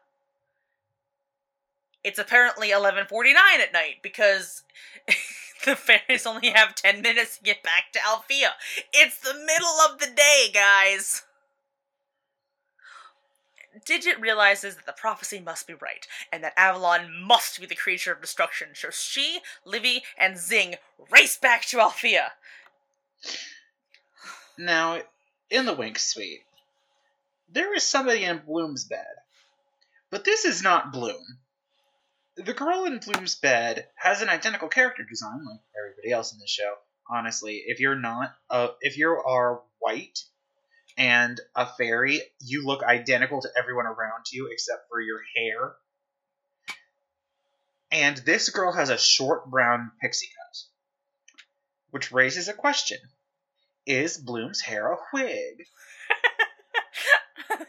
It's 2.05 2.19
apparently 2.21 2.71
11:49 2.71 3.61
at 3.61 3.73
night 3.73 3.97
because 4.01 4.63
the 5.65 5.75
fairies 5.75 6.25
only 6.25 6.51
have 6.51 6.77
10 6.77 7.03
minutes 7.03 7.39
to 7.39 7.43
get 7.43 7.65
back 7.65 7.93
to 7.93 8.05
Alfea. 8.07 8.55
It's 8.93 9.19
the 9.19 9.35
middle 9.35 9.81
of 9.91 9.99
the 9.99 10.07
day, 10.07 10.51
guys. 10.55 11.25
Digit 13.85 14.19
realizes 14.21 14.77
that 14.77 14.87
the 14.87 14.93
prophecy 14.93 15.41
must 15.41 15.67
be 15.67 15.75
right, 15.75 16.07
and 16.33 16.43
that 16.43 16.55
Avalon 16.57 17.13
must 17.23 17.61
be 17.61 17.67
the 17.67 17.77
creature 17.77 18.13
of 18.13 18.21
destruction, 18.21 18.69
so 18.75 18.91
she, 18.91 19.41
Livy, 19.65 20.03
and 20.19 20.37
Zing 20.37 20.75
race 21.11 21.37
back 21.37 21.65
to 21.67 21.81
Alfea. 21.81 22.33
Now, 24.59 25.03
in 25.51 25.67
the 25.67 25.75
Winx 25.75 25.99
Suite, 25.99 26.43
there 27.49 27.75
is 27.75 27.83
somebody 27.83 28.25
in 28.25 28.43
Bloom's 28.47 28.85
bed. 28.85 29.07
But 30.11 30.25
this 30.25 30.45
is 30.45 30.63
not 30.63 30.93
Bloom. 30.93 31.39
The 32.37 32.55
girl 32.55 32.85
in 32.85 32.99
Bloom's 32.99 33.37
bed 33.37 33.89
has 33.97 34.23
an 34.23 34.29
identical 34.29 34.69
character 34.69 35.05
design 35.05 35.45
like 35.49 35.61
everybody 35.79 36.13
else 36.13 36.33
in 36.33 36.39
the 36.39 36.47
show. 36.47 36.75
Honestly, 37.09 37.63
if 37.67 37.81
you're 37.81 37.99
not, 37.99 38.37
uh, 38.49 38.69
if 38.81 38.97
you 38.97 39.09
are 39.09 39.63
white 39.79 40.19
and 41.01 41.41
a 41.57 41.65
fairy, 41.65 42.21
you 42.41 42.67
look 42.67 42.85
identical 42.85 43.41
to 43.41 43.49
everyone 43.59 43.87
around 43.87 44.27
you 44.31 44.51
except 44.53 44.87
for 44.91 45.01
your 45.01 45.21
hair. 45.35 45.73
And 47.91 48.19
this 48.19 48.51
girl 48.51 48.71
has 48.71 48.91
a 48.91 48.99
short 48.99 49.51
brown 49.51 49.93
pixie 50.03 50.29
cut. 50.29 50.59
which 51.91 52.13
raises 52.13 52.49
a 52.49 52.53
question: 52.53 52.99
Is 53.87 54.19
Bloom's 54.19 54.61
hair 54.61 54.93
a 54.93 54.99
wig? 55.15 55.65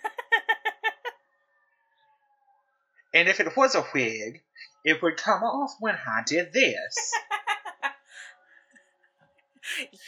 And 3.14 3.28
if 3.28 3.42
it 3.42 3.58
was 3.58 3.76
a 3.76 3.86
wig, 3.94 4.42
it 4.86 5.02
would 5.02 5.18
come 5.18 5.44
off 5.44 5.76
when 5.82 5.96
I 5.96 6.24
did 6.26 6.54
this. 6.54 7.14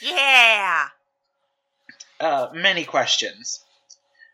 yeah. 0.00 0.88
Uh, 2.24 2.48
many 2.54 2.86
questions. 2.86 3.62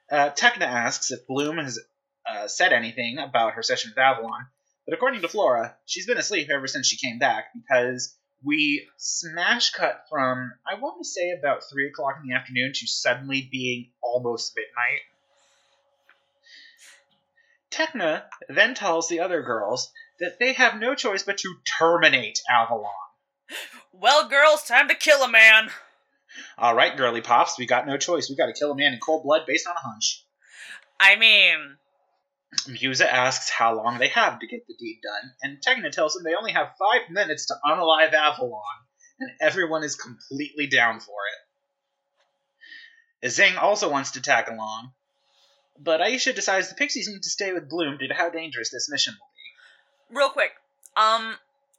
Uh, 0.09 0.31
Tecna 0.31 0.63
asks 0.63 1.11
if 1.11 1.27
Bloom 1.27 1.59
has 1.59 1.81
uh, 2.25 2.47
said 2.47 2.73
anything 2.73 3.19
about 3.19 3.55
her 3.55 3.65
session 3.65 3.91
with 3.91 3.99
Avalon, 3.99 4.47
but 4.87 4.95
according 4.95 5.23
to 5.23 5.29
Flora, 5.29 5.75
she's 5.87 6.07
been 6.07 6.17
asleep 6.17 6.51
ever 6.51 6.69
since 6.69 6.87
she 6.87 7.05
came 7.05 7.19
back 7.19 7.47
because 7.53 8.17
we 8.45 8.87
smash 8.97 9.73
cut 9.73 10.05
from, 10.09 10.53
I 10.65 10.79
want 10.79 11.03
to 11.03 11.05
say, 11.05 11.33
about 11.33 11.65
3 11.69 11.89
o'clock 11.89 12.19
in 12.23 12.29
the 12.29 12.37
afternoon 12.37 12.71
to 12.77 12.87
suddenly 12.87 13.49
being 13.51 13.91
almost 14.01 14.55
midnight. 14.55 15.01
Tecna 17.73 18.23
then 18.49 18.77
tells 18.77 19.09
the 19.09 19.19
other 19.19 19.43
girls 19.43 19.91
that 20.21 20.39
they 20.39 20.53
have 20.53 20.79
no 20.79 20.95
choice 20.95 21.25
but 21.25 21.39
to 21.39 21.57
terminate 21.77 22.41
Avalon. 22.49 22.93
Well, 23.93 24.29
girls, 24.29 24.63
time 24.63 24.87
to 24.87 24.95
kill 24.95 25.25
a 25.25 25.29
man. 25.29 25.71
All 26.59 26.75
right, 26.75 26.97
girly 26.97 27.21
pops, 27.21 27.59
we 27.59 27.67
got 27.67 27.87
no 27.87 27.97
choice. 27.97 28.29
We 28.29 28.37
got 28.37 28.47
to 28.47 28.53
kill 28.53 28.73
a 28.73 28.77
man 28.77 28.93
in 28.93 28.99
cold 29.01 29.25
blood 29.25 29.43
based 29.47 29.67
on 29.67 29.75
a 29.75 29.89
hunch. 29.89 30.25
I 30.99 31.17
mean, 31.17 31.77
Musa 32.69 33.13
asks 33.13 33.49
how 33.51 33.77
long 33.77 33.99
they 33.99 34.09
have 34.09 34.39
to 34.41 34.47
get 34.47 34.67
the 34.67 34.75
deed 34.75 35.01
done, 35.03 35.33
and 35.43 35.59
Tecna 35.61 35.91
tells 35.91 36.15
them 36.15 36.25
they 36.25 36.35
only 36.35 36.53
have 36.53 36.75
five 36.79 37.11
minutes 37.11 37.47
to 37.47 37.55
unalive 37.65 38.13
Avalon, 38.13 38.63
and 39.19 39.31
everyone 39.41 39.85
is 39.85 39.97
completely 39.97 40.67
down 40.67 41.01
for 41.01 41.17
it. 43.23 43.31
Zing 43.31 43.57
also 43.57 43.91
wants 43.91 44.13
to 44.13 44.23
tag 44.23 44.49
along, 44.49 44.93
but 45.79 46.01
Aisha 46.01 46.35
decides 46.35 46.69
the 46.69 46.75
Pixies 46.75 47.09
need 47.09 47.23
to 47.23 47.31
stay 47.31 47.53
with 47.53 47.69
Bloom 47.69 47.99
due 47.99 48.09
to 48.09 48.15
how 48.15 48.31
dangerous 48.31 48.71
this 48.71 48.89
mission 48.91 49.15
will 49.15 49.31
be. 49.35 50.19
real 50.19 50.31
quick. 50.31 50.53
Um, 50.97 51.37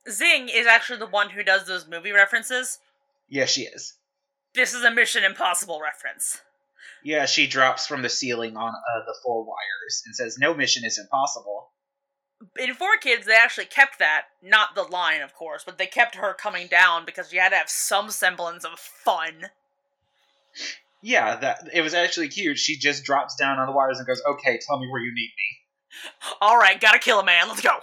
Zing 0.09 0.49
is 0.49 0.65
actually 0.65 0.99
the 0.99 1.07
one 1.07 1.29
who 1.29 1.43
does 1.43 1.67
those 1.67 1.87
movie 1.87 2.11
references. 2.11 2.79
Yes, 3.27 3.49
she 3.49 3.63
is. 3.63 3.93
This 4.53 4.73
is 4.73 4.83
a 4.83 4.91
Mission 4.91 5.23
Impossible 5.23 5.79
reference. 5.81 6.41
Yeah, 7.03 7.25
she 7.25 7.47
drops 7.47 7.87
from 7.87 8.01
the 8.01 8.09
ceiling 8.09 8.55
on 8.57 8.69
uh, 8.69 9.05
the 9.05 9.15
four 9.23 9.43
wires 9.43 10.03
and 10.05 10.15
says, 10.15 10.37
No 10.37 10.53
mission 10.53 10.83
is 10.85 10.99
impossible. 10.99 11.69
In 12.59 12.75
4Kids, 12.75 13.25
they 13.25 13.35
actually 13.35 13.65
kept 13.65 13.99
that. 13.99 14.23
Not 14.41 14.75
the 14.75 14.83
line, 14.83 15.21
of 15.21 15.33
course, 15.33 15.63
but 15.63 15.77
they 15.77 15.85
kept 15.85 16.15
her 16.15 16.33
coming 16.33 16.67
down 16.67 17.05
because 17.05 17.31
you 17.31 17.39
had 17.39 17.49
to 17.49 17.55
have 17.55 17.69
some 17.69 18.09
semblance 18.09 18.65
of 18.65 18.79
fun. 18.79 19.49
Yeah, 21.01 21.35
that 21.37 21.69
it 21.73 21.81
was 21.81 21.93
actually 21.93 22.29
cute. 22.29 22.57
She 22.57 22.77
just 22.77 23.03
drops 23.03 23.35
down 23.35 23.57
on 23.57 23.67
the 23.67 23.73
wires 23.73 23.97
and 23.97 24.07
goes, 24.07 24.21
Okay, 24.27 24.59
tell 24.67 24.79
me 24.79 24.87
where 24.87 25.01
you 25.01 25.13
need 25.13 25.31
me. 25.37 26.37
Alright, 26.41 26.79
gotta 26.79 26.99
kill 26.99 27.19
a 27.19 27.25
man, 27.25 27.47
let's 27.47 27.61
go. 27.61 27.77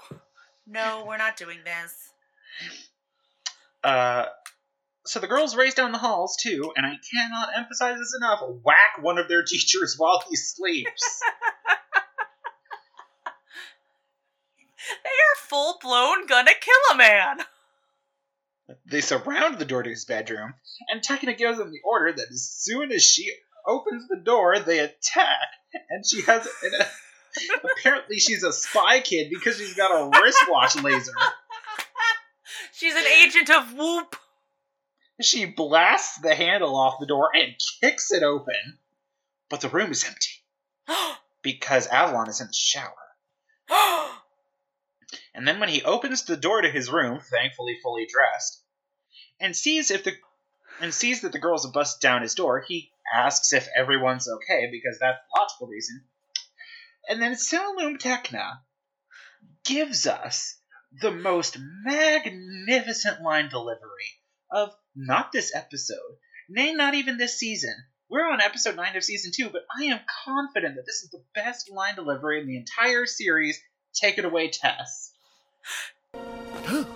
No, 0.66 1.05
we're 1.07 1.16
not 1.16 1.37
doing 1.37 1.59
this. 1.64 2.11
Uh, 3.83 4.27
so 5.09 5.20
the 5.20 5.26
girls 5.26 5.56
race 5.56 5.74
down 5.74 5.92
the 5.92 5.98
halls 5.98 6.36
too, 6.40 6.72
and 6.76 6.84
I 6.84 6.94
cannot 7.12 7.56
emphasize 7.56 7.98
this 7.98 8.14
enough. 8.20 8.40
Whack 8.62 9.00
one 9.02 9.18
of 9.18 9.28
their 9.28 9.42
teachers 9.46 9.94
while 9.96 10.22
he 10.28 10.36
sleeps. 10.36 11.22
They 15.04 15.11
are 15.11 15.48
full 15.48 15.78
blown 15.82 16.26
gonna 16.26 16.52
kill 16.61 16.94
a 16.94 16.96
man. 16.96 17.38
they 18.86 19.00
surround 19.00 19.59
the 19.59 19.64
door 19.64 19.82
to 19.82 19.90
his 19.90 20.04
bedroom, 20.04 20.54
and 20.90 21.02
Tecna 21.02 21.36
gives 21.36 21.59
them 21.59 21.70
the 21.70 21.80
order 21.84 22.12
that 22.12 22.28
as 22.30 22.48
soon 22.50 22.92
as 22.92 23.02
she 23.02 23.30
opens 23.66 24.09
the 24.09 24.16
door, 24.16 24.59
they 24.59 24.78
attack. 24.78 25.48
And 25.90 26.04
she 26.06 26.22
has 26.22 26.46
an, 26.62 26.72
uh, 26.80 26.84
apparently 27.78 28.18
she's 28.18 28.42
a 28.42 28.52
spy 28.52 29.00
kid 29.00 29.28
because 29.30 29.59
she's 29.59 29.74
got 29.74 29.90
a 29.90 30.20
wristwatch 30.22 30.82
laser. 30.82 31.12
She's 32.72 32.94
an 32.94 33.04
agent 33.06 33.50
of 33.50 33.74
WOOHP. 33.74 34.14
She 35.21 35.47
blasts 35.47 36.19
the 36.19 36.35
handle 36.35 36.77
off 36.77 37.01
the 37.01 37.07
door 37.07 37.31
and 37.35 37.57
kicks 37.81 38.12
it 38.12 38.23
open, 38.23 38.79
but 39.49 39.61
the 39.61 39.69
room 39.69 39.91
is 39.91 40.05
empty 40.05 40.45
because 41.43 41.89
Avalon 41.89 42.29
is 42.29 42.41
in 42.41 42.47
the 42.47 42.53
shower. 42.53 42.95
And 45.35 45.47
then 45.47 45.61
when 45.61 45.69
he 45.69 45.85
opens 45.85 46.25
the 46.25 46.37
door 46.37 46.62
to 46.62 46.71
his 46.71 46.91
room, 46.91 47.21
thankfully 47.21 47.79
fully 47.81 48.07
dressed, 48.07 48.61
and 49.39 49.57
sees 49.57 49.91
if 49.93 50.03
the 50.03 50.16
and 50.81 50.93
sees 50.93 51.21
that 51.21 51.33
the 51.33 51.39
girls 51.39 51.64
have 51.64 51.73
busted 51.73 52.01
down 52.01 52.23
his 52.23 52.35
door, 52.35 52.61
he 52.66 52.93
asks 53.12 53.53
if 53.53 53.69
everyone's 53.75 54.29
okay 54.29 54.69
because 54.71 54.99
that's 54.99 55.19
the 55.19 55.41
logical 55.41 55.69
reason. 55.69 56.05
And 57.09 57.23
then 57.23 57.35
Cinelume 57.35 57.99
Tecna 57.99 58.59
gives 59.64 60.07
us 60.07 60.61
the 61.01 61.11
most 61.11 61.57
magnificent 61.85 63.23
line 63.23 63.49
delivery 63.49 64.18
of 64.51 64.74
not 64.94 65.32
this 65.32 65.55
episode, 65.55 66.16
nay, 66.49 66.72
not 66.72 66.94
even 66.94 67.18
this 67.18 67.38
season. 67.38 67.74
We're 68.11 68.30
on 68.30 68.40
episode 68.40 68.76
9 68.76 68.96
of 68.96 69.05
season 69.05 69.32
2, 69.34 69.51
but 69.51 69.62
I 69.78 69.84
am 69.84 70.01
confident 70.24 70.76
that 70.76 70.86
this 70.86 71.03
is 71.03 71.11
the 71.11 71.22
best 71.34 71.70
line 71.70 71.94
delivery 71.94 72.40
in 72.40 72.46
the 72.46 72.57
entire 72.57 73.05
series. 73.05 73.61
Take 73.94 74.18
it 74.18 74.24
away, 74.24 74.51
Tess. 74.51 75.12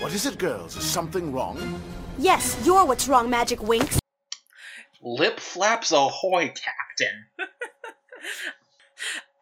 What 0.00 0.14
is 0.14 0.26
it, 0.26 0.38
girls? 0.38 0.76
Is 0.76 0.84
something 0.84 1.32
wrong? 1.32 1.82
Yes, 2.18 2.56
you're 2.64 2.84
what's 2.84 3.08
wrong, 3.08 3.28
Magic 3.28 3.58
Winx. 3.58 3.98
Lip 5.02 5.40
flaps 5.40 5.90
ahoy, 5.90 6.52
Captain. 6.54 7.26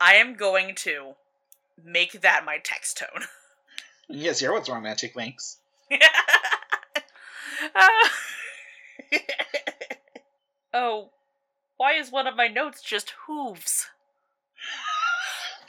I 0.00 0.14
am 0.14 0.34
going 0.34 0.74
to 0.76 1.12
make 1.84 2.22
that 2.22 2.46
my 2.46 2.56
text 2.64 2.96
tone. 2.98 3.24
yes, 4.08 4.40
you're 4.40 4.54
what's 4.54 4.70
wrong, 4.70 4.82
Magic 4.82 5.14
Winx. 5.14 5.56
Oh, 10.78 11.08
why 11.78 11.94
is 11.94 12.12
one 12.12 12.26
of 12.26 12.36
my 12.36 12.48
notes 12.48 12.82
just 12.82 13.14
hooves? 13.26 13.86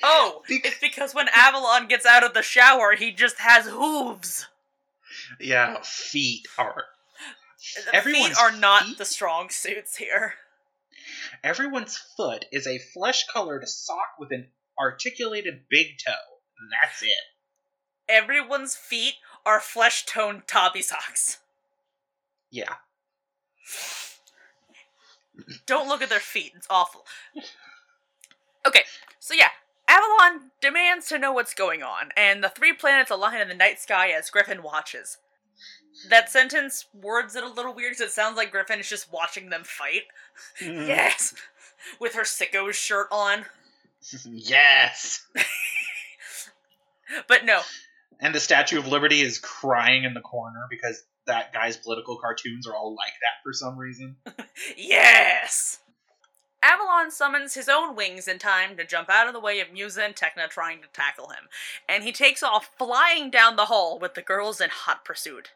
Oh, 0.03 0.41
Bec- 0.49 0.65
it's 0.65 0.79
because 0.79 1.15
when 1.15 1.29
Avalon 1.33 1.87
gets 1.87 2.05
out 2.05 2.25
of 2.25 2.33
the 2.33 2.41
shower, 2.41 2.93
he 2.93 3.13
just 3.13 3.37
has 3.37 3.67
hooves. 3.67 4.47
Yeah, 5.39 5.77
feet 5.81 6.45
are. 6.57 6.83
Everyone's 7.93 8.27
feet 8.27 8.37
are 8.37 8.51
not 8.51 8.83
feet? 8.83 8.97
the 8.97 9.05
strong 9.05 9.49
suits 9.49 9.95
here. 9.95 10.33
Everyone's 11.41 11.97
foot 12.17 12.43
is 12.51 12.67
a 12.67 12.77
flesh 12.93 13.25
colored 13.31 13.65
sock 13.67 14.19
with 14.19 14.31
an 14.31 14.47
articulated 14.77 15.61
big 15.69 15.87
toe. 16.05 16.13
That's 16.81 17.01
it. 17.01 17.09
Everyone's 18.09 18.75
feet 18.75 19.15
are 19.45 19.61
flesh 19.61 20.05
toned 20.05 20.43
tabi 20.47 20.81
socks. 20.81 21.39
Yeah. 22.51 22.73
Don't 25.65 25.87
look 25.87 26.01
at 26.01 26.09
their 26.09 26.19
feet, 26.19 26.53
it's 26.55 26.67
awful. 26.69 27.05
Okay, 28.65 28.83
so 29.19 29.33
yeah, 29.33 29.49
Avalon 29.87 30.51
demands 30.61 31.07
to 31.07 31.19
know 31.19 31.31
what's 31.31 31.53
going 31.53 31.83
on, 31.83 32.09
and 32.17 32.43
the 32.43 32.49
three 32.49 32.73
planets 32.73 33.11
align 33.11 33.39
in 33.39 33.47
the 33.47 33.53
night 33.53 33.79
sky 33.79 34.09
as 34.09 34.29
Griffin 34.29 34.63
watches. 34.63 35.17
That 36.09 36.29
sentence 36.29 36.85
words 36.93 37.35
it 37.35 37.43
a 37.43 37.49
little 37.49 37.73
weird 37.73 37.91
because 37.93 38.11
it 38.11 38.13
sounds 38.13 38.37
like 38.37 38.51
Griffin 38.51 38.79
is 38.79 38.89
just 38.89 39.11
watching 39.11 39.49
them 39.49 39.63
fight. 39.63 40.03
Mm. 40.61 40.87
Yes! 40.87 41.33
With 41.99 42.13
her 42.15 42.23
sicko 42.23 42.71
shirt 42.73 43.07
on. 43.11 43.45
yes. 44.25 45.25
But 47.27 47.45
no, 47.45 47.61
And 48.19 48.35
the 48.35 48.39
Statue 48.39 48.77
of 48.79 48.87
Liberty 48.87 49.21
is 49.21 49.39
crying 49.39 50.03
in 50.03 50.13
the 50.13 50.21
corner 50.21 50.67
because 50.69 51.03
that 51.27 51.53
guy's 51.53 51.77
political 51.77 52.17
cartoons 52.17 52.67
are 52.67 52.75
all 52.75 52.95
like 52.95 53.13
that 53.21 53.43
for 53.43 53.53
some 53.53 53.77
reason. 53.77 54.15
yes! 54.77 55.79
Avalon 56.63 57.11
summons 57.11 57.53
his 57.53 57.69
own 57.69 57.95
wings 57.95 58.27
in 58.27 58.39
time 58.39 58.75
to 58.77 58.85
jump 58.85 59.09
out 59.09 59.27
of 59.27 59.33
the 59.33 59.39
way 59.39 59.59
of 59.59 59.71
Musa 59.71 60.03
and 60.03 60.15
Tecna 60.15 60.49
trying 60.49 60.81
to 60.81 60.87
tackle 60.91 61.29
him, 61.29 61.47
and 61.87 62.03
he 62.03 62.11
takes 62.11 62.41
off 62.41 62.71
flying 62.77 63.29
down 63.29 63.55
the 63.55 63.65
hall 63.65 63.99
with 63.99 64.15
the 64.15 64.21
girls 64.21 64.59
in 64.59 64.69
hot 64.69 65.05
pursuit. 65.05 65.51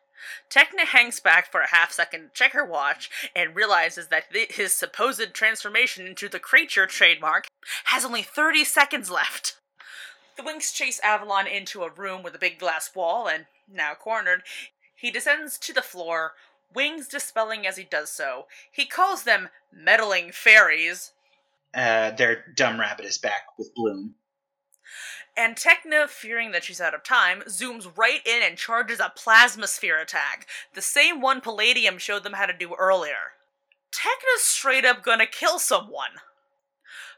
Tecna 0.49 0.85
hangs 0.85 1.19
back 1.19 1.51
for 1.51 1.61
a 1.61 1.69
half 1.69 1.91
second 1.91 2.21
to 2.21 2.29
check 2.33 2.53
her 2.53 2.63
watch 2.63 3.09
and 3.35 3.55
realizes 3.55 4.07
that 4.09 4.31
th- 4.31 4.55
his 4.55 4.73
supposed 4.73 5.33
transformation 5.33 6.05
into 6.05 6.29
the 6.29 6.39
creature 6.39 6.85
trademark 6.85 7.47
has 7.85 8.05
only 8.05 8.21
30 8.21 8.63
seconds 8.63 9.09
left. 9.09 9.57
The 10.37 10.43
Winx 10.43 10.73
chase 10.73 10.99
Avalon 11.03 11.47
into 11.47 11.83
a 11.83 11.89
room 11.91 12.23
with 12.23 12.35
a 12.35 12.39
big 12.39 12.59
glass 12.59 12.91
wall, 12.95 13.27
and 13.27 13.47
now 13.71 13.93
cornered, 13.95 14.43
he 15.01 15.09
descends 15.09 15.57
to 15.57 15.73
the 15.73 15.81
floor, 15.81 16.33
wings 16.73 17.07
dispelling 17.07 17.65
as 17.65 17.75
he 17.75 17.83
does 17.83 18.11
so. 18.11 18.45
He 18.71 18.85
calls 18.85 19.23
them 19.23 19.49
meddling 19.73 20.31
fairies, 20.31 21.11
Uh, 21.73 22.11
their 22.11 22.45
dumb 22.53 22.79
rabbit 22.79 23.05
is 23.05 23.17
back 23.17 23.57
with 23.57 23.73
Bloom. 23.73 24.15
And 25.37 25.55
Tecna, 25.55 26.07
fearing 26.09 26.51
that 26.51 26.65
she's 26.65 26.81
out 26.81 26.93
of 26.93 27.03
time, 27.03 27.41
zooms 27.47 27.97
right 27.97 28.21
in 28.27 28.43
and 28.43 28.57
charges 28.57 28.99
a 28.99 29.11
plasma 29.15 29.67
sphere 29.67 29.99
attack, 29.99 30.45
the 30.73 30.81
same 30.81 31.21
one 31.21 31.39
Palladium 31.41 31.97
showed 31.97 32.23
them 32.23 32.33
how 32.33 32.45
to 32.45 32.53
do 32.53 32.75
earlier. 32.75 33.33
Tecna's 33.91 34.43
straight 34.43 34.85
up 34.85 35.01
gonna 35.03 35.25
kill 35.25 35.57
someone. 35.59 36.19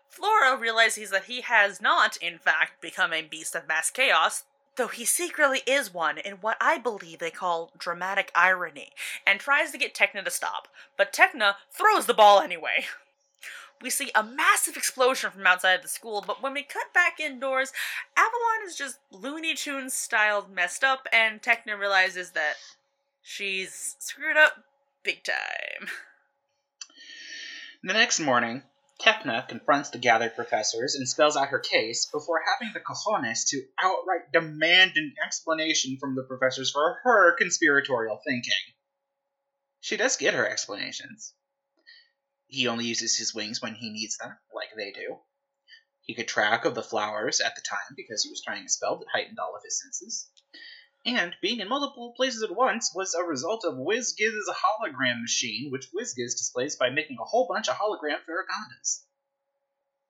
Flora 0.08 0.56
realizes 0.56 1.10
that 1.10 1.26
he 1.26 1.42
has 1.42 1.82
not, 1.82 2.18
in 2.18 2.38
fact, 2.38 2.80
become 2.82 3.12
a 3.12 3.24
beast 3.24 3.56
of 3.56 3.68
mass 3.68 3.90
chaos, 3.90 4.44
though 4.76 4.88
he 4.88 5.06
secretly 5.06 5.62
is 5.66 5.94
one 5.94 6.18
in 6.18 6.34
what 6.36 6.58
I 6.60 6.78
believe 6.78 7.20
they 7.20 7.32
call 7.32 7.72
dramatic 7.78 8.32
irony, 8.36 8.90
and 9.26 9.40
tries 9.40 9.72
to 9.72 9.78
get 9.78 9.94
Tecna 9.94 10.24
to 10.24 10.32
stop, 10.32 10.68
but 10.98 11.14
Tecna 11.14 11.56
throws 11.72 12.06
the 12.06 12.14
ball 12.14 12.40
anyway. 12.40 12.86
We 13.82 13.90
see 13.90 14.12
a 14.16 14.24
massive 14.24 14.78
explosion 14.78 15.32
from 15.32 15.46
outside 15.46 15.74
of 15.74 15.82
the 15.82 15.90
school, 15.90 16.24
but 16.26 16.42
when 16.42 16.54
we 16.54 16.64
cut 16.64 16.94
back 16.94 17.20
indoors, 17.20 17.74
Avalon 18.16 18.66
is 18.66 18.78
just 18.78 19.00
Looney 19.12 19.56
Tunes 19.56 19.94
styled 19.94 20.50
messed 20.50 20.84
up, 20.84 21.08
and 21.12 21.42
Tecna 21.42 21.78
realizes 21.78 22.32
that 22.32 22.54
she's 23.22 23.96
screwed 24.00 24.38
up 24.38 24.64
big 25.04 25.24
time. 25.24 25.90
The 27.84 27.94
next 27.94 28.22
morning, 28.22 28.64
Tecna 29.04 29.46
confronts 29.50 29.90
the 29.90 29.98
gathered 29.98 30.34
professors 30.34 30.96
and 30.96 31.10
spells 31.10 31.36
out 31.36 31.50
her 31.50 31.60
case 31.60 32.06
before 32.06 32.42
having 32.42 32.74
the 32.74 32.80
cojones 32.80 33.44
to 33.50 33.62
outright 33.82 34.32
demand 34.32 34.94
an 34.96 35.14
explanation 35.22 35.98
from 36.00 36.16
the 36.16 36.24
professors 36.24 36.72
for 36.72 37.02
her 37.04 37.36
conspiratorial 37.36 38.22
thinking. 38.26 38.54
She 39.82 39.98
does 39.98 40.16
get 40.16 40.34
her 40.34 40.48
explanations. 40.48 41.34
He 42.48 42.70
only 42.70 42.86
uses 42.86 43.18
his 43.18 43.36
wings 43.36 43.62
when 43.62 43.76
he 43.76 43.90
needs 43.90 44.18
them, 44.18 44.38
like 44.56 44.70
they 44.78 44.92
do. 44.94 45.20
He 46.04 46.16
could 46.16 46.30
track 46.30 46.64
of 46.64 46.74
the 46.74 46.82
flowers 46.82 47.42
at 47.42 47.56
the 47.56 47.62
time 47.62 47.96
because 47.98 48.24
he 48.24 48.30
was 48.30 48.42
trying 48.42 48.64
a 48.64 48.70
spell 48.70 49.00
that 49.00 49.08
heightened 49.12 49.38
all 49.38 49.54
of 49.54 49.64
his 49.66 49.82
senses. 49.82 50.30
And 51.06 51.36
being 51.42 51.60
in 51.60 51.68
multiple 51.68 52.14
places 52.16 52.44
at 52.44 52.56
once 52.56 52.94
was 52.96 53.14
a 53.14 53.24
result 53.24 53.66
of 53.66 53.74
WizGiz's 53.74 54.50
hologram 54.50 55.22
machine, 55.22 55.70
which 55.70 55.92
WizGiz 55.92 56.38
displays 56.38 56.78
by 56.78 56.92
making 56.92 57.18
a 57.20 57.26
whole 57.26 57.46
bunch 57.46 57.68
of 57.68 57.76
hologram 57.76 58.24
Faragondas. 58.24 59.04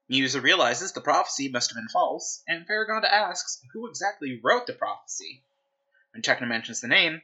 Musa 0.07 0.39
realizes 0.39 0.91
the 0.91 1.01
prophecy 1.01 1.49
must 1.49 1.71
have 1.71 1.75
been 1.75 1.87
false, 1.87 2.43
and 2.47 2.67
Faragonda 2.67 3.11
asks 3.11 3.59
who 3.73 3.87
exactly 3.87 4.39
wrote 4.43 4.67
the 4.67 4.73
prophecy. 4.73 5.43
When 6.11 6.21
Tecna 6.21 6.47
mentions 6.47 6.81
the 6.81 6.87
name, 6.87 7.23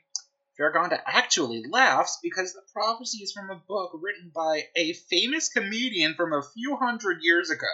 Faragonda 0.57 0.99
actually 1.05 1.63
laughs 1.69 2.17
because 2.23 2.53
the 2.53 2.63
prophecy 2.73 3.19
is 3.23 3.31
from 3.31 3.51
a 3.51 3.55
book 3.55 3.91
written 3.93 4.31
by 4.33 4.67
a 4.75 4.93
famous 4.93 5.47
comedian 5.49 6.15
from 6.15 6.33
a 6.33 6.41
few 6.41 6.75
hundred 6.75 7.19
years 7.21 7.51
ago. 7.51 7.67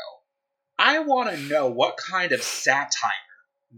I 0.78 1.00
want 1.00 1.30
to 1.30 1.38
know 1.38 1.68
what 1.68 1.96
kind 1.96 2.34
of 2.34 2.44
satire 2.44 3.12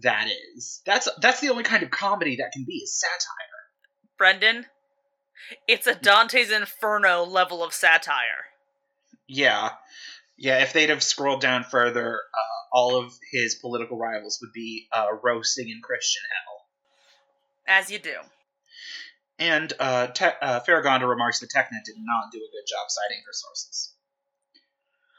that 0.03 0.27
is. 0.55 0.81
That's 0.85 1.07
that's 1.21 1.41
the 1.41 1.49
only 1.49 1.63
kind 1.63 1.83
of 1.83 1.91
comedy 1.91 2.37
that 2.37 2.51
can 2.51 2.65
be 2.65 2.75
is 2.75 2.99
satire. 2.99 3.57
Brendan, 4.17 4.65
it's 5.67 5.87
a 5.87 5.95
Dante's 5.95 6.51
Inferno 6.51 7.23
level 7.23 7.63
of 7.63 7.73
satire. 7.73 8.45
Yeah, 9.27 9.71
yeah. 10.37 10.61
If 10.61 10.73
they'd 10.73 10.89
have 10.89 11.03
scrolled 11.03 11.41
down 11.41 11.63
further, 11.63 12.15
uh, 12.15 12.75
all 12.75 12.97
of 12.97 13.13
his 13.31 13.55
political 13.55 13.97
rivals 13.97 14.39
would 14.41 14.53
be 14.53 14.87
uh, 14.91 15.07
roasting 15.23 15.69
in 15.69 15.81
Christian 15.83 16.23
hell. 16.31 17.77
As 17.79 17.91
you 17.91 17.99
do. 17.99 18.15
And 19.39 19.71
uh, 19.79 20.07
Te- 20.07 20.39
uh, 20.41 20.61
Faragonda 20.61 21.05
remarks 21.05 21.39
that 21.41 21.51
Tecna 21.51 21.83
did 21.85 21.95
not 21.99 22.31
do 22.31 22.39
a 22.39 22.51
good 22.51 22.67
job 22.67 22.89
citing 22.89 23.21
her 23.25 23.33
sources. 23.33 23.93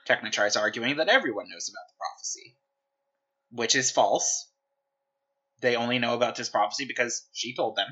Tecna 0.08 0.32
tries 0.32 0.56
arguing 0.56 0.96
that 0.96 1.08
everyone 1.08 1.48
knows 1.48 1.68
about 1.68 1.86
the 1.88 1.98
prophecy, 1.98 2.56
which 3.52 3.76
is 3.76 3.90
false. 3.90 4.47
They 5.60 5.76
only 5.76 5.98
know 5.98 6.14
about 6.14 6.36
this 6.36 6.48
prophecy 6.48 6.84
because 6.84 7.26
she 7.32 7.54
told 7.54 7.76
them. 7.76 7.88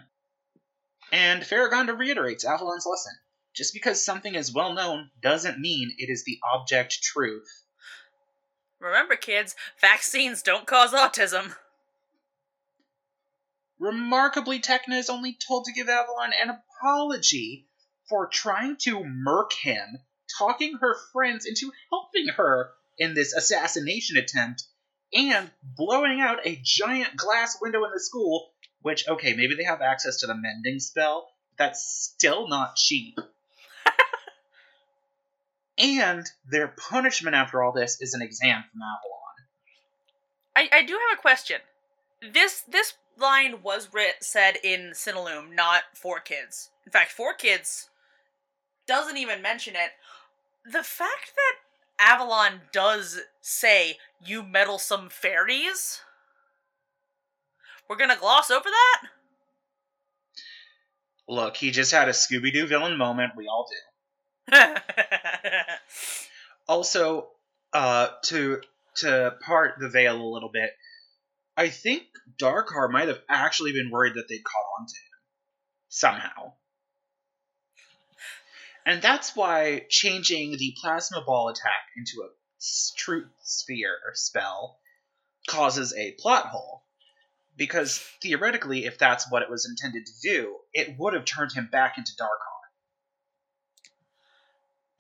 And 1.13 1.45
Faragonda 1.45 1.95
reiterates 1.95 2.45
Avalon's 2.45 2.87
lesson. 2.87 3.13
Just 3.55 3.73
because 3.73 4.05
something 4.05 4.35
is 4.35 4.53
well 4.53 4.75
known 4.75 5.11
doesn't 5.23 5.59
mean 5.59 5.95
it 5.99 6.11
is 6.11 6.25
the 6.25 6.39
object 6.55 7.03
truth. 7.03 7.49
Remember, 8.79 9.17
kids, 9.17 9.57
vaccines 9.81 10.43
don't 10.43 10.67
cause 10.67 10.93
autism. 10.93 11.57
Remarkably, 13.79 14.61
Tecna 14.61 14.99
is 14.99 15.11
only 15.11 15.37
told 15.47 15.65
to 15.65 15.73
give 15.73 15.89
Avalon 15.89 16.33
an 16.33 16.51
apology 16.51 17.69
for 18.09 18.27
trying 18.27 18.77
to 18.83 19.05
murk 19.05 19.53
him, 19.53 19.99
talking 20.39 20.79
her 20.81 20.97
friends 21.13 21.47
into 21.47 21.73
helping 21.91 22.29
her 22.37 22.73
in 22.99 23.15
this 23.15 23.33
assassination 23.33 24.17
attempt, 24.17 24.65
and 25.13 25.51
blowing 25.63 26.21
out 26.21 26.47
a 26.47 26.61
giant 26.63 27.17
glass 27.17 27.59
window 27.61 27.85
in 27.85 27.91
the 27.93 28.01
school, 28.01 28.51
which, 28.83 29.09
okay, 29.09 29.35
maybe 29.35 29.55
they 29.55 29.65
have 29.65 29.81
access 29.81 30.19
to 30.19 30.27
the 30.27 30.35
mending 30.35 30.81
spell, 30.81 31.29
but 31.51 31.65
that's 31.65 31.85
still 31.85 32.49
not 32.49 32.77
cheap. 32.77 33.19
and 35.79 36.27
their 36.51 36.69
punishment 36.69 37.37
after 37.37 37.63
all 37.63 37.73
this 37.73 38.01
is 38.01 38.15
an 38.15 38.23
exam 38.23 38.65
from 38.71 38.81
Avalon. 38.83 39.17
I, 40.57 40.79
I 40.79 40.83
do 40.83 40.95
have 40.95 41.19
a 41.19 41.21
question. 41.21 41.61
This 42.33 42.63
this 42.63 42.95
line 43.19 43.63
was 43.63 43.91
writ 43.93 44.17
said 44.21 44.57
in 44.63 44.93
Cinelume, 44.95 45.55
not 45.55 45.83
for 45.95 46.19
kids. 46.19 46.71
In 46.85 46.93
fact, 46.93 47.13
for 47.13 47.35
kids 47.35 47.91
doesn't 48.87 49.17
even 49.17 49.43
mention 49.43 49.75
it. 49.75 49.91
The 50.65 50.83
fact 50.83 51.33
that 51.35 51.66
Avalon 51.99 52.61
does 52.73 53.21
say 53.41 53.99
you 54.25 54.43
meddlesome 54.43 55.09
fairies, 55.09 56.01
we're 57.89 57.97
gonna 57.97 58.17
gloss 58.17 58.51
over 58.51 58.69
that. 58.69 59.03
Look, 61.29 61.57
he 61.57 61.71
just 61.71 61.93
had 61.93 62.09
a 62.09 62.13
Scooby 62.13 62.53
Doo 62.53 62.67
villain 62.67 62.97
moment. 62.97 63.33
We 63.37 63.49
all 63.49 63.67
do. 63.69 64.57
Also, 66.69 67.29
uh, 67.73 68.09
to 68.25 68.61
to 68.97 69.37
part 69.41 69.75
the 69.79 69.89
veil 69.89 70.21
a 70.21 70.33
little 70.33 70.51
bit, 70.53 70.71
I 71.57 71.69
think 71.69 72.03
Darkar 72.41 72.91
might 72.91 73.09
have 73.09 73.21
actually 73.29 73.73
been 73.73 73.91
worried 73.91 74.15
that 74.15 74.29
they'd 74.29 74.43
caught 74.43 74.81
on 74.81 74.87
to 74.87 74.95
him 74.95 75.19
somehow. 75.89 76.55
And 78.87 79.03
that's 79.03 79.35
why 79.35 79.85
changing 79.91 80.53
the 80.53 80.77
plasma 80.81 81.21
ball 81.21 81.49
attack 81.49 81.91
into 81.97 82.23
a 82.25 82.31
truth 82.97 83.27
sphere 83.43 83.99
spell 84.15 84.79
causes 85.49 85.93
a 85.95 86.13
plot 86.13 86.47
hole. 86.47 86.85
Because 87.57 87.99
theoretically, 88.23 88.85
if 88.85 88.97
that's 88.97 89.31
what 89.31 89.43
it 89.43 89.51
was 89.51 89.69
intended 89.69 90.07
to 90.07 90.13
do, 90.23 90.57
it 90.73 90.97
would 90.99 91.15
have 91.15 91.25
turned 91.25 91.53
him 91.53 91.69
back 91.71 91.99
into 91.99 92.13
Darkar. 92.13 92.31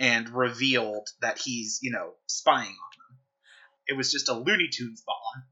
And 0.01 0.31
revealed 0.31 1.09
that 1.21 1.39
he's, 1.39 1.79
you 1.81 1.93
know, 1.93 2.15
spying 2.27 2.67
on 2.67 2.73
them. 3.09 3.19
It 3.87 3.97
was 3.97 4.11
just 4.11 4.29
a 4.29 4.35
Looney 4.35 4.69
Tunes 4.69 5.03
bomb. 5.07 5.45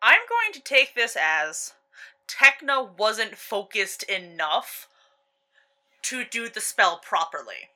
I'm 0.00 0.20
going 0.28 0.52
to 0.52 0.60
take 0.60 0.94
this 0.94 1.16
as 1.20 1.72
Tecna 2.28 2.96
wasn't 2.96 3.36
focused 3.36 4.04
enough 4.04 4.88
to 6.04 6.24
do 6.24 6.48
the 6.48 6.60
spell 6.60 6.98
properly. 6.98 7.68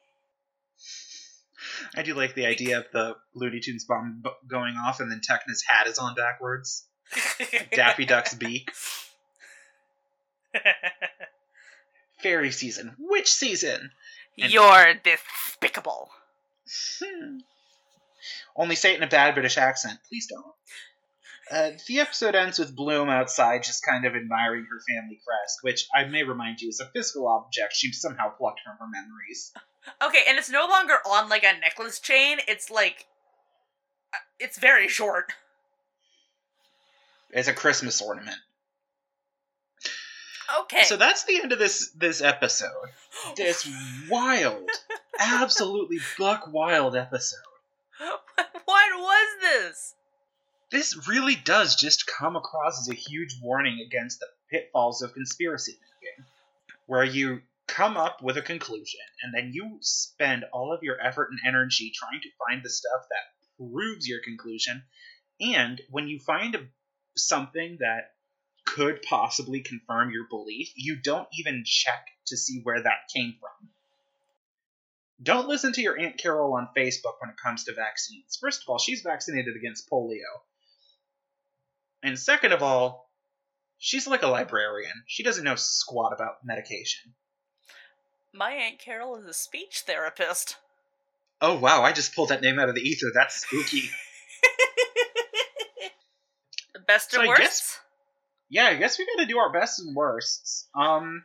I 1.95 2.03
do 2.03 2.15
like 2.15 2.35
the 2.35 2.47
idea 2.47 2.79
of 2.79 2.87
the 2.93 3.17
Looney 3.35 3.61
Tunes 3.61 3.85
bomb 3.85 4.21
b- 4.23 4.31
going 4.49 4.75
off 4.77 5.01
and 5.01 5.11
then 5.11 5.21
Tecna's 5.21 5.63
hat 5.67 5.87
is 5.87 5.99
on 5.99 6.15
backwards. 6.15 6.87
Daffy 7.73 8.05
Duck's 8.05 8.35
beak. 8.35 8.71
Fairy 12.23 12.51
season. 12.51 12.95
Which 12.99 13.29
season? 13.33 13.91
And- 14.41 14.53
You're 14.53 14.95
despicable. 15.03 16.11
Only 18.57 18.75
say 18.75 18.93
it 18.93 18.97
in 18.97 19.03
a 19.03 19.09
bad 19.09 19.35
British 19.35 19.57
accent. 19.57 19.99
Please 20.09 20.27
don't. 20.27 20.45
Uh, 21.51 21.71
the 21.87 22.01
episode 22.01 22.35
ends 22.35 22.59
with 22.59 22.77
Bloom 22.77 23.09
outside 23.09 23.63
just 23.63 23.85
kind 23.85 24.05
of 24.05 24.15
admiring 24.15 24.67
her 24.71 24.81
family 24.87 25.21
crest, 25.27 25.59
which 25.63 25.87
I 25.95 26.05
may 26.05 26.23
remind 26.23 26.61
you 26.61 26.69
is 26.69 26.81
a 26.81 26.91
physical 26.91 27.27
object 27.29 27.75
she 27.75 27.93
somehow 27.93 28.31
plucked 28.31 28.61
from 28.65 28.77
her 28.79 28.87
memories. 28.91 29.53
Okay, 30.03 30.25
and 30.29 30.39
it's 30.39 30.51
no 30.51 30.67
longer 30.67 30.95
on 31.07 31.29
like 31.29 31.45
a 31.45 31.59
necklace 31.59 32.01
chain. 32.01 32.39
It's 32.47 32.71
like 32.71 33.07
uh, 34.13 34.19
it's 34.39 34.59
very 34.59 34.89
short. 34.89 35.33
It's 37.31 37.49
a 37.49 37.55
Christmas 37.55 38.01
ornament. 38.03 38.37
Okay. 40.63 40.83
So 40.85 40.97
that's 40.97 41.25
the 41.25 41.41
end 41.41 41.53
of 41.53 41.59
this 41.59 41.91
this 41.91 42.23
episode. 42.23 42.71
This 43.37 43.69
wild, 44.11 44.69
absolutely 45.19 45.99
buck 46.19 46.51
wild 46.53 46.97
episode. 46.97 47.39
what 48.65 48.99
was 48.99 49.29
this? 49.41 49.95
This 50.71 51.09
really 51.09 51.35
does 51.35 51.77
just 51.77 52.07
come 52.07 52.37
across 52.37 52.81
as 52.81 52.89
a 52.91 52.95
huge 52.95 53.39
warning 53.43 53.81
against 53.81 54.21
the 54.21 54.27
pitfalls 54.51 55.01
of 55.01 55.15
conspiracy 55.15 55.73
thinking, 55.73 56.27
where 56.87 57.05
you 57.05 57.41
come 57.67 57.97
up 57.97 58.23
with 58.23 58.37
a 58.37 58.43
conclusion 58.43 59.01
and 59.23 59.33
then 59.33 59.53
you 59.55 59.79
spend 59.81 60.45
all 60.53 60.73
of 60.73 60.83
your 60.83 61.01
effort 61.01 61.31
and 61.31 61.41
energy 61.47 61.91
trying 61.95 62.21
to 62.21 62.29
find 62.47 62.63
the 62.63 62.71
stuff 62.71 63.07
that 63.09 63.71
proves 63.73 64.07
your 64.07 64.21
conclusion, 64.21 64.83
and 65.41 65.81
when 65.91 66.07
you 66.07 66.19
find 66.19 66.57
something 67.17 67.79
that 67.81 68.13
could 68.67 69.01
possibly 69.03 69.61
confirm 69.61 70.11
your 70.11 70.27
belief, 70.29 70.71
you 70.77 70.97
don't 70.97 71.29
even 71.39 71.65
check 71.65 72.07
to 72.27 72.37
see 72.37 72.61
where 72.63 72.83
that 72.83 73.09
came 73.15 73.35
from. 73.41 73.71
Don't 75.23 75.49
listen 75.49 75.73
to 75.73 75.83
your 75.83 75.99
Aunt 75.99 76.19
Carol 76.19 76.55
on 76.55 76.69
Facebook 76.77 77.15
when 77.21 77.31
it 77.31 77.37
comes 77.43 77.65
to 77.65 77.73
vaccines. 77.73 78.37
First 78.41 78.63
of 78.63 78.69
all, 78.69 78.79
she's 78.79 79.01
vaccinated 79.01 79.57
against 79.57 79.89
polio. 79.91 80.43
And 82.09 82.19
second 82.19 82.53
of 82.53 82.63
all, 82.63 83.11
she's 83.77 84.07
like 84.07 84.23
a 84.23 84.29
librarian. 84.29 84.95
She 85.07 85.23
doesn't 85.23 85.45
know 85.45 85.57
squat 85.57 86.15
about 86.15 86.37
medication. 86.43 87.13
My 88.33 88.53
Aunt 88.53 88.79
Carol 88.79 89.17
is 89.17 89.27
a 89.27 89.35
speech 89.35 89.83
therapist. 89.87 90.57
Oh 91.43 91.59
wow, 91.59 91.83
I 91.83 91.93
just 91.93 92.15
pulled 92.15 92.31
that 92.31 92.41
name 92.41 92.59
out 92.59 92.71
of 92.71 92.75
the 92.75 92.81
ether. 92.81 93.09
That's 93.15 93.43
spooky. 93.43 93.91
Best 96.87 97.13
and 97.13 97.25
I 97.25 97.27
worst? 97.27 97.43
guess- 97.43 97.81
yeah, 98.49 98.69
I 98.69 98.77
guess 98.77 98.99
we 98.99 99.07
gotta 99.15 99.29
do 99.29 99.37
our 99.37 99.53
best 99.53 99.81
and 99.81 99.95
worsts. 99.95 100.67
Um, 100.75 101.25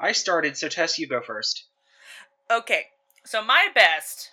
I 0.00 0.10
started, 0.10 0.56
so 0.56 0.68
Tess, 0.68 0.98
you 0.98 1.06
go 1.06 1.22
first. 1.22 1.66
Okay, 2.50 2.86
so 3.24 3.44
my 3.44 3.68
best, 3.72 4.30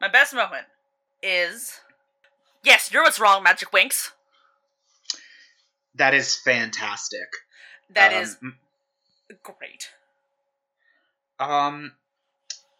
my 0.00 0.06
best 0.06 0.32
moment 0.32 0.66
is, 1.20 1.80
yes, 2.62 2.90
you're 2.92 3.02
what's 3.02 3.20
wrong, 3.20 3.42
Magic 3.42 3.70
Winx. 3.70 4.10
That 5.94 6.14
is 6.14 6.36
fantastic. 6.36 7.28
That 7.90 8.12
Um, 8.12 8.22
is 8.22 8.36
great. 9.42 9.90
Um, 11.38 11.92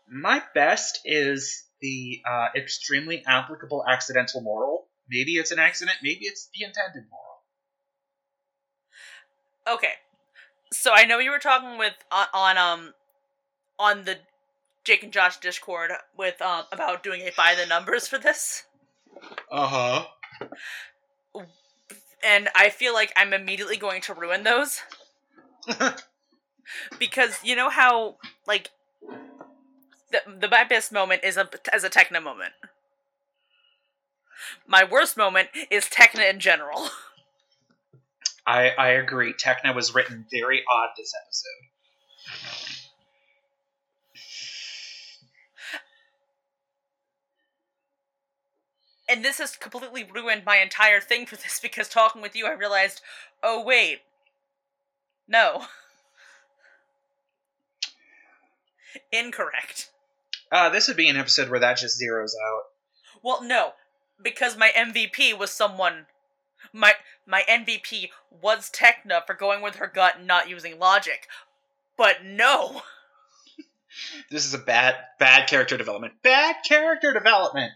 my 0.09 0.43
best 0.55 1.01
is 1.05 1.65
the 1.81 2.23
uh, 2.27 2.49
extremely 2.57 3.25
applicable 3.27 3.85
accidental 3.89 4.41
moral. 4.41 4.89
Maybe 5.09 5.33
it's 5.33 5.51
an 5.51 5.59
accident, 5.59 5.99
maybe 6.03 6.21
it's 6.23 6.49
the 6.55 6.65
intended 6.65 7.05
moral. 7.11 7.43
Okay, 9.77 9.95
so 10.73 10.93
I 10.95 11.05
know 11.05 11.19
you 11.19 11.31
were 11.31 11.39
talking 11.39 11.79
with 11.79 11.95
on, 12.11 12.27
on 12.33 12.59
um 12.59 12.95
on 13.79 14.05
the 14.05 14.19
Jake 14.85 15.03
and 15.03 15.13
Josh 15.13 15.39
Discord 15.39 15.91
with 16.17 16.41
um 16.41 16.65
about 16.73 17.03
doing 17.03 17.21
it 17.21 17.37
by 17.37 17.55
the 17.55 17.67
numbers 17.67 18.09
for 18.09 18.19
this, 18.19 18.65
Uh 19.53 19.67
huh. 21.35 21.45
and 22.25 22.49
I 22.57 22.71
feel 22.71 22.95
like 22.95 23.13
I'm 23.17 23.35
immediately 23.35 23.77
going 23.77 24.01
to 24.03 24.15
ruin 24.15 24.45
those. 24.45 24.81
because 26.99 27.39
you 27.45 27.55
know 27.55 27.69
how 27.69 28.17
like 28.47 28.71
the 30.11 30.21
the 30.41 30.49
my 30.49 30.65
best 30.65 30.91
moment 30.91 31.23
is 31.23 31.37
a 31.37 31.49
as 31.71 31.85
a 31.85 31.91
Tecna 31.91 32.23
moment. 32.23 32.55
My 34.67 34.85
worst 34.85 35.19
moment 35.19 35.51
is 35.71 35.85
Tecna 35.85 36.31
in 36.31 36.41
general. 36.41 36.89
I 38.47 38.71
I 38.71 38.89
agree. 38.89 39.35
Techna 39.35 39.75
was 39.75 39.95
written 39.95 40.25
very 40.33 40.63
odd 40.71 40.89
this 40.97 41.13
episode. 41.23 42.62
And 49.13 49.23
this 49.23 49.37
has 49.39 49.57
completely 49.57 50.05
ruined 50.05 50.47
my 50.47 50.57
entire 50.57 50.99
thing 50.99 51.27
for 51.27 51.37
this 51.37 51.61
because 51.63 51.87
talking 51.91 52.23
with 52.23 52.35
you 52.35 52.47
I 52.47 52.53
realized, 52.53 53.03
oh 53.43 53.63
wait. 53.63 54.01
No. 55.29 55.67
Incorrect. 59.13 59.91
Uh, 60.51 60.71
this 60.71 60.89
would 60.89 60.97
be 60.97 61.11
an 61.11 61.17
episode 61.17 61.51
where 61.51 61.61
that 61.61 61.77
just 61.77 62.01
zeroes 62.01 62.33
out. 62.33 62.63
Well, 63.23 63.43
no, 63.43 63.73
because 64.23 64.57
my 64.57 64.71
MVP 64.75 65.39
was 65.39 65.51
someone. 65.51 66.07
My 66.73 66.95
my 67.27 67.43
MVP 67.49 68.09
was 68.31 68.71
Tecna 68.71 69.27
for 69.27 69.35
going 69.35 69.61
with 69.63 69.77
her 69.77 69.87
gut 69.87 70.17
and 70.19 70.27
not 70.27 70.49
using 70.49 70.79
logic, 70.79 71.27
but 71.99 72.25
no. 72.25 72.83
This 74.31 74.47
is 74.47 74.55
a 74.55 74.59
bad 74.59 74.97
bad 75.19 75.51
character 75.51 75.77
development. 75.77 76.15
Bad 76.23 76.57
character 76.67 77.13
development. 77.13 77.73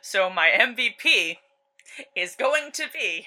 So 0.00 0.30
my 0.30 0.48
MVP 0.48 1.38
is 2.16 2.36
going 2.36 2.70
to 2.72 2.84
be 2.92 3.26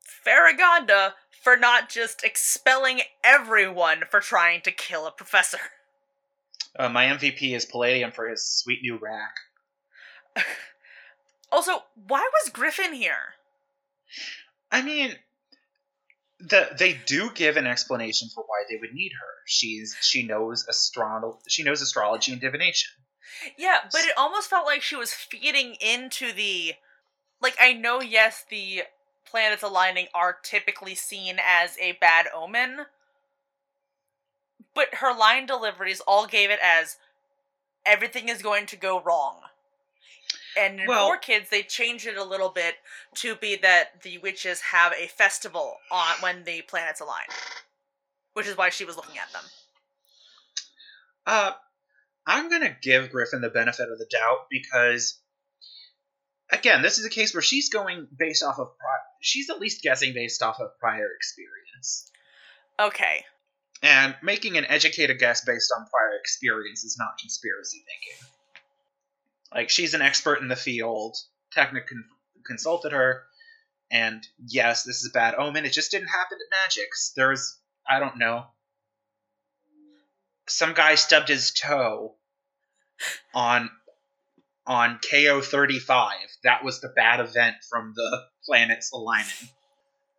Faragonda 0.00 1.14
for 1.42 1.56
not 1.56 1.88
just 1.88 2.24
expelling 2.24 3.02
everyone 3.24 4.02
for 4.10 4.20
trying 4.20 4.60
to 4.62 4.72
kill 4.72 5.06
a 5.06 5.10
professor. 5.10 5.58
Uh, 6.78 6.88
my 6.88 7.06
MVP 7.06 7.54
is 7.54 7.64
Palladium 7.64 8.12
for 8.12 8.28
his 8.28 8.44
sweet 8.44 8.80
new 8.82 8.98
rack. 8.98 9.36
Also, 11.50 11.82
why 11.94 12.20
was 12.20 12.50
Griffin 12.50 12.92
here? 12.92 13.34
I 14.70 14.82
mean, 14.82 15.14
the 16.38 16.68
they 16.78 17.00
do 17.06 17.30
give 17.34 17.56
an 17.56 17.66
explanation 17.66 18.28
for 18.34 18.44
why 18.44 18.64
they 18.68 18.76
would 18.76 18.92
need 18.92 19.12
her. 19.18 19.26
She's 19.46 19.96
she 20.02 20.24
knows 20.24 20.66
astro- 20.68 21.38
she 21.48 21.62
knows 21.62 21.80
astrology 21.80 22.32
and 22.32 22.40
divination. 22.40 22.90
Yeah, 23.56 23.78
but 23.90 24.02
it 24.02 24.16
almost 24.16 24.50
felt 24.50 24.66
like 24.66 24.82
she 24.82 24.96
was 24.96 25.12
feeding 25.12 25.76
into 25.80 26.32
the. 26.32 26.74
Like, 27.40 27.56
I 27.60 27.72
know, 27.72 28.00
yes, 28.00 28.44
the 28.48 28.82
planets 29.24 29.62
aligning 29.62 30.08
are 30.14 30.36
typically 30.42 30.94
seen 30.94 31.38
as 31.44 31.76
a 31.78 31.92
bad 31.92 32.26
omen, 32.34 32.86
but 34.74 34.96
her 34.96 35.16
line 35.16 35.46
deliveries 35.46 36.00
all 36.00 36.26
gave 36.26 36.50
it 36.50 36.58
as 36.62 36.96
everything 37.86 38.28
is 38.28 38.42
going 38.42 38.66
to 38.66 38.76
go 38.76 39.00
wrong. 39.00 39.40
And 40.58 40.80
in 40.80 40.86
Well- 40.86 41.06
Four 41.06 41.18
Kids, 41.18 41.50
they 41.50 41.62
changed 41.62 42.06
it 42.06 42.16
a 42.16 42.24
little 42.24 42.48
bit 42.48 42.76
to 43.16 43.36
be 43.36 43.54
that 43.56 44.02
the 44.02 44.18
witches 44.18 44.60
have 44.60 44.92
a 44.92 45.06
festival 45.06 45.76
on 45.90 46.16
when 46.20 46.44
the 46.44 46.62
planets 46.62 47.00
align, 47.00 47.26
which 48.32 48.46
is 48.46 48.56
why 48.56 48.68
she 48.70 48.84
was 48.84 48.96
looking 48.96 49.18
at 49.18 49.32
them. 49.32 49.44
Uh, 51.26 51.52
I'm 52.28 52.50
gonna 52.50 52.76
give 52.82 53.10
Griffin 53.10 53.40
the 53.40 53.48
benefit 53.48 53.90
of 53.90 53.98
the 53.98 54.04
doubt 54.04 54.48
because, 54.50 55.18
again, 56.50 56.82
this 56.82 56.98
is 56.98 57.06
a 57.06 57.10
case 57.10 57.32
where 57.32 57.40
she's 57.40 57.70
going 57.70 58.06
based 58.18 58.42
off 58.42 58.58
of 58.58 58.76
pri- 58.78 59.06
she's 59.22 59.48
at 59.48 59.58
least 59.58 59.82
guessing 59.82 60.12
based 60.12 60.42
off 60.42 60.60
of 60.60 60.78
prior 60.78 61.08
experience, 61.16 62.12
Okay, 62.78 63.24
and 63.82 64.14
making 64.22 64.58
an 64.58 64.66
educated 64.66 65.18
guess 65.18 65.42
based 65.42 65.72
on 65.74 65.86
prior 65.86 66.18
experience 66.20 66.84
is 66.84 66.98
not 66.98 67.16
conspiracy 67.18 67.78
thinking. 67.78 68.28
Like 69.54 69.70
she's 69.70 69.94
an 69.94 70.02
expert 70.02 70.42
in 70.42 70.48
the 70.48 70.54
field. 70.56 71.16
Technic 71.52 71.88
con- 71.88 72.04
consulted 72.46 72.92
her, 72.92 73.24
and 73.90 74.22
yes, 74.38 74.84
this 74.84 74.96
is 74.96 75.08
a 75.08 75.12
bad 75.14 75.34
omen. 75.34 75.64
It 75.64 75.72
just 75.72 75.90
didn't 75.90 76.08
happen 76.08 76.36
at 76.36 76.70
Magix. 76.70 77.14
There's 77.16 77.58
I 77.88 78.00
don't 78.00 78.18
know. 78.18 78.44
Some 80.46 80.74
guy 80.74 80.94
stubbed 80.94 81.28
his 81.28 81.52
toe 81.52 82.17
on 83.34 83.70
on 84.66 84.98
KO 85.10 85.40
thirty 85.40 85.78
five. 85.78 86.26
That 86.44 86.64
was 86.64 86.80
the 86.80 86.88
bad 86.88 87.20
event 87.20 87.56
from 87.68 87.92
the 87.94 88.24
planets 88.44 88.92
aligning. 88.92 89.50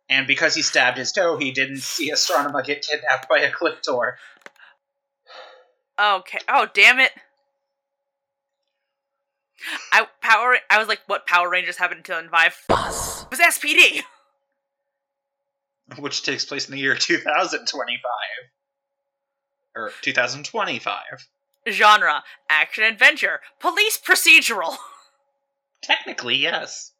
And 0.08 0.26
because 0.26 0.54
he 0.54 0.62
stabbed 0.62 0.98
his 0.98 1.12
toe, 1.12 1.36
he 1.38 1.52
didn't 1.52 1.78
see 1.78 2.10
Astronema 2.10 2.64
get 2.64 2.82
kidnapped 2.82 3.28
by 3.28 3.38
Ecliptor. 3.40 4.14
Okay. 6.00 6.38
Oh, 6.48 6.66
damn 6.74 6.98
it. 6.98 7.12
I 9.92 10.06
power. 10.20 10.56
I 10.68 10.78
was 10.78 10.88
like, 10.88 11.00
what 11.06 11.26
Power 11.26 11.48
Rangers 11.48 11.76
happened 11.76 11.98
in 11.98 12.04
2005? 12.04 12.64
Buzz. 12.68 13.22
It 13.22 13.30
was 13.30 13.40
SPD. 13.40 14.02
which 15.98 16.22
takes 16.22 16.44
place 16.44 16.68
in 16.68 16.74
the 16.74 16.80
year 16.80 16.94
2025 16.94 18.00
or 19.76 19.92
2025 20.02 20.96
Genre: 21.70 22.22
action 22.48 22.84
adventure, 22.84 23.40
police 23.60 23.98
procedural. 23.98 24.76
technically 25.82 26.36
yes 26.36 26.92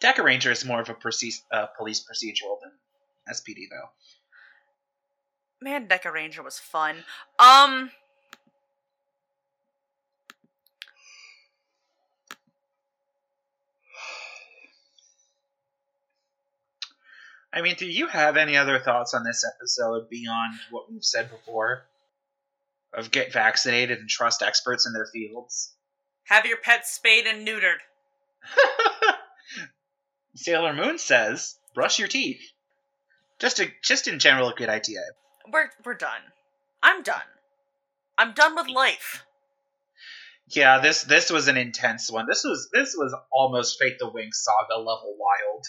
Dekaranger 0.00 0.52
is 0.52 0.64
more 0.64 0.80
of 0.80 0.88
a 0.88 0.94
proce- 0.94 1.42
uh, 1.50 1.66
police 1.76 2.00
procedural 2.04 2.58
than 2.62 2.72
SPD 3.28 3.64
though 3.70 3.88
Man, 5.60 5.88
Dekaranger 5.88 6.44
was 6.44 6.58
fun. 6.58 7.04
Um. 7.38 7.90
I 17.52 17.62
mean 17.62 17.76
do 17.78 17.86
you 17.86 18.08
have 18.08 18.36
any 18.36 18.56
other 18.56 18.78
thoughts 18.78 19.14
on 19.14 19.24
this 19.24 19.44
episode 19.44 20.10
beyond 20.10 20.54
what 20.70 20.90
we've 20.92 21.04
said 21.04 21.30
before 21.30 21.86
of 22.96 23.10
get 23.10 23.32
vaccinated 23.32 23.98
and 23.98 24.08
trust 24.08 24.42
experts 24.42 24.86
in 24.86 24.92
their 24.92 25.08
fields 25.12 25.74
Have 26.24 26.46
your 26.46 26.58
pets 26.58 26.92
spayed 26.94 27.26
and 27.26 27.46
neutered. 27.46 27.78
Sailor 30.36 30.72
Moon 30.72 30.98
says 30.98 31.56
brush 31.74 31.98
your 31.98 32.08
teeth 32.08 32.40
just 33.40 33.60
a 33.60 33.66
just 33.82 34.08
in 34.08 34.18
general 34.18 34.48
a 34.48 34.54
good 34.54 34.68
idea 34.68 35.00
We're 35.52 35.70
we're 35.84 35.94
done. 35.94 36.20
I'm 36.82 37.02
done. 37.02 37.22
I'm 38.16 38.32
done 38.32 38.54
with 38.54 38.68
life. 38.68 39.24
Yeah, 40.48 40.80
this 40.80 41.02
this 41.02 41.30
was 41.30 41.48
an 41.48 41.56
intense 41.56 42.10
one. 42.10 42.26
This 42.28 42.44
was 42.44 42.68
this 42.72 42.94
was 42.96 43.14
almost 43.32 43.78
Fate 43.80 43.98
the 43.98 44.06
Winx 44.06 44.34
saga 44.34 44.78
level 44.78 45.16
wild. 45.18 45.64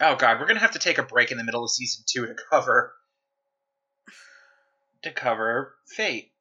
Oh 0.00 0.16
god, 0.16 0.40
we're 0.40 0.46
gonna 0.46 0.60
have 0.60 0.72
to 0.72 0.78
take 0.78 0.98
a 0.98 1.02
break 1.02 1.30
in 1.30 1.38
the 1.38 1.44
middle 1.44 1.64
of 1.64 1.70
season 1.70 2.04
two 2.06 2.26
to 2.26 2.34
cover 2.50 2.94
to 5.02 5.10
cover 5.10 5.74
Fate 5.86 6.32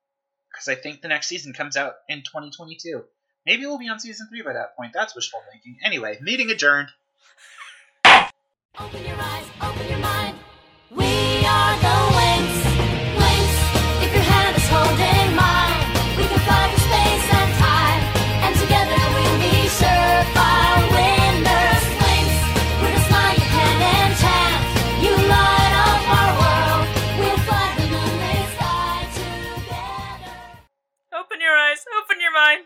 because 0.51 0.67
I 0.67 0.75
think 0.75 1.01
the 1.01 1.07
next 1.07 1.27
season 1.27 1.53
comes 1.53 1.77
out 1.77 1.93
in 2.07 2.19
2022. 2.19 3.03
Maybe 3.45 3.65
we'll 3.65 3.77
be 3.77 3.89
on 3.89 3.99
season 3.99 4.27
three 4.29 4.41
by 4.41 4.53
that 4.53 4.75
point. 4.75 4.91
That's 4.93 5.15
wishful 5.15 5.39
thinking. 5.51 5.77
Anyway, 5.83 6.17
meeting 6.21 6.49
adjourned. 6.49 6.89
Open 8.05 9.05
your 9.05 9.15
eyes, 9.17 9.45
open 9.61 9.89
your 9.89 9.99
mind. 9.99 10.37
We 10.91 11.45
are 11.45 11.79
the 11.79 12.08
mind. 32.39 32.65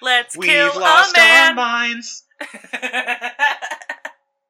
Let's 0.00 0.36
We've 0.36 0.48
kill 0.48 0.72
a 0.76 0.78
man. 1.16 1.48
our 1.48 1.54
minds. 1.54 2.24